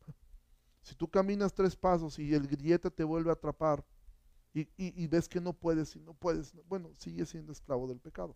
Si 0.82 0.95
tú 0.95 1.09
caminas 1.09 1.53
tres 1.53 1.76
pasos 1.76 2.18
y 2.20 2.34
el 2.34 2.47
grillete 2.47 2.89
te 2.89 3.03
vuelve 3.03 3.30
a 3.30 3.34
atrapar 3.34 3.84
y, 4.53 5.07
ves 5.07 5.28
que 5.28 5.39
no 5.39 5.53
puedes 5.53 5.95
y 5.95 5.99
no 5.99 6.13
puedes, 6.13 6.53
bueno, 6.68 6.89
sigue 6.95 7.26
siendo 7.26 7.51
esclavo 7.51 7.88
del 7.88 7.99
pecado. 7.99 8.36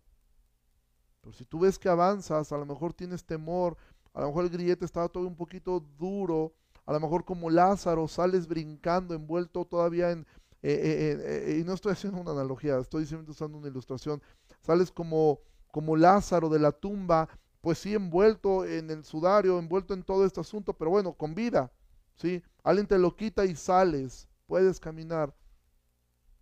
Pero 1.20 1.32
si 1.32 1.44
tú 1.44 1.60
ves 1.60 1.78
que 1.78 1.88
avanzas, 1.88 2.52
a 2.52 2.58
lo 2.58 2.66
mejor 2.66 2.92
tienes 2.92 3.24
temor, 3.24 3.76
a 4.14 4.20
lo 4.20 4.28
mejor 4.28 4.44
el 4.44 4.50
grillete 4.50 4.84
estaba 4.84 5.08
todo 5.08 5.26
un 5.26 5.36
poquito 5.36 5.80
duro, 5.98 6.52
a 6.84 6.92
lo 6.92 7.00
mejor 7.00 7.24
como 7.24 7.50
Lázaro 7.50 8.08
sales 8.08 8.46
brincando, 8.46 9.14
envuelto 9.14 9.64
todavía 9.64 10.10
en... 10.10 10.26
Eh, 10.64 10.70
eh, 10.74 11.52
eh, 11.54 11.58
y 11.58 11.64
no 11.64 11.72
estoy 11.72 11.92
haciendo 11.92 12.20
una 12.20 12.30
analogía, 12.30 12.78
estoy 12.78 13.02
simplemente 13.02 13.32
usando 13.32 13.58
una 13.58 13.68
ilustración. 13.68 14.22
Sales 14.60 14.92
como, 14.92 15.40
como 15.72 15.96
Lázaro 15.96 16.48
de 16.48 16.60
la 16.60 16.70
tumba, 16.70 17.28
pues 17.60 17.78
sí, 17.78 17.94
envuelto 17.94 18.64
en 18.64 18.90
el 18.90 19.04
sudario, 19.04 19.58
envuelto 19.58 19.94
en 19.94 20.02
todo 20.02 20.24
este 20.24 20.40
asunto, 20.40 20.72
pero 20.72 20.90
bueno, 20.90 21.14
con 21.14 21.34
vida, 21.34 21.72
¿sí? 22.14 22.42
Alguien 22.62 22.86
te 22.86 22.98
lo 22.98 23.16
quita 23.16 23.44
y 23.44 23.56
sales, 23.56 24.28
puedes 24.46 24.78
caminar. 24.78 25.34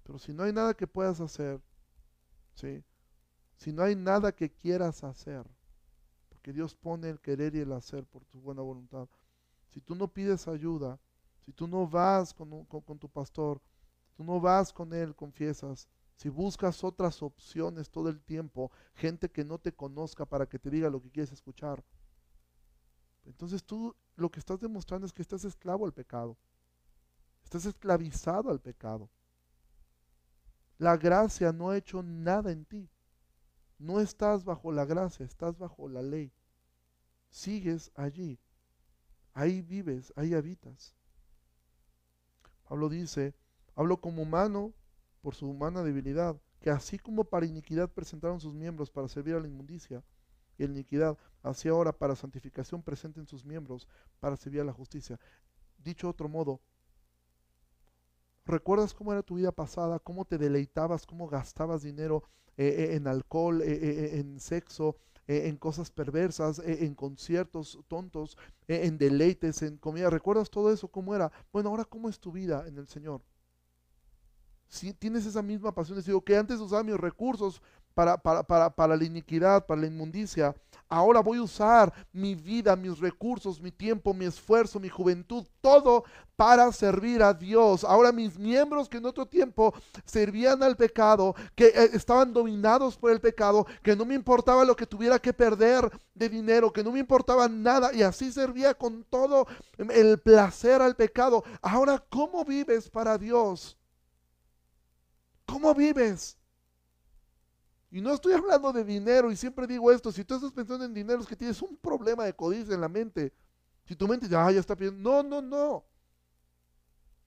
Pero 0.03 0.19
si 0.19 0.35
no 0.35 0.43
hay 0.43 0.53
nada 0.53 0.75
que 0.75 0.87
puedas 0.87 1.21
hacer, 1.21 1.61
¿sí? 2.55 2.83
Si 3.57 3.73
no 3.73 3.83
hay 3.83 3.95
nada 3.95 4.33
que 4.33 4.51
quieras 4.51 5.05
hacer, 5.05 5.47
porque 6.41 6.55
Dios 6.55 6.75
pone 6.75 7.11
el 7.11 7.21
querer 7.21 7.55
y 7.55 7.59
el 7.59 7.73
hacer 7.73 8.07
por 8.07 8.25
tu 8.25 8.41
buena 8.41 8.63
voluntad. 8.63 9.07
Si 9.69 9.79
tú 9.79 9.95
no 9.95 10.09
pides 10.09 10.49
ayuda, 10.49 10.99
si 11.45 11.53
tú 11.53 11.69
no 11.69 11.87
vas 11.87 12.33
con, 12.33 12.65
con 12.65 12.99
tu 12.99 13.11
pastor, 13.11 13.61
si 14.07 14.15
tú 14.15 14.25
no 14.25 14.41
vas 14.41 14.73
con 14.73 14.95
él, 14.95 15.15
confiesas, 15.15 15.87
si 16.17 16.31
buscas 16.31 16.83
otras 16.83 17.23
opciones 17.23 17.91
todo 17.91 18.09
el 18.09 18.23
tiempo, 18.23 18.73
gente 18.95 19.31
que 19.31 19.45
no 19.45 19.59
te 19.59 19.71
conozca 19.71 20.25
para 20.25 20.47
que 20.47 20.59
te 20.59 20.71
diga 20.71 20.89
lo 20.89 21.03
que 21.03 21.11
quieres 21.11 21.31
escuchar, 21.31 21.85
entonces 23.27 23.63
tú 23.63 23.95
lo 24.17 24.31
que 24.31 24.41
estás 24.41 24.61
demostrando 24.61 25.07
es 25.07 25.13
que 25.13 25.21
estás 25.21 25.45
esclavo 25.45 25.85
al 25.85 25.93
pecado. 25.93 26.39
Estás 27.45 27.67
esclavizado 27.67 28.49
al 28.49 28.61
pecado. 28.61 29.11
La 30.79 30.97
gracia 30.97 31.53
no 31.53 31.69
ha 31.69 31.77
hecho 31.77 32.03
nada 32.03 32.51
en 32.51 32.65
ti. 32.65 32.89
No 33.81 33.99
estás 33.99 34.45
bajo 34.45 34.73
la 34.73 34.85
gracia, 34.85 35.25
estás 35.25 35.57
bajo 35.57 35.89
la 35.89 36.03
ley. 36.03 36.31
Sigues 37.31 37.91
allí. 37.95 38.39
Ahí 39.33 39.63
vives, 39.63 40.13
ahí 40.17 40.35
habitas. 40.35 40.95
Pablo 42.69 42.91
dice, 42.91 43.35
hablo 43.75 43.99
como 43.99 44.21
humano 44.21 44.75
por 45.23 45.35
su 45.35 45.49
humana 45.49 45.83
debilidad, 45.83 46.39
que 46.61 46.69
así 46.69 46.99
como 46.99 47.25
para 47.25 47.47
iniquidad 47.47 47.89
presentaron 47.89 48.39
sus 48.39 48.53
miembros 48.53 48.91
para 48.91 49.09
servir 49.09 49.35
a 49.35 49.41
la 49.41 49.49
inmundicia 49.49 50.05
y 50.59 50.67
la 50.67 50.73
iniquidad, 50.73 51.17
así 51.43 51.71
ahora 51.71 51.91
para 51.91 52.15
santificación 52.15 52.83
presenten 52.83 53.27
sus 53.27 53.47
miembros 53.47 53.89
para 54.19 54.37
servir 54.37 54.61
a 54.61 54.65
la 54.65 54.75
justicia. 54.75 55.19
Dicho 55.79 56.07
otro 56.07 56.29
modo, 56.29 56.61
¿recuerdas 58.45 58.95
cómo 58.95 59.13
era 59.13 59.23
tu 59.23 59.37
vida 59.37 59.53
pasada? 59.53 59.99
¿Cómo 59.99 60.25
te 60.25 60.39
deleitabas? 60.39 61.07
¿Cómo 61.07 61.29
gastabas 61.29 61.83
dinero 61.83 62.25
eh, 62.57 62.67
eh, 62.67 62.95
en 62.97 63.07
alcohol, 63.07 63.63
eh, 63.63 64.19
en 64.19 64.41
sexo, 64.41 64.97
en 65.27 65.57
cosas 65.59 65.91
perversas, 65.91 66.59
en 66.59 66.95
conciertos 66.95 67.79
tontos, 67.87 68.37
en 68.67 68.99
deleites, 68.99 69.63
en 69.63 69.77
comida? 69.77 70.11
¿Recuerdas 70.11 70.51
todo 70.51 70.73
eso? 70.73 70.89
¿Cómo 70.89 71.15
era? 71.15 71.31
Bueno, 71.53 71.69
ahora 71.71 71.85
¿cómo 71.85 72.09
es 72.09 72.19
tu 72.19 72.33
vida 72.33 72.67
en 72.67 72.79
el 72.79 72.89
Señor? 72.89 73.23
si 74.71 74.95
tienes 74.95 75.27
esa 75.27 75.43
misma 75.43 75.75
pasión, 75.75 75.99
decir, 75.99 76.15
que 76.25 76.37
antes 76.37 76.61
usaba 76.61 76.85
mis 76.85 76.97
recursos 76.97 77.61
para, 77.95 78.17
para, 78.17 78.43
para, 78.43 78.71
para, 78.71 78.97
la 78.97 79.05
iniquidad, 79.05 79.67
para 79.67 79.81
la 79.81 79.87
inmundicia, 79.87 80.55
ahora 80.89 81.21
voy 81.21 81.39
a 81.39 81.43
usar 81.43 81.93
mi 82.13 82.35
vida, 82.35 82.75
mis 82.77 82.99
recursos, 82.99 83.61
mi 83.61 83.71
tiempo, 83.71 84.13
mi 84.13 84.25
esfuerzo, 84.25 84.81
mi 84.81 84.89
juventud, 84.89 85.47
todo 85.61 86.05
para 86.37 86.73
servir 86.73 87.23
a 87.23 87.35
Dios. 87.35 87.85
Ahora 87.85 88.13
mis 88.13 88.39
miembros 88.39 88.89
que 88.89 88.97
en 88.97 89.05
otro 89.07 89.27
tiempo 89.27 89.75
servían 90.05 90.63
al 90.63 90.77
pecado, 90.77 91.35
que 91.55 91.67
eh, 91.67 91.91
estaban 91.93 92.33
dominados 92.33 92.97
por 92.97 93.13
el 93.13 93.21
pecado, 93.21 93.67
que 93.83 93.95
no 93.95 94.05
me 94.05 94.15
importaba 94.15 94.65
lo 94.65 94.75
que 94.75 94.87
tuviera 94.87 95.19
que 95.19 95.33
perder 95.33 95.91
de 96.15 96.29
dinero, 96.29 96.73
que 96.73 96.83
no 96.83 96.93
me 96.93 96.99
importaba 96.99 97.47
nada 97.49 97.93
y 97.93 98.03
así 98.03 98.33
servía 98.33 98.75
con 98.75 99.05
todo 99.05 99.47
el 99.77 100.19
placer 100.19 100.81
al 100.81 100.97
pecado. 100.97 101.45
Ahora, 101.61 102.03
¿cómo 102.09 102.45
vives 102.45 102.89
para 102.89 103.19
Dios? 103.19 103.77
¿Cómo 105.45 105.75
vives? 105.75 106.40
Y 107.91 108.01
no 108.01 108.15
estoy 108.15 108.35
hablando 108.35 108.73
de 108.73 108.85
dinero, 108.85 109.33
y 109.33 109.37
siempre 109.37 109.67
digo 109.67 109.91
esto, 109.91 110.13
si 110.13 110.25
tú 110.25 110.35
estás 110.35 110.53
pensando 110.53 110.85
en 110.85 110.95
dinero 110.95 111.21
es 111.21 111.27
que 111.27 111.35
tienes 111.35 111.61
un 111.61 111.77
problema 111.77 112.25
de 112.25 112.35
codicia 112.35 112.75
en 112.75 112.81
la 112.81 112.89
mente. 112.89 113.33
Si 113.85 113.97
tu 113.97 114.07
mente 114.07 114.27
dice, 114.27 114.37
ah, 114.37 114.51
ya 114.53 114.61
está 114.61 114.77
pidiendo, 114.77 115.23
no, 115.23 115.23
no, 115.23 115.43
no. 115.43 115.85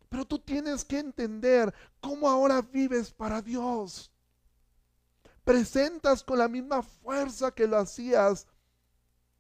Pero 0.08 0.26
tú 0.26 0.40
tienes 0.40 0.86
que 0.86 1.00
entender 1.00 1.74
cómo 2.00 2.30
ahora 2.30 2.62
vives 2.62 3.12
para 3.12 3.42
Dios. 3.42 4.10
Presentas 5.44 6.24
con 6.24 6.40
la 6.40 6.48
misma 6.48 6.82
fuerza 6.82 7.52
que 7.52 7.68
lo 7.68 7.78
hacías. 7.78 8.48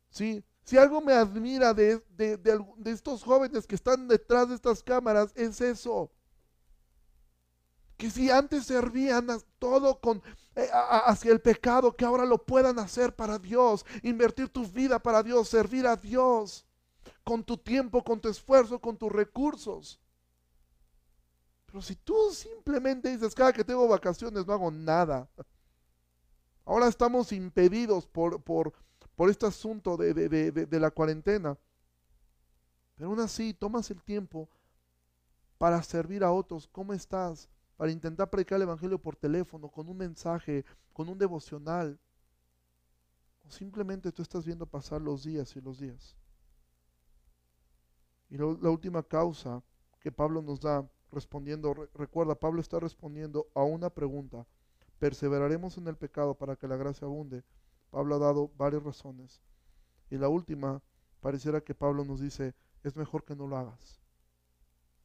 ¿Sí? 0.10 0.44
Si 0.66 0.78
algo 0.78 1.00
me 1.00 1.14
admira 1.14 1.74
de, 1.74 2.04
de 2.18 2.92
estos 2.92 3.24
jóvenes 3.24 3.66
que 3.66 3.76
están 3.76 4.10
detrás 4.10 4.50
de 4.50 4.56
estas 4.56 4.84
cámaras, 4.84 5.32
es 5.36 5.62
eso 5.62 6.12
que 8.04 8.10
si 8.10 8.30
antes 8.30 8.66
servían 8.66 9.28
todo 9.60 9.97
con 10.01 10.22
eh, 10.56 10.68
hacia 10.74 11.32
el 11.32 11.39
pecado, 11.39 11.95
que 11.95 12.04
ahora 12.04 12.26
lo 12.26 12.38
puedan 12.38 12.78
hacer 12.78 13.16
para 13.16 13.39
Dios, 13.39 13.86
invertir 14.01 14.49
tu 14.49 14.68
vida 14.68 14.99
para 14.99 15.24
Dios, 15.24 15.47
servir 15.47 15.88
a 15.88 15.95
Dios 15.95 16.66
con 17.24 17.45
tu 17.45 17.56
tiempo, 17.58 18.04
con 18.04 18.20
tu 18.20 18.28
esfuerzo, 18.28 18.78
con 18.82 18.97
tus 18.97 19.10
recursos. 19.10 20.01
Pero 21.66 21.82
si 21.82 21.95
tú 21.95 22.14
simplemente 22.34 23.08
dices, 23.08 23.34
cada 23.34 23.54
que 23.54 23.64
tengo 23.64 23.88
vacaciones 23.88 24.45
no 24.45 24.51
hago 24.51 24.70
nada, 24.70 25.30
ahora 26.66 26.89
estamos 26.89 27.32
impedidos 27.32 28.06
por, 28.06 28.43
por, 28.43 28.74
por 29.16 29.30
este 29.30 29.45
asunto 29.45 29.95
de, 29.95 30.14
de, 30.14 30.51
de 30.51 30.80
la 30.82 30.91
cuarentena, 30.91 31.58
pero 32.95 33.12
aún 33.12 33.22
así 33.22 33.54
tomas 33.54 33.89
el 33.91 34.04
tiempo 34.04 34.49
para 35.58 35.82
servir 35.84 36.22
a 36.26 36.34
otros, 36.34 36.68
¿cómo 36.68 36.91
estás? 36.91 37.47
Para 37.78 37.92
intentar 37.92 38.30
predicar 38.30 38.58
el 38.58 38.64
Evangelio 38.64 39.00
por 39.00 39.16
teléfono, 39.16 39.70
con 39.70 39.90
un 39.90 39.98
mensaje, 39.98 40.66
con 40.92 41.10
un 41.10 41.18
devocional. 41.18 42.00
O 43.46 43.50
simplemente 43.50 44.12
tú 44.12 44.22
estás 44.22 44.46
viendo 44.46 44.66
pasar 44.66 45.02
los 45.02 45.24
días 45.24 45.56
y 45.56 45.62
los 45.62 45.80
días. 45.80 46.16
Y 48.30 48.38
la 48.38 48.70
última 48.70 49.04
causa 49.04 49.62
que 50.00 50.12
Pablo 50.12 50.42
nos 50.42 50.60
da 50.60 50.90
respondiendo, 51.12 51.74
recuerda, 51.94 52.36
Pablo 52.36 52.62
está 52.62 52.80
respondiendo 52.80 53.48
a 53.54 53.64
una 53.64 53.90
pregunta. 53.90 54.46
¿Perseveraremos 55.00 55.78
en 55.78 55.88
el 55.88 55.98
pecado 55.98 56.34
para 56.34 56.56
que 56.56 56.68
la 56.68 56.78
gracia 56.78 57.06
abunde? 57.06 57.44
Pablo 57.92 58.16
ha 58.16 58.20
dado 58.20 58.52
varias 58.58 58.84
razones. 58.84 59.42
Y 60.10 60.18
la 60.18 60.30
última, 60.30 60.82
pareciera 61.22 61.62
que 61.62 61.76
Pablo 61.76 62.04
nos 62.06 62.20
dice, 62.20 62.56
es 62.84 62.96
mejor 62.96 63.24
que 63.24 63.36
no 63.36 63.48
lo 63.48 63.58
hagas. 63.58 64.03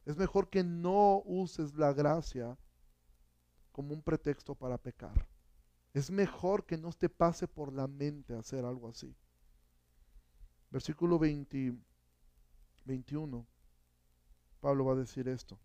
Es 0.09 0.17
mejor 0.17 0.49
que 0.49 0.63
no 0.63 1.21
uses 1.23 1.75
la 1.75 1.93
gracia 1.93 2.57
como 3.71 3.93
un 3.93 4.01
pretexto 4.01 4.55
para 4.55 4.79
pecar. 4.79 5.27
Es 5.93 6.09
mejor 6.09 6.65
que 6.65 6.79
no 6.79 6.91
te 6.93 7.09
pase 7.09 7.47
por 7.47 7.71
la 7.71 7.85
mente 7.85 8.33
hacer 8.33 8.65
algo 8.65 8.89
así. 8.89 9.15
Versículo 10.71 11.19
21. 11.19 13.45
Pablo 14.59 14.85
va 14.85 14.93
a 14.93 14.95
decir 14.95 15.27
esto. 15.27 15.59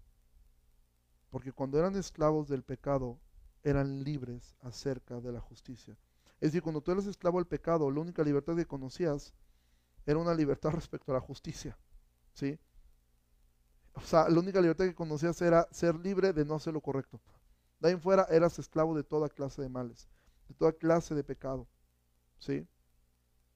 Porque 1.30 1.50
cuando 1.50 1.78
eran 1.78 1.96
esclavos 1.96 2.46
del 2.46 2.64
pecado, 2.64 3.18
eran 3.62 4.04
libres 4.04 4.58
acerca 4.60 5.22
de 5.22 5.32
la 5.32 5.40
justicia. 5.40 5.96
Es 6.34 6.52
decir, 6.52 6.60
cuando 6.60 6.82
tú 6.82 6.92
eres 6.92 7.06
esclavo 7.06 7.38
del 7.38 7.46
pecado, 7.46 7.90
la 7.90 8.00
única 8.00 8.22
libertad 8.22 8.56
que 8.56 8.66
conocías 8.66 9.32
era 10.04 10.18
una 10.18 10.34
libertad 10.34 10.68
respecto 10.72 11.12
a 11.12 11.14
la 11.14 11.22
justicia. 11.22 11.78
¿Sí? 12.34 12.58
O 13.94 14.00
sea, 14.00 14.28
la 14.28 14.40
única 14.40 14.60
libertad 14.60 14.84
que 14.84 14.94
conocías 14.94 15.40
era 15.40 15.68
ser 15.70 15.94
libre 15.96 16.32
de 16.32 16.44
no 16.44 16.56
hacer 16.56 16.74
lo 16.74 16.80
correcto. 16.80 17.20
De 17.78 17.88
ahí 17.88 17.94
en 17.94 18.00
fuera 18.00 18.24
eras 18.30 18.58
esclavo 18.58 18.94
de 18.94 19.04
toda 19.04 19.28
clase 19.28 19.62
de 19.62 19.68
males, 19.68 20.08
de 20.48 20.54
toda 20.54 20.72
clase 20.72 21.14
de 21.14 21.24
pecado. 21.24 21.68
¿Sí? 22.38 22.66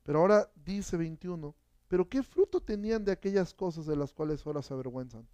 Pero 0.05 0.21
ahora 0.21 0.51
dice 0.55 0.97
21, 0.97 1.55
pero 1.89 2.09
¿qué 2.09 2.23
fruto 2.23 2.61
tenían 2.61 3.05
de 3.05 3.13
aquellas 3.13 3.53
cosas 3.53 3.87
de 3.87 3.97
las 3.97 4.13
cuales 4.13 4.47
ahora 4.47 4.63
se 4.63 4.75
avergüenzan? 4.75 5.29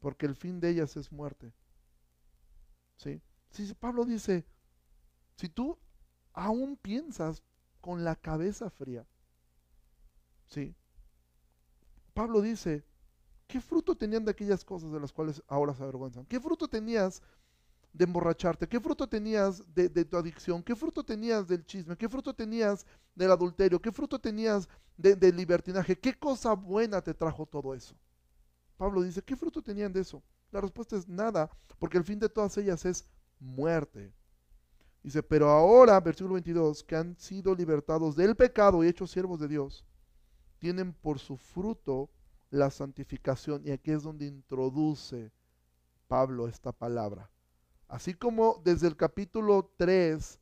Porque 0.00 0.26
el 0.26 0.34
fin 0.34 0.60
de 0.60 0.70
ellas 0.70 0.96
es 0.96 1.12
muerte. 1.12 1.52
¿Sí? 2.96 3.22
Si 3.50 3.72
Pablo 3.74 4.04
dice, 4.04 4.46
si 5.36 5.48
tú 5.48 5.78
aún 6.32 6.76
piensas 6.76 7.42
con 7.80 8.04
la 8.04 8.16
cabeza 8.16 8.70
fría, 8.70 9.06
¿sí? 10.48 10.74
Pablo 12.14 12.40
dice, 12.40 12.84
¿Qué 13.48 13.62
fruto 13.62 13.96
tenían 13.96 14.26
de 14.26 14.30
aquellas 14.30 14.62
cosas 14.62 14.92
de 14.92 15.00
las 15.00 15.10
cuales 15.10 15.42
ahora 15.48 15.74
se 15.74 15.82
avergüenzan? 15.82 16.26
¿Qué 16.26 16.38
fruto 16.38 16.68
tenías 16.68 17.22
de 17.94 18.04
emborracharte? 18.04 18.68
¿Qué 18.68 18.78
fruto 18.78 19.08
tenías 19.08 19.64
de, 19.74 19.88
tu 20.04 20.18
adicción? 20.18 20.62
¿Qué 20.62 20.76
fruto 20.76 21.02
tenías 21.02 21.48
del 21.48 21.64
chisme? 21.64 21.96
¿Qué 21.96 22.10
fruto 22.10 22.34
tenías 22.34 22.84
del 23.14 23.30
adulterio? 23.30 23.80
¿Qué 23.80 23.90
fruto 23.90 24.18
tenías 24.18 24.68
del 24.98 25.34
libertinaje? 25.34 25.98
¿Qué 25.98 26.12
cosa 26.12 26.52
buena 26.52 27.00
te 27.00 27.14
trajo 27.14 27.46
todo 27.46 27.72
eso? 27.72 27.96
Pablo 28.76 29.00
dice, 29.00 29.22
¿qué 29.22 29.34
fruto 29.34 29.62
tenían 29.62 29.94
de 29.94 30.02
eso? 30.02 30.22
La 30.50 30.60
respuesta 30.60 30.96
es 30.96 31.08
nada, 31.08 31.50
porque 31.78 31.96
el 31.96 32.04
fin 32.04 32.18
de 32.18 32.28
todas 32.28 32.54
ellas 32.58 32.84
es 32.84 33.06
muerte. 33.40 34.12
Dice, 35.02 35.22
pero 35.22 35.48
ahora, 35.48 35.98
versículo 36.00 36.34
22, 36.34 36.84
que 36.84 36.96
han 36.96 37.16
sido 37.16 37.54
libertados 37.54 38.14
del 38.14 38.36
pecado 38.36 38.84
y 38.84 38.88
hechos 38.88 39.10
siervos 39.10 39.40
de 39.40 39.48
Dios, 39.48 39.86
tienen 40.58 40.92
por 40.92 41.18
su 41.18 41.38
fruto 41.38 42.10
la 42.50 42.70
santificación. 42.70 43.62
Y 43.64 43.70
aquí 43.70 43.90
es 43.90 44.02
donde 44.02 44.26
introduce 44.26 45.32
Pablo 46.06 46.48
esta 46.48 46.72
palabra. 46.72 47.30
Así 47.88 48.14
como 48.14 48.60
desde 48.64 48.86
el 48.86 48.96
capítulo 48.96 49.72
3, 49.76 50.38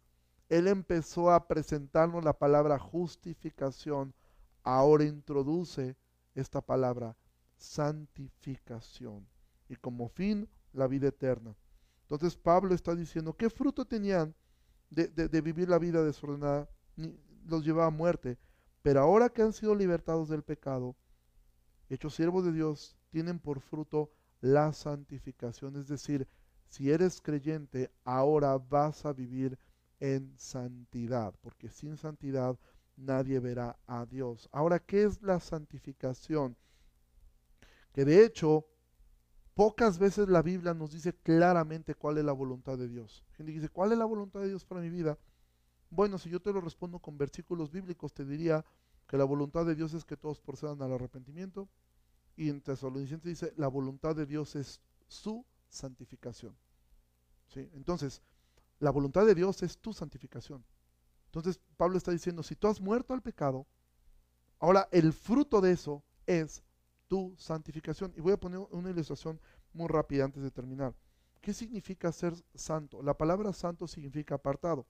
él 0.49 0.69
empezó 0.69 1.31
a 1.31 1.47
presentarnos 1.47 2.25
la 2.25 2.33
palabra 2.33 2.79
justificación, 2.79 4.15
ahora 4.63 5.05
introduce 5.05 5.97
esta 6.35 6.61
palabra 6.61 7.17
santificación. 7.57 9.27
Y 9.69 9.77
como 9.77 10.09
fin, 10.09 10.49
la 10.73 10.87
vida 10.87 11.09
eterna. 11.09 11.57
Entonces 12.03 12.37
Pablo 12.37 12.75
está 12.75 12.95
diciendo, 12.95 13.37
¿qué 13.37 13.51
fruto 13.51 13.85
tenían 13.85 14.35
de, 14.91 15.09
de 15.09 15.41
vivir 15.41 15.69
la 15.69 15.79
vida 15.79 16.03
desordenada? 16.05 16.69
Los 17.47 17.65
llevaba 17.65 17.87
a 17.87 17.91
muerte. 17.91 18.39
Pero 18.83 19.01
ahora 19.01 19.29
que 19.29 19.43
han 19.43 19.53
sido 19.53 19.75
libertados 19.75 20.29
del 20.29 20.45
pecado, 20.45 20.95
hechos 21.89 22.15
siervos 22.15 22.45
de 22.45 22.53
Dios, 22.53 22.97
tienen 23.11 23.39
por 23.39 23.61
fruto 23.61 24.11
la 24.41 24.73
santificación. 24.73 25.77
Es 25.77 25.89
decir, 25.89 26.29
si 26.69 26.91
eres 26.91 27.21
creyente, 27.21 27.91
ahora 28.05 28.59
vas 28.59 29.07
a 29.07 29.13
vivir 29.13 29.59
en 30.01 30.37
santidad, 30.37 31.35
porque 31.41 31.71
sin 31.71 31.97
santidad 31.97 32.59
nadie 32.97 33.41
verá 33.41 33.79
a 33.87 34.07
Dios. 34.07 34.49
Ahora, 34.53 34.79
¿qué 34.79 35.05
es 35.05 35.23
la 35.23 35.41
santificación? 35.41 36.57
Que 37.93 38.05
de 38.05 38.25
hecho, 38.25 38.67
pocas 39.55 39.99
veces 39.99 40.29
la 40.29 40.43
Biblia 40.43 40.75
nos 40.75 40.93
dice 40.93 41.15
claramente 41.15 41.95
cuál 41.95 42.19
es 42.19 42.25
la 42.25 42.33
voluntad 42.33 42.77
de 42.77 42.89
Dios. 42.89 43.25
Gente 43.33 43.53
dice, 43.53 43.69
¿cuál 43.69 43.93
es 43.93 43.99
la 43.99 44.05
voluntad 44.05 44.41
de 44.41 44.49
Dios 44.49 44.65
para 44.65 44.81
mi 44.81 44.91
vida? 44.91 45.19
Bueno, 45.89 46.19
si 46.19 46.29
yo 46.29 46.41
te 46.41 46.53
lo 46.53 46.61
respondo 46.61 46.99
con 46.99 47.17
versículos 47.17 47.71
bíblicos, 47.71 48.13
te 48.13 48.25
diría 48.25 48.65
que 49.07 49.17
la 49.17 49.25
voluntad 49.25 49.65
de 49.65 49.75
Dios 49.75 49.95
es 49.95 50.05
que 50.05 50.17
todos 50.17 50.41
procedan 50.41 50.83
al 50.83 50.93
arrepentimiento. 50.93 51.69
Y 52.37 52.51
en 52.51 52.61
Tesalonicenses 52.61 53.25
dice, 53.25 53.55
la 53.57 53.69
voluntad 53.69 54.15
de 54.15 54.27
Dios 54.27 54.57
es 54.57 54.81
su 55.09 55.45
santificación. 55.69 56.57
¿Sí? 57.47 57.71
Entonces, 57.75 58.23
la 58.79 58.91
voluntad 58.91 59.25
de 59.25 59.35
Dios 59.35 59.63
es 59.63 59.79
tu 59.79 59.93
santificación. 59.93 60.65
Entonces, 61.27 61.61
Pablo 61.77 61.97
está 61.97 62.11
diciendo, 62.11 62.43
si 62.43 62.57
tú 62.57 62.69
has 62.69 62.81
muerto 62.81 63.15
al 63.15 63.23
pecado, 63.23 63.67
ahora 64.59 64.89
el 64.91 65.13
fruto 65.13 65.61
de 65.61 65.73
eso 65.73 66.03
es 66.27 66.63
tu 67.09 67.35
santificación. 67.39 68.13
Y 68.17 68.21
voy 68.21 68.33
a 68.33 68.41
poner 68.41 68.61
una 68.71 68.91
ilustración 68.91 69.41
muy 69.73 69.89
rápida 69.89 70.25
antes 70.25 70.43
de 70.43 70.51
terminar. 70.51 70.95
¿Qué 71.41 71.53
significa 71.53 72.11
ser 72.11 72.35
santo? 72.55 73.03
La 73.03 73.17
palabra 73.17 73.53
santo 73.53 73.87
significa 73.87 74.35
apartado. 74.35 74.87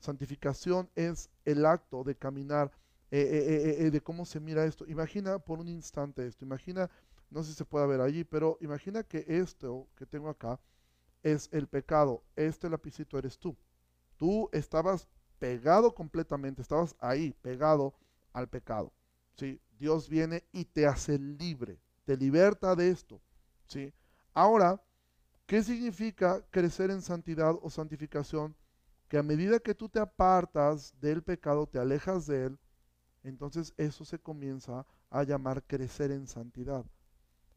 Santificación 0.00 0.90
es 0.94 1.30
el 1.44 1.64
acto 1.66 2.04
de 2.04 2.16
caminar, 2.16 2.72
eh, 3.10 3.20
eh, 3.20 3.86
eh, 3.86 3.90
de 3.90 4.00
cómo 4.00 4.24
se 4.24 4.40
mira 4.40 4.64
esto. 4.64 4.86
Imagina 4.86 5.38
por 5.38 5.58
un 5.58 5.68
instante 5.68 6.26
esto, 6.26 6.44
imagina, 6.44 6.90
no 7.30 7.42
sé 7.42 7.50
si 7.50 7.56
se 7.56 7.64
puede 7.64 7.86
ver 7.86 8.00
allí, 8.00 8.24
pero 8.24 8.58
imagina 8.60 9.02
que 9.02 9.24
esto 9.28 9.88
que 9.96 10.06
tengo 10.06 10.28
acá 10.28 10.60
es 11.22 11.48
el 11.52 11.66
pecado, 11.68 12.22
este 12.36 12.68
lapicito 12.70 13.18
eres 13.18 13.38
tú. 13.38 13.56
Tú 14.16 14.48
estabas 14.52 15.08
pegado 15.38 15.94
completamente, 15.94 16.62
estabas 16.62 16.96
ahí, 16.98 17.34
pegado 17.42 17.94
al 18.32 18.48
pecado. 18.48 18.92
¿sí? 19.36 19.60
Dios 19.78 20.08
viene 20.08 20.44
y 20.52 20.64
te 20.64 20.86
hace 20.86 21.18
libre, 21.18 21.80
te 22.04 22.16
liberta 22.16 22.74
de 22.74 22.90
esto. 22.90 23.20
¿sí? 23.66 23.92
Ahora, 24.34 24.82
¿qué 25.46 25.62
significa 25.62 26.44
crecer 26.50 26.90
en 26.90 27.02
santidad 27.02 27.56
o 27.62 27.70
santificación? 27.70 28.56
que 29.08 29.16
a 29.18 29.22
medida 29.22 29.58
que 29.58 29.74
tú 29.74 29.88
te 29.88 29.98
apartas 29.98 30.94
del 31.00 31.22
pecado, 31.22 31.66
te 31.66 31.78
alejas 31.78 32.26
de 32.26 32.46
él, 32.46 32.58
entonces 33.28 33.74
eso 33.76 34.04
se 34.04 34.18
comienza 34.18 34.86
a 35.10 35.22
llamar 35.22 35.64
crecer 35.64 36.10
en 36.10 36.26
santidad. 36.26 36.84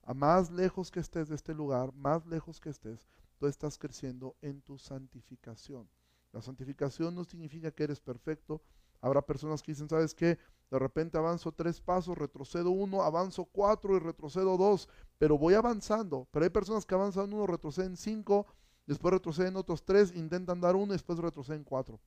A 0.03 0.13
más 0.13 0.51
lejos 0.51 0.91
que 0.91 0.99
estés 0.99 1.29
de 1.29 1.35
este 1.35 1.53
lugar, 1.53 1.93
más 1.93 2.25
lejos 2.25 2.59
que 2.59 2.69
estés, 2.69 3.07
tú 3.37 3.47
estás 3.47 3.77
creciendo 3.77 4.35
en 4.41 4.61
tu 4.61 4.77
santificación. 4.77 5.87
La 6.31 6.41
santificación 6.41 7.13
no 7.15 7.23
significa 7.23 7.71
que 7.71 7.83
eres 7.83 7.99
perfecto. 7.99 8.61
Habrá 9.01 9.21
personas 9.21 9.61
que 9.61 9.71
dicen, 9.71 9.89
¿sabes 9.89 10.13
qué? 10.13 10.37
De 10.69 10.79
repente 10.79 11.17
avanzo 11.17 11.51
tres 11.51 11.81
pasos, 11.81 12.17
retrocedo 12.17 12.71
uno, 12.71 13.03
avanzo 13.03 13.45
cuatro 13.45 13.95
y 13.95 13.99
retrocedo 13.99 14.57
dos, 14.57 14.87
pero 15.17 15.37
voy 15.37 15.53
avanzando. 15.53 16.27
Pero 16.31 16.45
hay 16.45 16.49
personas 16.49 16.85
que 16.85 16.95
avanzan 16.95 17.33
uno, 17.33 17.45
retroceden 17.45 17.97
cinco, 17.97 18.45
después 18.85 19.13
retroceden 19.13 19.57
otros 19.57 19.83
tres, 19.83 20.15
intentan 20.15 20.61
dar 20.61 20.75
uno 20.75 20.93
y 20.93 20.95
después 20.95 21.19
retroceden 21.19 21.63
cuatro. 21.63 21.99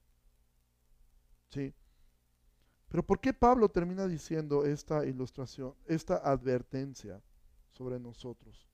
¿Sí? 1.50 1.74
Pero 2.94 3.02
¿por 3.04 3.18
qué 3.18 3.32
Pablo 3.32 3.68
termina 3.68 4.06
diciendo 4.06 4.64
esta 4.64 5.04
ilustración, 5.04 5.74
esta 5.86 6.18
advertencia 6.18 7.20
sobre 7.72 7.98
nosotros? 7.98 8.68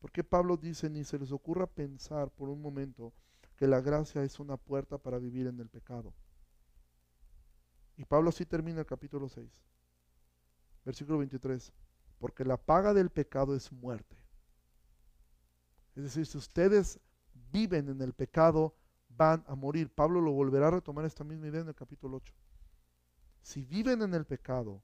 ¿Por 0.00 0.12
qué 0.12 0.22
Pablo 0.22 0.58
dice, 0.58 0.90
ni 0.90 1.02
se 1.02 1.18
les 1.18 1.32
ocurra 1.32 1.66
pensar 1.66 2.30
por 2.30 2.50
un 2.50 2.60
momento 2.60 3.14
que 3.56 3.66
la 3.66 3.80
gracia 3.80 4.22
es 4.22 4.38
una 4.38 4.58
puerta 4.58 4.98
para 4.98 5.18
vivir 5.18 5.46
en 5.46 5.58
el 5.60 5.70
pecado? 5.70 6.12
Y 7.96 8.04
Pablo 8.04 8.28
así 8.28 8.44
termina 8.44 8.80
el 8.80 8.86
capítulo 8.86 9.30
6, 9.30 9.64
versículo 10.84 11.16
23, 11.20 11.72
porque 12.18 12.44
la 12.44 12.58
paga 12.58 12.92
del 12.92 13.08
pecado 13.08 13.56
es 13.56 13.72
muerte. 13.72 14.18
Es 15.94 16.02
decir, 16.02 16.26
si 16.26 16.36
ustedes 16.36 17.00
viven 17.50 17.88
en 17.88 18.02
el 18.02 18.12
pecado 18.12 18.76
van 19.08 19.42
a 19.46 19.54
morir. 19.54 19.88
Pablo 19.88 20.20
lo 20.20 20.32
volverá 20.32 20.68
a 20.68 20.72
retomar 20.72 21.06
esta 21.06 21.24
misma 21.24 21.46
idea 21.46 21.62
en 21.62 21.68
el 21.68 21.74
capítulo 21.74 22.18
8. 22.18 22.34
Si 23.44 23.62
viven 23.62 24.00
en 24.00 24.14
el 24.14 24.24
pecado, 24.24 24.82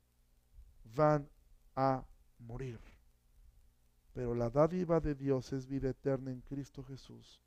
van 0.95 1.27
a 1.75 2.05
morir. 2.39 2.79
Pero 4.13 4.35
la 4.35 4.51
dádiva 4.51 5.01
de 5.01 5.15
Dios 5.15 5.55
es 5.55 5.67
vida 5.67 5.89
eterna 5.89 6.31
en 6.31 6.43
Cristo 6.43 6.85
Jesús, 6.85 7.41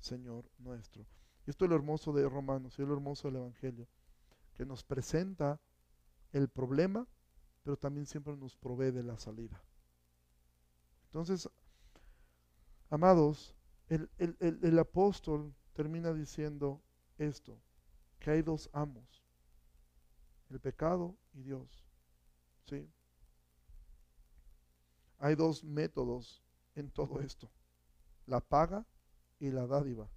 Señor 0.00 0.50
nuestro. 0.58 1.06
Y 1.46 1.50
esto 1.50 1.64
es 1.64 1.68
lo 1.70 1.76
hermoso 1.76 2.12
de 2.12 2.28
Romanos 2.28 2.76
y 2.76 2.82
es 2.82 2.88
lo 2.88 2.94
hermoso 2.94 3.28
del 3.28 3.36
Evangelio, 3.36 3.86
que 4.54 4.66
nos 4.66 4.82
presenta 4.82 5.60
el 6.32 6.48
problema, 6.48 7.06
pero 7.62 7.76
también 7.76 8.06
siempre 8.06 8.36
nos 8.36 8.56
provee 8.56 8.90
de 8.90 9.04
la 9.04 9.16
salida. 9.16 9.62
Entonces, 11.04 11.48
amados, 12.90 13.54
el, 13.88 14.78
apóstol 14.80 15.54
termina 15.72 16.12
diciendo 16.12 16.82
esto, 17.16 17.56
que 18.18 18.32
hay 18.32 18.42
dos 18.42 18.68
amos, 18.72 19.17
el 20.50 20.60
pecado 20.60 21.16
y 21.32 21.42
Dios. 21.42 21.84
¿sí? 22.66 22.88
Hay 25.18 25.34
dos 25.34 25.64
métodos 25.64 26.42
en 26.74 26.90
todo 26.90 27.20
esto, 27.20 27.50
la 28.26 28.40
paga 28.40 28.86
y 29.38 29.50
la 29.50 29.66
dádiva. 29.66 30.08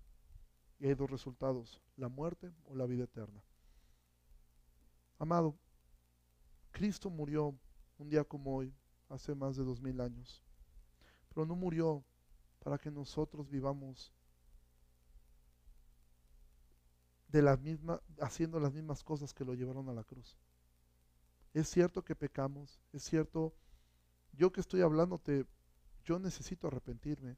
Y 0.80 0.88
hay 0.88 0.96
dos 0.96 1.10
resultados, 1.10 1.82
la 1.96 2.10
muerte 2.10 2.52
o 2.66 2.76
la 2.76 2.86
vida 2.86 3.04
eterna. 3.04 3.44
Amado, 5.20 5.56
Cristo 6.72 7.10
murió 7.10 7.56
un 7.98 8.10
día 8.10 8.24
como 8.24 8.56
hoy, 8.56 8.74
hace 9.10 9.36
más 9.36 9.56
de 9.56 9.64
dos 9.64 9.80
mil 9.82 10.02
años, 10.02 10.42
pero 11.30 11.46
no 11.46 11.56
murió 11.56 12.04
para 12.60 12.78
que 12.78 12.90
nosotros 12.90 13.50
vivamos 13.50 14.12
de 17.32 17.42
la 17.42 17.58
misma, 17.58 18.02
haciendo 18.20 18.60
las 18.60 18.74
mismas 18.74 19.04
cosas 19.04 19.34
que 19.34 19.46
lo 19.46 19.54
llevaron 19.54 19.88
a 19.90 19.94
la 19.94 20.04
cruz. 20.04 20.38
Es 21.54 21.70
cierto 21.70 22.04
que 22.04 22.16
pecamos, 22.16 22.80
es 22.92 23.04
cierto, 23.04 23.54
yo 24.34 24.52
que 24.52 24.62
estoy 24.62 24.82
hablándote, 24.82 25.46
yo 26.04 26.20
necesito 26.20 26.68
arrepentirme, 26.68 27.38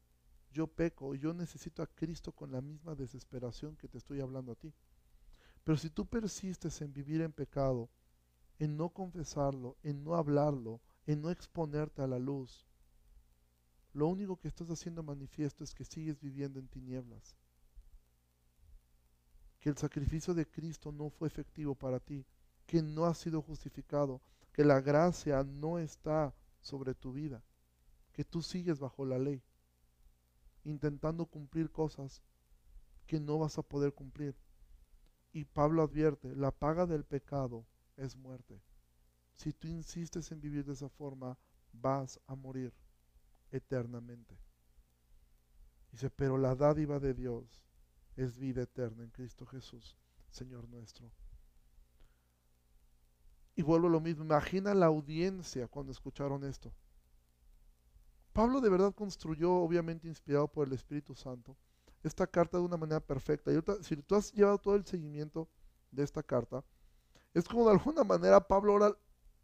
yo 0.52 0.68
peco, 0.68 1.16
yo 1.16 1.34
necesito 1.34 1.82
a 1.82 1.88
Cristo 1.88 2.32
con 2.32 2.52
la 2.52 2.62
misma 2.62 2.96
desesperación 2.96 3.76
que 3.76 3.88
te 3.88 3.98
estoy 3.98 4.22
hablando 4.22 4.52
a 4.52 4.56
ti. 4.56 4.74
Pero 5.64 5.78
si 5.78 5.90
tú 5.90 6.06
persistes 6.06 6.82
en 6.82 6.94
vivir 6.94 7.22
en 7.22 7.32
pecado, 7.32 7.90
en 8.60 8.78
no 8.78 8.90
confesarlo, 8.90 9.78
en 9.82 10.04
no 10.04 10.16
hablarlo, 10.16 10.82
en 11.06 11.22
no 11.22 11.32
exponerte 11.32 12.02
a 12.02 12.08
la 12.08 12.20
luz, 12.20 12.68
lo 13.94 14.08
único 14.08 14.38
que 14.38 14.48
estás 14.48 14.70
haciendo 14.70 15.04
manifiesto 15.04 15.64
es 15.64 15.74
que 15.74 15.86
sigues 15.86 16.20
viviendo 16.20 16.60
en 16.60 16.68
tinieblas. 16.68 17.36
Que 19.64 19.70
el 19.70 19.78
sacrificio 19.78 20.34
de 20.34 20.46
Cristo 20.46 20.92
no 20.92 21.10
fue 21.10 21.30
efectivo 21.30 21.74
para 21.74 22.02
ti, 22.02 22.26
que 22.66 22.82
no 22.82 23.06
has 23.06 23.18
sido 23.18 23.42
justificado, 23.42 24.20
que 24.52 24.66
la 24.66 24.82
gracia 24.82 25.42
no 25.46 25.80
está 25.80 26.36
sobre 26.60 26.94
tu 26.94 27.14
vida, 27.14 27.42
que 28.12 28.26
tú 28.26 28.42
sigues 28.42 28.82
bajo 28.82 29.06
la 29.06 29.18
ley, 29.18 29.42
intentando 30.66 31.26
cumplir 31.26 31.72
cosas 31.72 32.22
que 33.08 33.22
no 33.22 33.40
vas 33.40 33.58
a 33.58 33.62
poder 33.62 33.94
cumplir. 33.94 34.36
Y 35.32 35.46
Pablo 35.46 35.84
advierte, 35.84 36.36
la 36.36 36.52
paga 36.52 36.86
del 36.86 37.06
pecado 37.06 37.66
es 37.96 38.18
muerte. 38.18 38.62
Si 39.32 39.54
tú 39.54 39.70
insistes 39.70 40.30
en 40.34 40.42
vivir 40.42 40.66
de 40.66 40.74
esa 40.74 40.90
forma, 40.90 41.38
vas 41.72 42.20
a 42.28 42.36
morir 42.36 42.74
eternamente. 43.50 44.38
Dice, 45.90 46.10
pero 46.10 46.38
la 46.38 46.54
dádiva 46.54 47.00
de 47.00 47.14
Dios 47.14 47.64
es 48.16 48.38
vida 48.38 48.64
eterna 48.64 49.04
en 49.04 49.10
Cristo 49.10 49.46
Jesús, 49.46 49.98
Señor 50.30 50.68
nuestro. 50.70 51.12
Y 53.56 53.62
vuelvo 53.62 53.88
a 53.88 53.92
lo 53.92 54.00
mismo, 54.00 54.24
imagina 54.24 54.74
la 54.74 54.88
audiencia 54.88 55.68
cuando 55.68 55.92
escucharon 55.92 56.44
esto. 56.44 56.74
Pablo 58.34 58.62
de 58.62 58.70
verdad 58.70 58.94
construyó, 58.96 59.54
obviamente 59.54 60.08
inspirado 60.08 60.48
por 60.48 60.68
el 60.68 60.74
Espíritu 60.74 61.14
Santo, 61.14 61.56
esta 62.04 62.26
carta 62.26 62.58
de 62.58 62.64
una 62.64 62.78
manera 62.78 63.00
perfecta. 63.00 63.52
Y 63.52 63.60
si 63.84 63.96
tú 63.98 64.16
has 64.16 64.34
llevado 64.34 64.58
todo 64.58 64.76
el 64.76 64.86
seguimiento 64.86 65.48
de 65.92 66.04
esta 66.04 66.24
carta, 66.24 66.64
es 67.34 67.48
como 67.48 67.66
de 67.66 67.72
alguna 67.74 68.04
manera 68.04 68.46
Pablo 68.46 68.74
ahora 68.74 68.98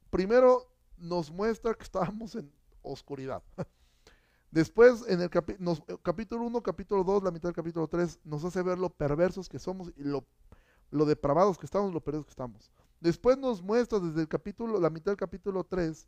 primero 0.09 0.71
nos 0.97 1.31
muestra 1.31 1.73
que 1.73 1.83
estábamos 1.83 2.35
en 2.35 2.51
oscuridad. 2.81 3.43
Después, 4.51 5.05
en 5.07 5.21
el 5.21 5.29
capítulo 5.29 6.43
1, 6.43 6.63
capítulo 6.63 7.03
2, 7.03 7.23
la 7.23 7.31
mitad 7.31 7.49
del 7.49 7.55
capítulo 7.55 7.87
3, 7.87 8.19
nos 8.23 8.43
hace 8.43 8.63
ver 8.63 8.79
lo 8.79 8.89
perversos 8.89 9.47
que 9.47 9.59
somos 9.59 9.93
y 9.95 10.03
lo, 10.03 10.25
depravados 11.05 11.57
que 11.57 11.67
estamos, 11.67 11.93
lo 11.93 12.01
perversos 12.01 12.25
que 12.25 12.31
estamos. 12.31 12.71
Después 12.99 13.37
nos 13.37 13.61
muestra 13.61 13.99
desde 13.99 14.21
el 14.21 14.27
capítulo, 14.27 14.79
la 14.79 14.89
mitad 14.89 15.11
del 15.11 15.17
capítulo 15.17 15.63
3, 15.63 16.07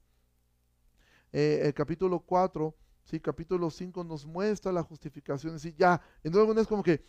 eh, 1.34 1.62
el 1.66 1.74
capítulo 1.76 2.20
4, 2.20 2.76
¿sí? 3.04 3.20
capítulo 3.20 3.70
5 3.70 4.04
nos 4.04 4.26
muestra 4.26 4.72
la 4.72 4.82
justificación. 4.82 5.56
Es 5.56 5.62
decir, 5.62 5.78
ya, 5.78 6.02
en 6.24 6.34
luego 6.34 6.60
es 6.60 6.68
como 6.68 6.82
que, 6.82 7.06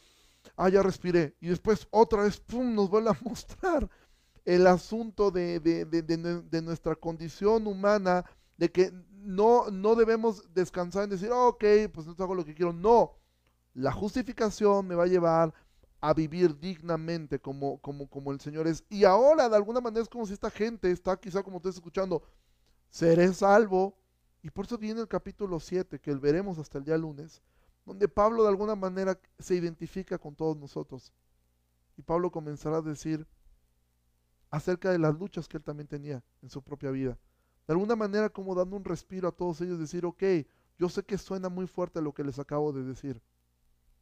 ah, 0.56 0.68
ya 0.68 0.82
respiré. 0.82 1.34
Y 1.40 1.48
después 1.48 1.88
otra 1.90 2.24
vez, 2.24 2.38
pum, 2.40 2.74
nos 2.74 2.90
vuelve 2.90 3.08
a 3.08 3.18
mostrar 3.24 3.88
el 4.44 4.66
asunto 4.66 5.30
de, 5.30 5.60
de, 5.60 5.86
de 5.86 6.62
nuestra 6.62 6.94
condición 6.94 7.66
humana, 7.66 8.22
de 8.62 8.70
que 8.70 8.92
no, 9.24 9.72
no 9.72 9.96
debemos 9.96 10.44
descansar 10.54 11.02
en 11.02 11.10
decir, 11.10 11.32
ok, 11.32 11.64
pues 11.92 12.06
no 12.06 12.14
hago 12.16 12.32
lo 12.32 12.44
que 12.44 12.54
quiero. 12.54 12.72
No, 12.72 13.18
la 13.74 13.90
justificación 13.90 14.86
me 14.86 14.94
va 14.94 15.02
a 15.02 15.08
llevar 15.08 15.52
a 16.00 16.14
vivir 16.14 16.56
dignamente 16.60 17.40
como, 17.40 17.80
como, 17.80 18.08
como 18.08 18.30
el 18.30 18.38
Señor 18.38 18.68
es. 18.68 18.84
Y 18.88 19.02
ahora, 19.02 19.48
de 19.48 19.56
alguna 19.56 19.80
manera, 19.80 20.00
es 20.00 20.08
como 20.08 20.26
si 20.26 20.34
esta 20.34 20.48
gente 20.48 20.92
está 20.92 21.16
quizá 21.18 21.42
como 21.42 21.56
ustedes 21.56 21.74
escuchando, 21.74 22.22
seré 22.88 23.34
salvo. 23.34 23.98
Y 24.42 24.50
por 24.50 24.66
eso 24.66 24.78
viene 24.78 25.00
el 25.00 25.08
capítulo 25.08 25.58
7, 25.58 25.98
que 25.98 26.14
veremos 26.14 26.56
hasta 26.58 26.78
el 26.78 26.84
día 26.84 26.96
lunes, 26.96 27.42
donde 27.84 28.06
Pablo 28.06 28.44
de 28.44 28.50
alguna 28.50 28.76
manera 28.76 29.18
se 29.40 29.56
identifica 29.56 30.18
con 30.18 30.36
todos 30.36 30.56
nosotros. 30.56 31.12
Y 31.96 32.02
Pablo 32.02 32.30
comenzará 32.30 32.76
a 32.76 32.82
decir 32.82 33.26
acerca 34.50 34.92
de 34.92 35.00
las 35.00 35.18
luchas 35.18 35.48
que 35.48 35.56
él 35.56 35.64
también 35.64 35.88
tenía 35.88 36.22
en 36.42 36.48
su 36.48 36.62
propia 36.62 36.92
vida. 36.92 37.18
De 37.66 37.72
alguna 37.72 37.96
manera 37.96 38.28
como 38.28 38.54
dando 38.54 38.76
un 38.76 38.84
respiro 38.84 39.28
a 39.28 39.32
todos 39.32 39.60
ellos, 39.60 39.78
decir, 39.78 40.04
ok, 40.04 40.22
yo 40.78 40.88
sé 40.88 41.04
que 41.04 41.18
suena 41.18 41.48
muy 41.48 41.66
fuerte 41.66 42.02
lo 42.02 42.12
que 42.12 42.24
les 42.24 42.38
acabo 42.38 42.72
de 42.72 42.82
decir, 42.82 43.22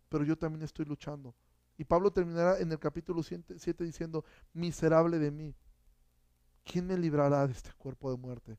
pero 0.08 0.24
yo 0.24 0.36
también 0.36 0.62
estoy 0.62 0.86
luchando. 0.86 1.34
Y 1.76 1.84
Pablo 1.84 2.10
terminará 2.12 2.58
en 2.58 2.70
el 2.72 2.78
capítulo 2.78 3.22
7 3.22 3.84
diciendo, 3.84 4.24
miserable 4.52 5.18
de 5.18 5.30
mí, 5.30 5.54
¿quién 6.64 6.86
me 6.86 6.96
librará 6.96 7.46
de 7.46 7.52
este 7.52 7.72
cuerpo 7.74 8.10
de 8.10 8.18
muerte? 8.18 8.58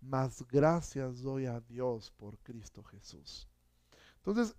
Más 0.00 0.42
gracias 0.48 1.22
doy 1.22 1.46
a 1.46 1.60
Dios 1.60 2.10
por 2.12 2.38
Cristo 2.38 2.82
Jesús. 2.82 3.48
Entonces, 4.16 4.54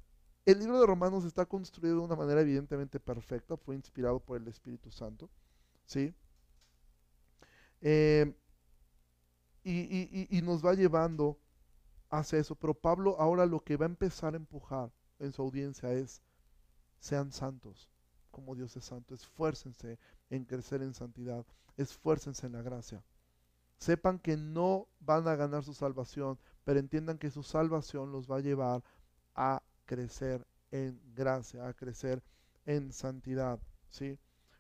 el 0.46 0.60
libro 0.60 0.80
de 0.80 0.86
Romanos 0.86 1.26
está 1.26 1.46
construido 1.46 1.98
de 1.98 2.06
una 2.06 2.16
manera 2.16 2.42
evidentemente 2.42 3.00
perfecta, 3.00 3.58
fue 3.58 3.76
inspirado 3.76 4.20
por 4.20 4.38
el 4.40 4.48
Espíritu 4.48 4.92
Santo, 4.92 5.30
¿sí? 5.86 6.14
Eh, 7.82 8.34
y, 9.70 10.42
nos 10.42 10.66
va 10.66 10.74
llevando 10.74 11.38
hacia 12.10 12.40
eso. 12.40 12.56
Pero 12.56 12.74
Pablo 12.74 13.16
ahora 13.20 13.46
lo 13.46 13.60
que 13.60 13.78
va 13.78 13.86
a 13.86 13.90
empezar 13.90 14.34
a 14.34 14.38
empujar 14.38 14.92
en 15.20 15.34
su 15.34 15.42
audiencia 15.42 15.92
es, 15.92 16.22
sean 17.00 17.32
santos, 17.32 17.90
como 18.32 18.56
Dios 18.56 18.76
es 18.78 18.86
santo, 18.86 19.14
esfuércense 19.14 20.00
en 20.30 20.46
crecer 20.46 20.82
en 20.82 20.94
santidad, 20.94 21.46
esfuércense 21.76 22.46
en 22.48 22.54
la 22.54 22.62
gracia. 22.62 23.04
Sepan 23.78 24.20
que 24.20 24.38
no 24.38 24.88
van 25.00 25.28
a 25.28 25.36
ganar 25.36 25.64
su 25.64 25.74
salvación, 25.74 26.40
pero 26.64 26.80
entiendan 26.80 27.18
que 27.18 27.30
su 27.30 27.44
salvación 27.44 28.12
los 28.12 28.30
va 28.30 28.38
a 28.38 28.42
llevar 28.42 28.84
a 29.36 29.62
crecer 29.86 30.46
en 30.72 31.00
gracia, 31.14 31.68
a 31.68 31.74
crecer 31.74 32.24
en 32.66 32.92
santidad. 32.92 33.60
¿sí? 33.90 34.20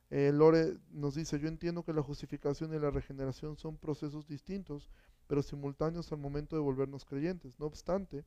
Eh, 0.09 0.31
Lore 0.33 0.77
nos 0.91 1.15
dice, 1.15 1.39
yo 1.39 1.47
entiendo 1.47 1.83
que 1.83 1.93
la 1.93 2.01
justificación 2.01 2.73
y 2.73 2.79
la 2.79 2.91
regeneración 2.91 3.57
son 3.57 3.77
procesos 3.77 4.25
distintos, 4.27 4.89
pero 5.27 5.41
simultáneos 5.41 6.11
al 6.11 6.19
momento 6.19 6.55
de 6.55 6.61
volvernos 6.61 7.03
creyentes. 7.03 7.59
No 7.59 7.65
obstante, 7.65 8.23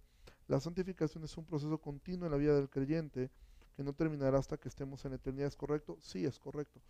la 0.46 0.60
santificación 0.60 1.24
es 1.24 1.36
un 1.36 1.44
proceso 1.46 1.78
continuo 1.78 2.26
en 2.26 2.32
la 2.32 2.38
vida 2.38 2.54
del 2.54 2.68
creyente 2.68 3.30
que 3.76 3.82
no 3.82 3.94
terminará 3.94 4.38
hasta 4.38 4.58
que 4.58 4.68
estemos 4.68 5.04
en 5.04 5.14
eternidad. 5.14 5.48
¿Es 5.48 5.56
correcto? 5.56 5.96
Sí, 6.02 6.24
es 6.24 6.38
correcto. 6.38 6.80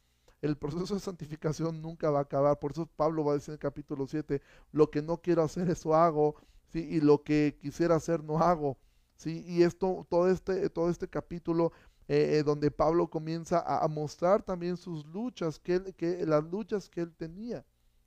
El 0.43 0.57
proceso 0.57 0.95
de 0.95 1.01
santificación 1.01 1.80
nunca 1.80 2.11
va 2.11 2.20
a 2.20 2.22
acabar. 2.22 2.59
Por 2.59 2.72
eso 2.72 2.86
Pablo 2.86 3.24
va 3.24 3.32
a 3.32 3.34
decir 3.34 3.51
en 3.51 3.55
el 3.55 3.59
capítulo 3.59 4.07
7, 4.07 4.41
lo 4.72 4.91
que 4.91 5.03
no 5.03 5.18
quiero 5.18 5.43
hacer, 5.43 5.70
eso 5.70 5.95
hago, 5.95 6.34
¿sí? 6.68 6.80
y 6.80 7.01
lo 7.01 7.22
que 7.22 7.57
quisiera 7.61 7.95
hacer, 7.97 8.24
no 8.24 8.38
hago. 8.38 8.78
¿sí? 9.14 9.45
Y 9.47 9.62
esto, 9.62 10.07
todo 10.09 10.28
este, 10.30 10.70
todo 10.70 10.88
este 10.88 11.07
capítulo 11.07 11.72
eh, 12.13 12.39
eh, 12.39 12.43
donde 12.43 12.73
Pablo 12.73 13.09
comienza 13.09 13.61
a, 13.61 13.87
mostrar 13.87 14.43
también 14.43 14.77
sus 14.77 15.07
luchas, 15.07 15.61
que, 15.61 15.95
que, 15.95 16.27
las 16.27 16.43
luchas 16.43 16.91
que 16.91 17.03
él 17.03 17.15
tenía, 17.15 17.65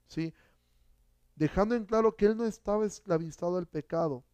¿sí? 0.08 0.34
Dejando 1.38 1.74
en 1.74 1.86
claro 1.86 2.14
que 2.14 2.26
él 2.26 2.36
no 2.36 2.44
estaba 2.44 2.86
esclavizado 2.86 3.56
al 3.58 3.66
pecado, 3.66 4.26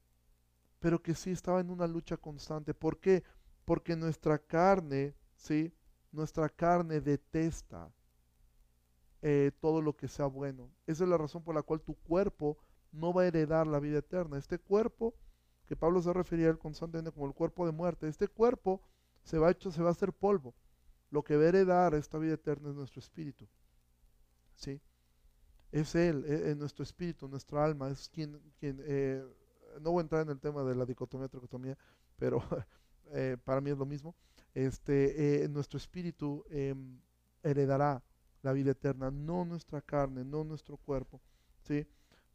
pero 0.79 1.03
que 1.03 1.13
sí 1.13 1.29
estaba 1.29 1.59
en 1.59 1.69
una 1.69 1.85
lucha 1.85 2.17
constante. 2.17 2.73
¿Por 2.73 2.99
qué? 2.99 3.23
Porque 3.63 3.95
nuestra 3.95 4.39
carne, 4.39 5.13
¿sí? 5.35 5.71
Nuestra 6.11 6.49
carne 6.49 6.99
detesta 6.99 7.93
eh, 9.21 9.51
todo 9.61 9.83
lo 9.83 9.95
que 9.95 10.07
sea 10.07 10.25
bueno. 10.25 10.71
Esa 10.87 11.03
es 11.03 11.09
la 11.11 11.17
razón 11.19 11.43
por 11.43 11.53
la 11.53 11.61
cual 11.61 11.81
tu 11.81 11.93
cuerpo 11.93 12.57
no 12.91 13.13
va 13.13 13.21
a 13.21 13.27
heredar 13.27 13.67
la 13.67 13.79
vida 13.79 13.99
eterna. 13.99 14.39
Este 14.39 14.57
cuerpo, 14.57 15.13
que 15.67 15.75
Pablo 15.75 16.01
se 16.01 16.11
refería 16.11 16.49
al 16.49 16.57
constantemente 16.57 17.11
como 17.11 17.27
el 17.27 17.35
cuerpo 17.35 17.67
de 17.67 17.71
muerte, 17.71 18.07
este 18.07 18.27
cuerpo 18.27 18.81
se 19.29 19.37
va, 19.37 19.49
a 19.49 19.51
hecho, 19.51 19.71
se 19.71 19.83
va 19.83 19.89
a 19.89 19.91
hacer 19.91 20.11
polvo. 20.11 20.55
Lo 21.11 21.23
que 21.23 21.37
va 21.37 21.43
a 21.43 21.47
heredar 21.49 21.93
esta 21.93 22.17
vida 22.17 22.33
eterna 22.33 22.69
es 22.69 22.75
nuestro 22.75 22.99
espíritu. 22.99 23.47
¿Sí? 24.55 24.81
Es 25.71 25.93
Él, 25.93 26.25
es, 26.25 26.41
e, 26.47 26.55
nuestro 26.55 26.81
espíritu, 26.81 27.27
nuestra 27.27 27.63
alma, 27.63 27.89
es 27.89 28.09
quien, 28.09 28.41
quien 28.59 28.81
eh, 28.83 29.23
no 29.81 29.91
voy 29.91 29.99
a 29.99 30.01
entrar 30.01 30.23
en 30.23 30.29
el 30.29 30.39
tema 30.39 30.63
de 30.63 30.73
la 30.73 30.83
dicotomía, 30.83 31.27
tricotomía, 31.27 31.77
pero 32.17 32.41
eh, 33.13 33.37
para 33.43 33.61
mí 33.61 33.69
es 33.69 33.77
lo 33.77 33.85
mismo. 33.85 34.15
Este, 34.55 35.43
eh, 35.43 35.47
nuestro 35.47 35.77
espíritu 35.77 36.43
em, 36.49 36.99
heredará 37.43 38.03
la 38.41 38.51
vida 38.51 38.71
eterna, 38.71 39.11
no 39.11 39.45
nuestra 39.45 39.79
carne, 39.79 40.25
no 40.25 40.43
nuestro 40.43 40.77
cuerpo. 40.77 41.21
¿sí? 41.61 41.85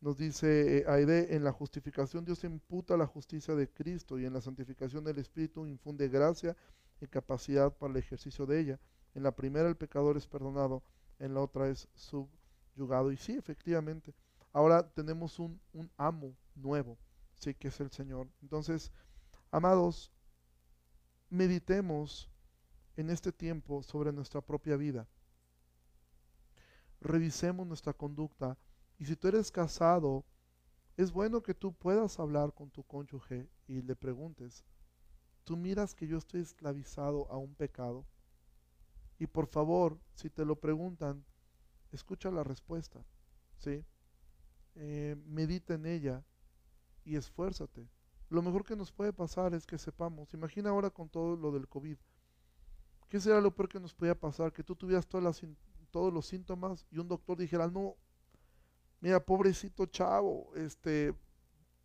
Nos 0.01 0.17
dice 0.17 0.79
eh, 0.79 0.85
Aide, 0.87 1.35
en 1.35 1.43
la 1.43 1.51
justificación 1.51 2.25
Dios 2.25 2.45
imputa 2.45 2.95
la 2.95 3.07
justicia 3.07 3.55
de 3.55 3.69
Cristo 3.69 4.19
y 4.19 4.27
en 4.27 4.35
la 4.35 4.43
santificación 4.43 5.03
del 5.03 5.19
Espíritu 5.19 5.67
infunde 5.67 6.09
gracia 6.09 6.55
y 7.01 7.07
capacidad 7.07 7.73
para 7.73 7.93
el 7.93 7.99
ejercicio 7.99 8.47
de 8.47 8.61
ella. 8.61 8.81
En 9.15 9.23
la 9.23 9.35
primera 9.35 9.69
el 9.69 9.77
pecador 9.77 10.17
es 10.17 10.27
perdonado, 10.27 10.83
en 11.19 11.35
la 11.35 11.41
otra 11.41 11.69
es 11.69 11.89
subyugado. 11.95 13.13
Y 13.13 13.17
sí, 13.17 13.37
efectivamente, 13.37 14.15
ahora 14.53 14.89
tenemos 14.89 15.39
un, 15.39 15.61
amo 15.97 16.37
nuevo, 16.55 16.99
sí 17.35 17.55
que 17.55 17.69
es 17.69 17.81
el 17.81 17.91
Señor. 17.91 18.29
Entonces, 18.43 18.93
amados, 19.51 20.13
meditemos 21.31 22.31
en 22.97 23.11
este 23.11 23.33
tiempo 23.33 23.83
sobre 23.83 24.13
nuestra 24.13 24.41
propia 24.41 24.77
vida. 24.77 25.07
Revisemos 27.01 27.67
nuestra 27.67 27.93
conducta 27.93 28.57
y 28.99 29.05
si 29.05 29.17
tú 29.17 29.29
eres 29.29 29.51
casado, 29.51 30.25
es 30.97 31.13
bueno 31.13 31.43
que 31.43 31.55
tú 31.55 31.73
puedas 31.73 32.19
hablar 32.19 32.55
con 32.55 32.71
tu 32.71 32.85
cónyuge 32.85 33.49
y 33.67 33.83
le 33.83 33.97
preguntes, 33.97 34.65
¿tú 35.45 35.57
miras 35.57 35.95
que 35.95 36.07
yo 36.07 36.19
estoy 36.19 36.41
esclavizado 36.41 37.31
a 37.31 37.37
un 37.37 37.55
pecado? 37.55 38.05
Y 39.19 39.27
por 39.27 39.47
favor, 39.47 39.99
si 40.15 40.31
te 40.31 40.45
lo 40.45 40.57
preguntan, 40.57 41.25
escucha 41.93 42.31
la 42.31 42.43
respuesta, 42.43 43.05
¿sí? 43.59 43.85
Eh, 44.75 45.17
medita 45.27 45.75
en 45.75 45.87
ella 45.87 46.25
y 47.05 47.17
esfuérzate. 47.17 47.89
Lo 48.29 48.43
mejor 48.43 48.65
que 48.65 48.75
nos 48.75 48.91
puede 48.91 49.13
pasar 49.13 49.55
es 49.55 49.67
que 49.67 49.79
sepamos, 49.79 50.35
imagina 50.35 50.71
ahora 50.71 50.91
con 50.91 51.09
todo 51.09 51.37
lo 51.37 51.53
del 51.53 51.69
COVID, 51.69 51.97
¿qué 53.09 53.21
sería 53.21 53.41
lo 53.41 53.55
peor 53.55 53.69
que 53.69 53.79
nos 53.79 53.95
podía 53.95 54.19
pasar? 54.19 54.53
Que 54.53 54.65
tú 54.65 54.75
tuvieras 54.75 55.07
todos 55.07 56.13
los 56.13 56.27
síntomas 56.27 56.87
y 56.91 56.99
un 56.99 57.07
doctor 57.07 57.37
dijera, 57.37 57.69
no, 57.69 57.95
mira, 59.01 59.25
pobrecito 59.25 59.87
chavo, 59.87 60.53
este, 60.57 61.15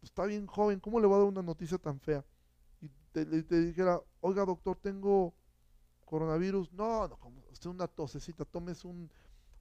está 0.01 0.25
bien 0.25 0.47
joven, 0.47 0.79
¿cómo 0.79 0.99
le 0.99 1.07
va 1.07 1.17
a 1.17 1.19
dar 1.19 1.27
una 1.27 1.43
noticia 1.43 1.77
tan 1.77 1.99
fea? 1.99 2.25
Te, 3.11 3.25
dijera, 3.25 4.01
oiga 4.21 4.45
doctor, 4.45 4.77
tengo 4.77 5.33
coronavirus, 6.05 6.71
no, 6.73 7.07
no, 7.07 7.17
como 7.17 7.41
usted 7.51 7.69
una 7.69 7.87
tosecita, 7.87 8.45
tomes 8.45 8.85
un, 8.85 9.11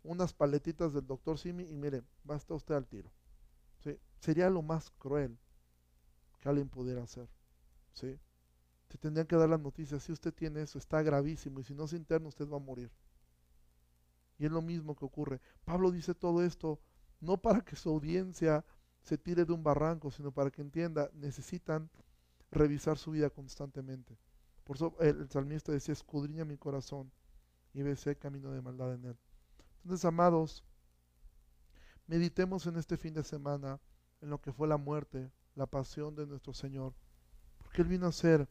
unas 0.03 0.32
paletitas 0.32 0.92
del 0.92 1.07
doctor 1.07 1.38
Simi 1.38 1.64
y 1.64 1.76
mire, 1.76 2.03
va 2.28 2.34
a 2.34 2.38
estar 2.38 2.57
usted 2.57 2.74
al 2.74 2.86
tiro. 2.86 3.11
¿sí? 3.78 3.99
Sería 4.20 4.51
lo 4.51 4.62
más 4.62 4.90
cruel 4.99 5.38
que 6.40 6.49
alguien 6.49 6.68
pudiera 6.68 7.03
hacer. 7.03 7.28
¿sí? 7.92 8.18
Te 8.88 8.99
tendrían 8.99 9.26
que 9.26 9.36
dar 9.36 9.49
las 9.49 9.61
noticias, 9.61 10.03
si 10.03 10.12
usted 10.12 10.32
tiene 10.32 10.62
eso, 10.62 10.78
está 10.78 11.03
gravísimo 11.03 11.61
y 11.61 11.64
si 11.64 11.74
no 11.74 11.86
se 11.86 11.96
interna 11.96 12.28
usted 12.28 12.49
va 12.49 12.57
a 12.57 12.61
morir. 12.61 12.90
Y 14.38 14.46
es 14.46 14.53
lo 14.53 14.62
mismo 14.62 14.94
que 14.94 15.05
ocurre. 15.05 15.40
Pablo 15.64 15.90
dice 15.90 16.14
todo 16.14 16.44
esto 16.44 16.80
no 17.20 17.36
para 17.36 17.61
que 17.61 17.76
su 17.76 17.90
audiencia 17.90 18.64
se 19.03 19.18
tire 19.18 19.44
de 19.44 19.53
un 19.53 19.62
barranco, 19.62 20.11
sino 20.11 20.32
para 20.32 20.51
que 20.51 20.62
entienda, 20.62 21.11
necesitan 21.14 21.90
revisar 22.51 22.99
su 22.99 23.11
vida 23.12 23.30
constantemente. 23.30 24.18
Por 24.64 24.76
eso 24.76 24.94
el, 25.01 25.28
salmista 25.30 25.72
decía, 25.72 25.92
escudriña 25.92 26.44
mi 26.44 26.57
corazón 26.57 27.11
y 27.72 27.82
ve 27.82 27.96
si 27.96 28.14
camino 28.16 28.51
de 28.51 28.62
maldad 28.62 28.94
en 28.94 29.05
él. 29.07 29.18
Entonces, 29.82 30.05
amados, 30.05 30.64
meditemos 32.07 32.66
en 32.66 32.76
este 32.76 32.96
fin 32.96 33.14
de 33.14 33.24
semana 33.24 33.80
en 34.20 34.30
lo 34.30 34.40
que 34.40 34.53
fue 34.53 34.68
la 34.68 34.76
muerte, 34.76 35.30
la 35.55 35.66
pasión 35.66 36.14
de 36.14 36.26
nuestro 36.26 36.53
Señor, 36.53 36.94
porque 37.59 37.82
Él 37.82 37.88
vino 37.88 38.07
a 38.07 38.11
hacer 38.11 38.49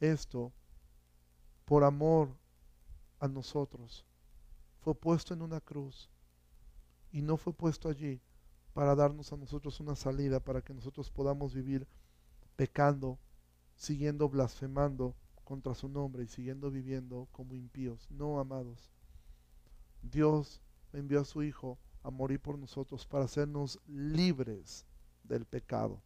esto 0.00 0.52
por 1.64 1.84
amor 1.84 2.28
a 3.18 3.28
nosotros. 3.28 4.06
Fue 4.80 4.94
puesto 4.94 5.34
en 5.34 5.42
una 5.42 5.60
cruz 5.60 6.08
y 7.10 7.22
no 7.22 7.36
fue 7.36 7.52
puesto 7.52 7.88
allí 7.88 8.20
para 8.72 8.94
darnos 8.94 9.32
a 9.32 9.36
nosotros 9.36 9.80
una 9.80 9.96
salida 9.96 10.38
para 10.38 10.62
que 10.62 10.74
nosotros 10.74 11.10
podamos 11.10 11.54
vivir 11.54 11.86
pecando, 12.56 13.18
siguiendo 13.76 14.28
blasfemando 14.28 15.14
contra 15.44 15.74
su 15.74 15.88
nombre 15.88 16.24
y 16.24 16.26
siguiendo 16.26 16.70
viviendo 16.70 17.28
como 17.32 17.54
impíos. 17.54 18.10
No, 18.10 18.40
amados. 18.40 18.90
Dios 20.02 20.60
envió 20.92 21.20
a 21.20 21.24
su 21.24 21.42
Hijo 21.42 21.78
a 22.02 22.10
morir 22.10 22.40
por 22.40 22.58
nosotros 22.58 23.06
para 23.06 23.24
hacernos 23.24 23.80
libres 23.86 24.86
del 25.24 25.44
pecado, 25.44 26.02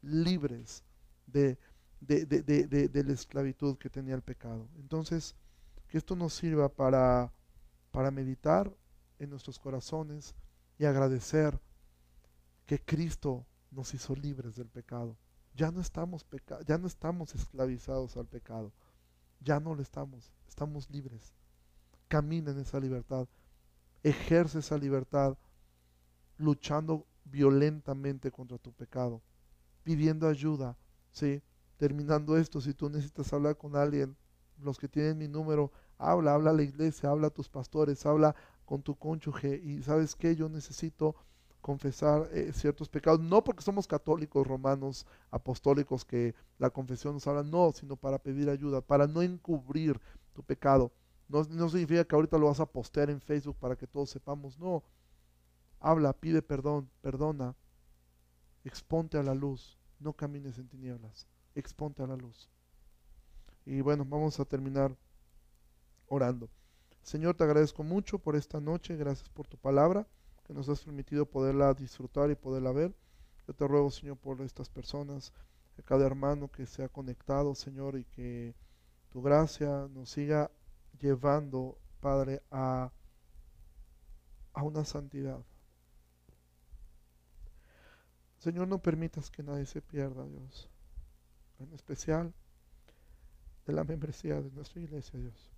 libres 0.00 0.84
de, 1.26 1.58
de, 2.00 2.26
de, 2.26 2.88
de, 2.88 3.04
la 3.04 3.12
esclavitud 3.12 3.76
que 3.76 3.90
tenía 3.90 4.14
el 4.14 4.22
pecado. 4.22 4.68
Entonces, 4.76 5.34
que 5.88 5.98
esto 5.98 6.16
nos 6.16 6.32
sirva 6.32 6.68
para, 6.68 7.32
para 7.90 8.10
meditar 8.10 8.72
en 9.18 9.30
nuestros 9.30 9.58
corazones 9.58 10.34
y 10.78 10.84
agradecer 10.84 11.60
que 12.66 12.80
Cristo 12.80 13.46
nos 13.70 13.94
hizo 13.94 14.14
libres 14.14 14.56
del 14.56 14.68
pecado. 14.68 15.16
Ya 15.54 15.70
no 15.70 15.80
estamos 15.80 16.26
ya 16.66 16.78
no 16.78 16.86
estamos 16.86 17.34
esclavizados 17.34 18.16
al 18.16 18.26
pecado. 18.26 18.72
Ya 19.40 19.60
no 19.60 19.74
lo 19.74 19.82
estamos, 19.82 20.32
estamos 20.48 20.88
libres. 20.90 21.34
Camina 22.08 22.52
en 22.52 22.60
esa 22.60 22.78
libertad. 22.78 23.26
Ejerce 24.02 24.60
esa 24.60 24.78
libertad 24.78 25.36
luchando 26.38 27.06
violentamente 27.24 28.30
contra 28.30 28.58
tu 28.58 28.72
pecado, 28.72 29.22
pidiendo 29.84 30.28
ayuda, 30.28 30.76
¿sí? 31.12 31.42
Terminando 31.76 32.36
esto, 32.36 32.60
si 32.60 32.74
tú 32.74 32.88
necesitas 32.88 33.32
hablar 33.32 33.56
con 33.56 33.76
alguien, 33.76 34.16
los 34.58 34.78
que 34.78 34.88
tienen 34.88 35.18
mi 35.18 35.28
número, 35.28 35.72
habla, 35.98 36.34
habla 36.34 36.50
a 36.50 36.54
la 36.54 36.62
iglesia, 36.62 37.10
habla 37.10 37.28
a 37.28 37.30
tus 37.30 37.48
pastores, 37.48 38.04
habla 38.06 38.34
con 38.64 38.82
tu 38.82 38.96
cónyuge 38.96 39.56
y 39.56 39.82
sabes 39.82 40.14
que 40.14 40.34
yo 40.36 40.48
necesito 40.48 41.14
confesar 41.62 42.28
eh, 42.32 42.52
ciertos 42.52 42.88
pecados, 42.88 43.20
no 43.20 43.42
porque 43.42 43.62
somos 43.62 43.86
católicos, 43.86 44.46
romanos, 44.46 45.06
apostólicos, 45.30 46.04
que 46.04 46.34
la 46.58 46.70
confesión 46.70 47.14
nos 47.14 47.26
habla, 47.26 47.44
no, 47.44 47.72
sino 47.72 47.96
para 47.96 48.18
pedir 48.18 48.50
ayuda, 48.50 48.82
para 48.82 49.06
no 49.06 49.22
encubrir 49.22 49.98
tu 50.34 50.42
pecado. 50.42 50.92
No, 51.28 51.44
no 51.44 51.68
significa 51.70 52.04
que 52.04 52.14
ahorita 52.14 52.36
lo 52.36 52.46
vas 52.46 52.60
a 52.60 52.66
postear 52.66 53.08
en 53.08 53.20
Facebook 53.20 53.56
para 53.58 53.76
que 53.76 53.86
todos 53.86 54.10
sepamos, 54.10 54.58
no. 54.58 54.82
Habla, 55.78 56.12
pide 56.12 56.42
perdón, 56.42 56.90
perdona, 57.00 57.54
exponte 58.64 59.16
a 59.16 59.22
la 59.22 59.34
luz, 59.34 59.78
no 60.00 60.12
camines 60.12 60.58
en 60.58 60.68
tinieblas, 60.68 61.26
exponte 61.54 62.02
a 62.02 62.08
la 62.08 62.16
luz. 62.16 62.50
Y 63.64 63.80
bueno, 63.80 64.04
vamos 64.04 64.38
a 64.40 64.44
terminar 64.44 64.96
orando. 66.08 66.50
Señor, 67.02 67.36
te 67.36 67.44
agradezco 67.44 67.84
mucho 67.84 68.18
por 68.18 68.34
esta 68.34 68.60
noche, 68.60 68.96
gracias 68.96 69.28
por 69.28 69.46
tu 69.46 69.56
palabra 69.56 70.06
que 70.44 70.52
nos 70.52 70.68
has 70.68 70.82
permitido 70.82 71.26
poderla 71.26 71.74
disfrutar 71.74 72.30
y 72.30 72.34
poderla 72.34 72.72
ver. 72.72 72.94
Yo 73.46 73.54
te 73.54 73.66
ruego, 73.66 73.90
Señor, 73.90 74.16
por 74.16 74.40
estas 74.40 74.68
personas, 74.68 75.32
a 75.78 75.82
cada 75.82 76.06
hermano 76.06 76.50
que 76.50 76.66
se 76.66 76.84
ha 76.84 76.88
conectado, 76.88 77.54
Señor, 77.54 77.96
y 77.96 78.04
que 78.04 78.54
tu 79.10 79.22
gracia 79.22 79.88
nos 79.90 80.10
siga 80.10 80.50
llevando, 81.00 81.78
Padre, 82.00 82.42
a, 82.50 82.90
a 84.52 84.62
una 84.62 84.84
santidad. 84.84 85.44
Señor, 88.38 88.66
no 88.66 88.78
permitas 88.78 89.30
que 89.30 89.42
nadie 89.42 89.66
se 89.66 89.80
pierda, 89.80 90.26
Dios. 90.26 90.68
En 91.60 91.72
especial 91.72 92.34
de 93.66 93.72
la 93.72 93.84
membresía 93.84 94.40
de 94.40 94.50
nuestra 94.50 94.80
iglesia, 94.80 95.18
Dios. 95.18 95.51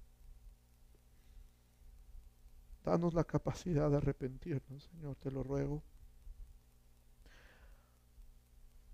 Danos 2.85 3.15
la 3.15 3.25
capacidad 3.25 3.91
de 3.91 3.97
arrepentirnos, 3.97 4.85
Señor, 4.85 5.17
te 5.17 5.31
lo 5.31 5.43
ruego. 5.43 5.83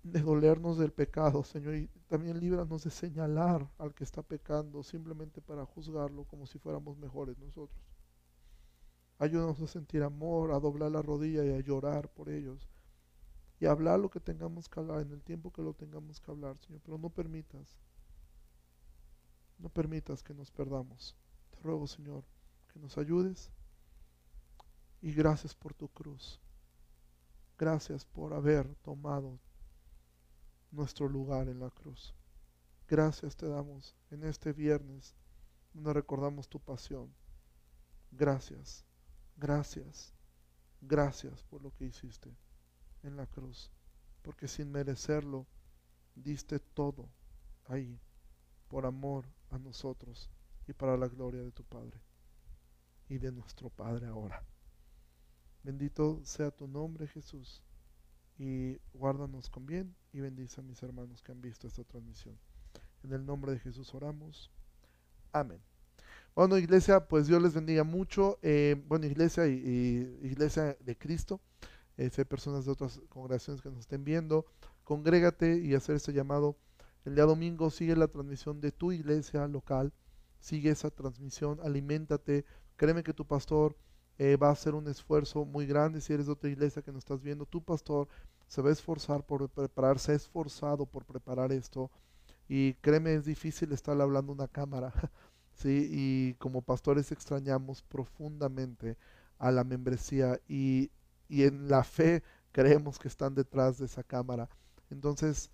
De 0.01 0.21
dolernos 0.21 0.77
del 0.79 0.93
pecado, 0.93 1.43
Señor, 1.43 1.75
y 1.75 1.87
también 2.07 2.39
líbranos 2.39 2.85
de 2.85 2.89
señalar 2.89 3.69
al 3.77 3.93
que 3.93 4.05
está 4.05 4.23
pecando 4.23 4.81
simplemente 4.81 5.41
para 5.41 5.65
juzgarlo 5.65 6.23
como 6.23 6.47
si 6.47 6.57
fuéramos 6.57 6.97
mejores 6.97 7.37
nosotros. 7.37 7.83
Ayúdanos 9.19 9.61
a 9.61 9.67
sentir 9.67 10.01
amor, 10.03 10.53
a 10.53 10.59
doblar 10.59 10.89
la 10.91 11.01
rodilla 11.01 11.43
y 11.45 11.49
a 11.49 11.59
llorar 11.59 12.09
por 12.09 12.29
ellos. 12.29 12.69
Y 13.59 13.65
a 13.65 13.71
hablar 13.71 13.99
lo 13.99 14.09
que 14.09 14.19
tengamos 14.21 14.69
que 14.69 14.79
hablar 14.79 15.01
en 15.01 15.11
el 15.11 15.21
tiempo 15.21 15.51
que 15.51 15.61
lo 15.61 15.73
tengamos 15.73 16.19
que 16.19 16.31
hablar, 16.31 16.57
Señor. 16.57 16.81
Pero 16.83 16.97
no 16.97 17.09
permitas, 17.09 17.77
no 19.59 19.69
permitas 19.69 20.23
que 20.23 20.33
nos 20.33 20.49
perdamos. 20.49 21.15
Te 21.51 21.59
ruego, 21.59 21.85
Señor, 21.85 22.23
que 22.73 22.79
nos 22.79 22.97
ayudes 22.97 23.51
y 25.01 25.13
gracias 25.13 25.55
por 25.55 25.73
tu 25.73 25.87
cruz. 25.89 26.39
Gracias 27.57 28.05
por 28.05 28.33
haber 28.33 28.73
tomado 28.75 29.39
nuestro 30.71 31.07
lugar 31.07 31.47
en 31.47 31.59
la 31.59 31.69
cruz. 31.69 32.15
Gracias 32.87 33.35
te 33.35 33.47
damos 33.47 33.95
en 34.09 34.23
este 34.23 34.53
viernes 34.53 35.15
donde 35.73 35.93
recordamos 35.93 36.47
tu 36.47 36.59
pasión. 36.59 37.13
Gracias, 38.11 38.85
gracias, 39.37 40.13
gracias 40.81 41.43
por 41.43 41.61
lo 41.61 41.73
que 41.75 41.85
hiciste 41.85 42.35
en 43.03 43.15
la 43.15 43.27
cruz. 43.27 43.71
Porque 44.21 44.47
sin 44.47 44.71
merecerlo, 44.71 45.47
diste 46.15 46.59
todo 46.59 47.09
ahí 47.65 47.99
por 48.67 48.85
amor 48.85 49.25
a 49.49 49.57
nosotros 49.57 50.29
y 50.67 50.73
para 50.73 50.97
la 50.97 51.07
gloria 51.07 51.41
de 51.41 51.51
tu 51.51 51.63
Padre 51.63 51.99
y 53.09 53.17
de 53.17 53.31
nuestro 53.31 53.69
Padre 53.69 54.07
ahora. 54.07 54.43
Bendito 55.63 56.19
sea 56.23 56.51
tu 56.51 56.67
nombre, 56.67 57.07
Jesús. 57.07 57.61
Y 58.37 58.77
guárdanos 58.93 59.49
con 59.49 59.65
bien 59.65 59.95
y 60.13 60.19
bendice 60.19 60.61
a 60.61 60.63
mis 60.63 60.81
hermanos 60.81 61.21
que 61.21 61.31
han 61.31 61.41
visto 61.41 61.67
esta 61.67 61.83
transmisión. 61.83 62.37
En 63.03 63.13
el 63.13 63.25
nombre 63.25 63.51
de 63.51 63.59
Jesús 63.59 63.93
oramos. 63.93 64.51
Amén. 65.31 65.61
Bueno, 66.33 66.57
iglesia, 66.57 67.07
pues 67.07 67.27
Dios 67.27 67.41
les 67.41 67.53
bendiga 67.53 67.83
mucho. 67.83 68.39
Eh, 68.41 68.81
bueno, 68.87 69.05
iglesia 69.05 69.47
y, 69.47 70.19
iglesia 70.23 70.77
de 70.79 70.97
Cristo. 70.97 71.41
Eh, 71.97 72.09
si 72.09 72.21
hay 72.21 72.25
personas 72.25 72.65
de 72.65 72.71
otras 72.71 72.99
congregaciones 73.09 73.61
que 73.61 73.69
nos 73.69 73.79
estén 73.79 74.03
viendo, 74.03 74.45
congrégate 74.83 75.57
y 75.57 75.75
hacer 75.75 75.97
ese 75.97 76.13
llamado. 76.13 76.57
El 77.05 77.15
día 77.15 77.25
domingo 77.25 77.69
sigue 77.69 77.95
la 77.95 78.07
transmisión 78.07 78.61
de 78.61 78.71
tu 78.71 78.91
iglesia 78.91 79.47
local. 79.47 79.93
Sigue 80.39 80.71
esa 80.71 80.89
transmisión, 80.89 81.59
aliméntate. 81.63 82.45
Créeme 82.77 83.03
que 83.03 83.13
tu 83.13 83.25
pastor 83.25 83.75
eh, 84.17 84.37
va 84.37 84.49
a 84.49 84.55
ser 84.55 84.75
un 84.75 84.87
esfuerzo 84.87 85.45
muy 85.45 85.65
grande 85.65 86.01
si 86.01 86.13
eres 86.13 86.27
de 86.27 86.33
otra 86.33 86.49
iglesia 86.49 86.81
que 86.81 86.91
nos 86.91 86.99
estás 86.99 87.21
viendo. 87.21 87.45
Tu 87.45 87.63
pastor 87.63 88.07
se 88.47 88.61
va 88.61 88.69
a 88.69 88.73
esforzar 88.73 89.25
por 89.25 89.49
prepararse, 89.49 90.07
se 90.07 90.11
ha 90.11 90.15
esforzado 90.15 90.85
por 90.85 91.05
preparar 91.05 91.51
esto. 91.51 91.89
Y 92.47 92.73
créeme, 92.75 93.13
es 93.15 93.25
difícil 93.25 93.71
estar 93.71 93.99
hablando 93.99 94.31
una 94.33 94.47
cámara. 94.47 94.93
¿sí? 95.53 95.87
Y 95.91 96.33
como 96.35 96.61
pastores 96.61 97.11
extrañamos 97.11 97.81
profundamente 97.83 98.97
a 99.39 99.51
la 99.51 99.63
membresía 99.63 100.39
y, 100.47 100.91
y 101.29 101.43
en 101.43 101.69
la 101.69 101.83
fe 101.83 102.23
creemos 102.51 102.99
que 102.99 103.07
están 103.07 103.35
detrás 103.35 103.77
de 103.77 103.85
esa 103.85 104.03
cámara. 104.03 104.49
Entonces, 104.89 105.49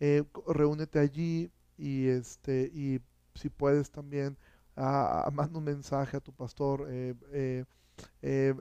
eh, 0.00 0.24
reúnete 0.46 0.98
allí 0.98 1.50
y, 1.76 2.06
este, 2.08 2.70
y 2.72 3.00
si 3.34 3.48
puedes 3.50 3.90
también, 3.90 4.38
a, 4.76 5.28
manda 5.32 5.58
un 5.58 5.64
mensaje 5.64 6.16
a 6.16 6.20
tu 6.20 6.32
pastor. 6.32 6.86
Eh, 6.88 7.14
eh 7.32 7.64
eh, 8.22 8.54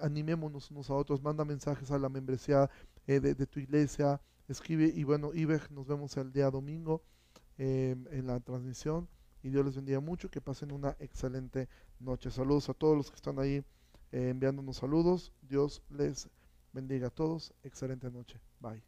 animémonos 0.00 0.70
unos 0.70 0.90
a 0.90 0.94
otros, 0.94 1.22
manda 1.22 1.44
mensajes 1.44 1.90
a 1.90 1.98
la 1.98 2.08
membresía 2.08 2.70
eh, 3.06 3.20
de, 3.20 3.46
tu 3.46 3.60
iglesia, 3.60 4.20
escribe 4.48 4.92
y 4.94 5.04
bueno, 5.04 5.32
Iber, 5.34 5.70
nos 5.72 5.86
vemos 5.86 6.16
el 6.16 6.32
día 6.32 6.50
domingo 6.50 7.02
em, 7.58 8.06
en 8.10 8.26
la 8.26 8.40
transmisión 8.40 9.08
y 9.42 9.50
Dios 9.50 9.64
les 9.64 9.76
bendiga 9.76 10.00
mucho, 10.00 10.30
que 10.30 10.40
pasen 10.40 10.72
una 10.72 10.96
excelente 10.98 11.68
noche. 11.98 12.30
Saludos 12.30 12.68
a 12.68 12.74
todos 12.74 12.96
los 12.96 13.10
que 13.10 13.16
están 13.16 13.38
ahí 13.38 13.64
eh, 14.12 14.28
enviándonos 14.30 14.76
saludos, 14.78 15.32
Dios 15.42 15.82
les 15.88 16.28
bendiga 16.72 17.08
a 17.08 17.10
todos, 17.10 17.52
excelente 17.62 18.10
noche, 18.10 18.40
bye. 18.60 18.82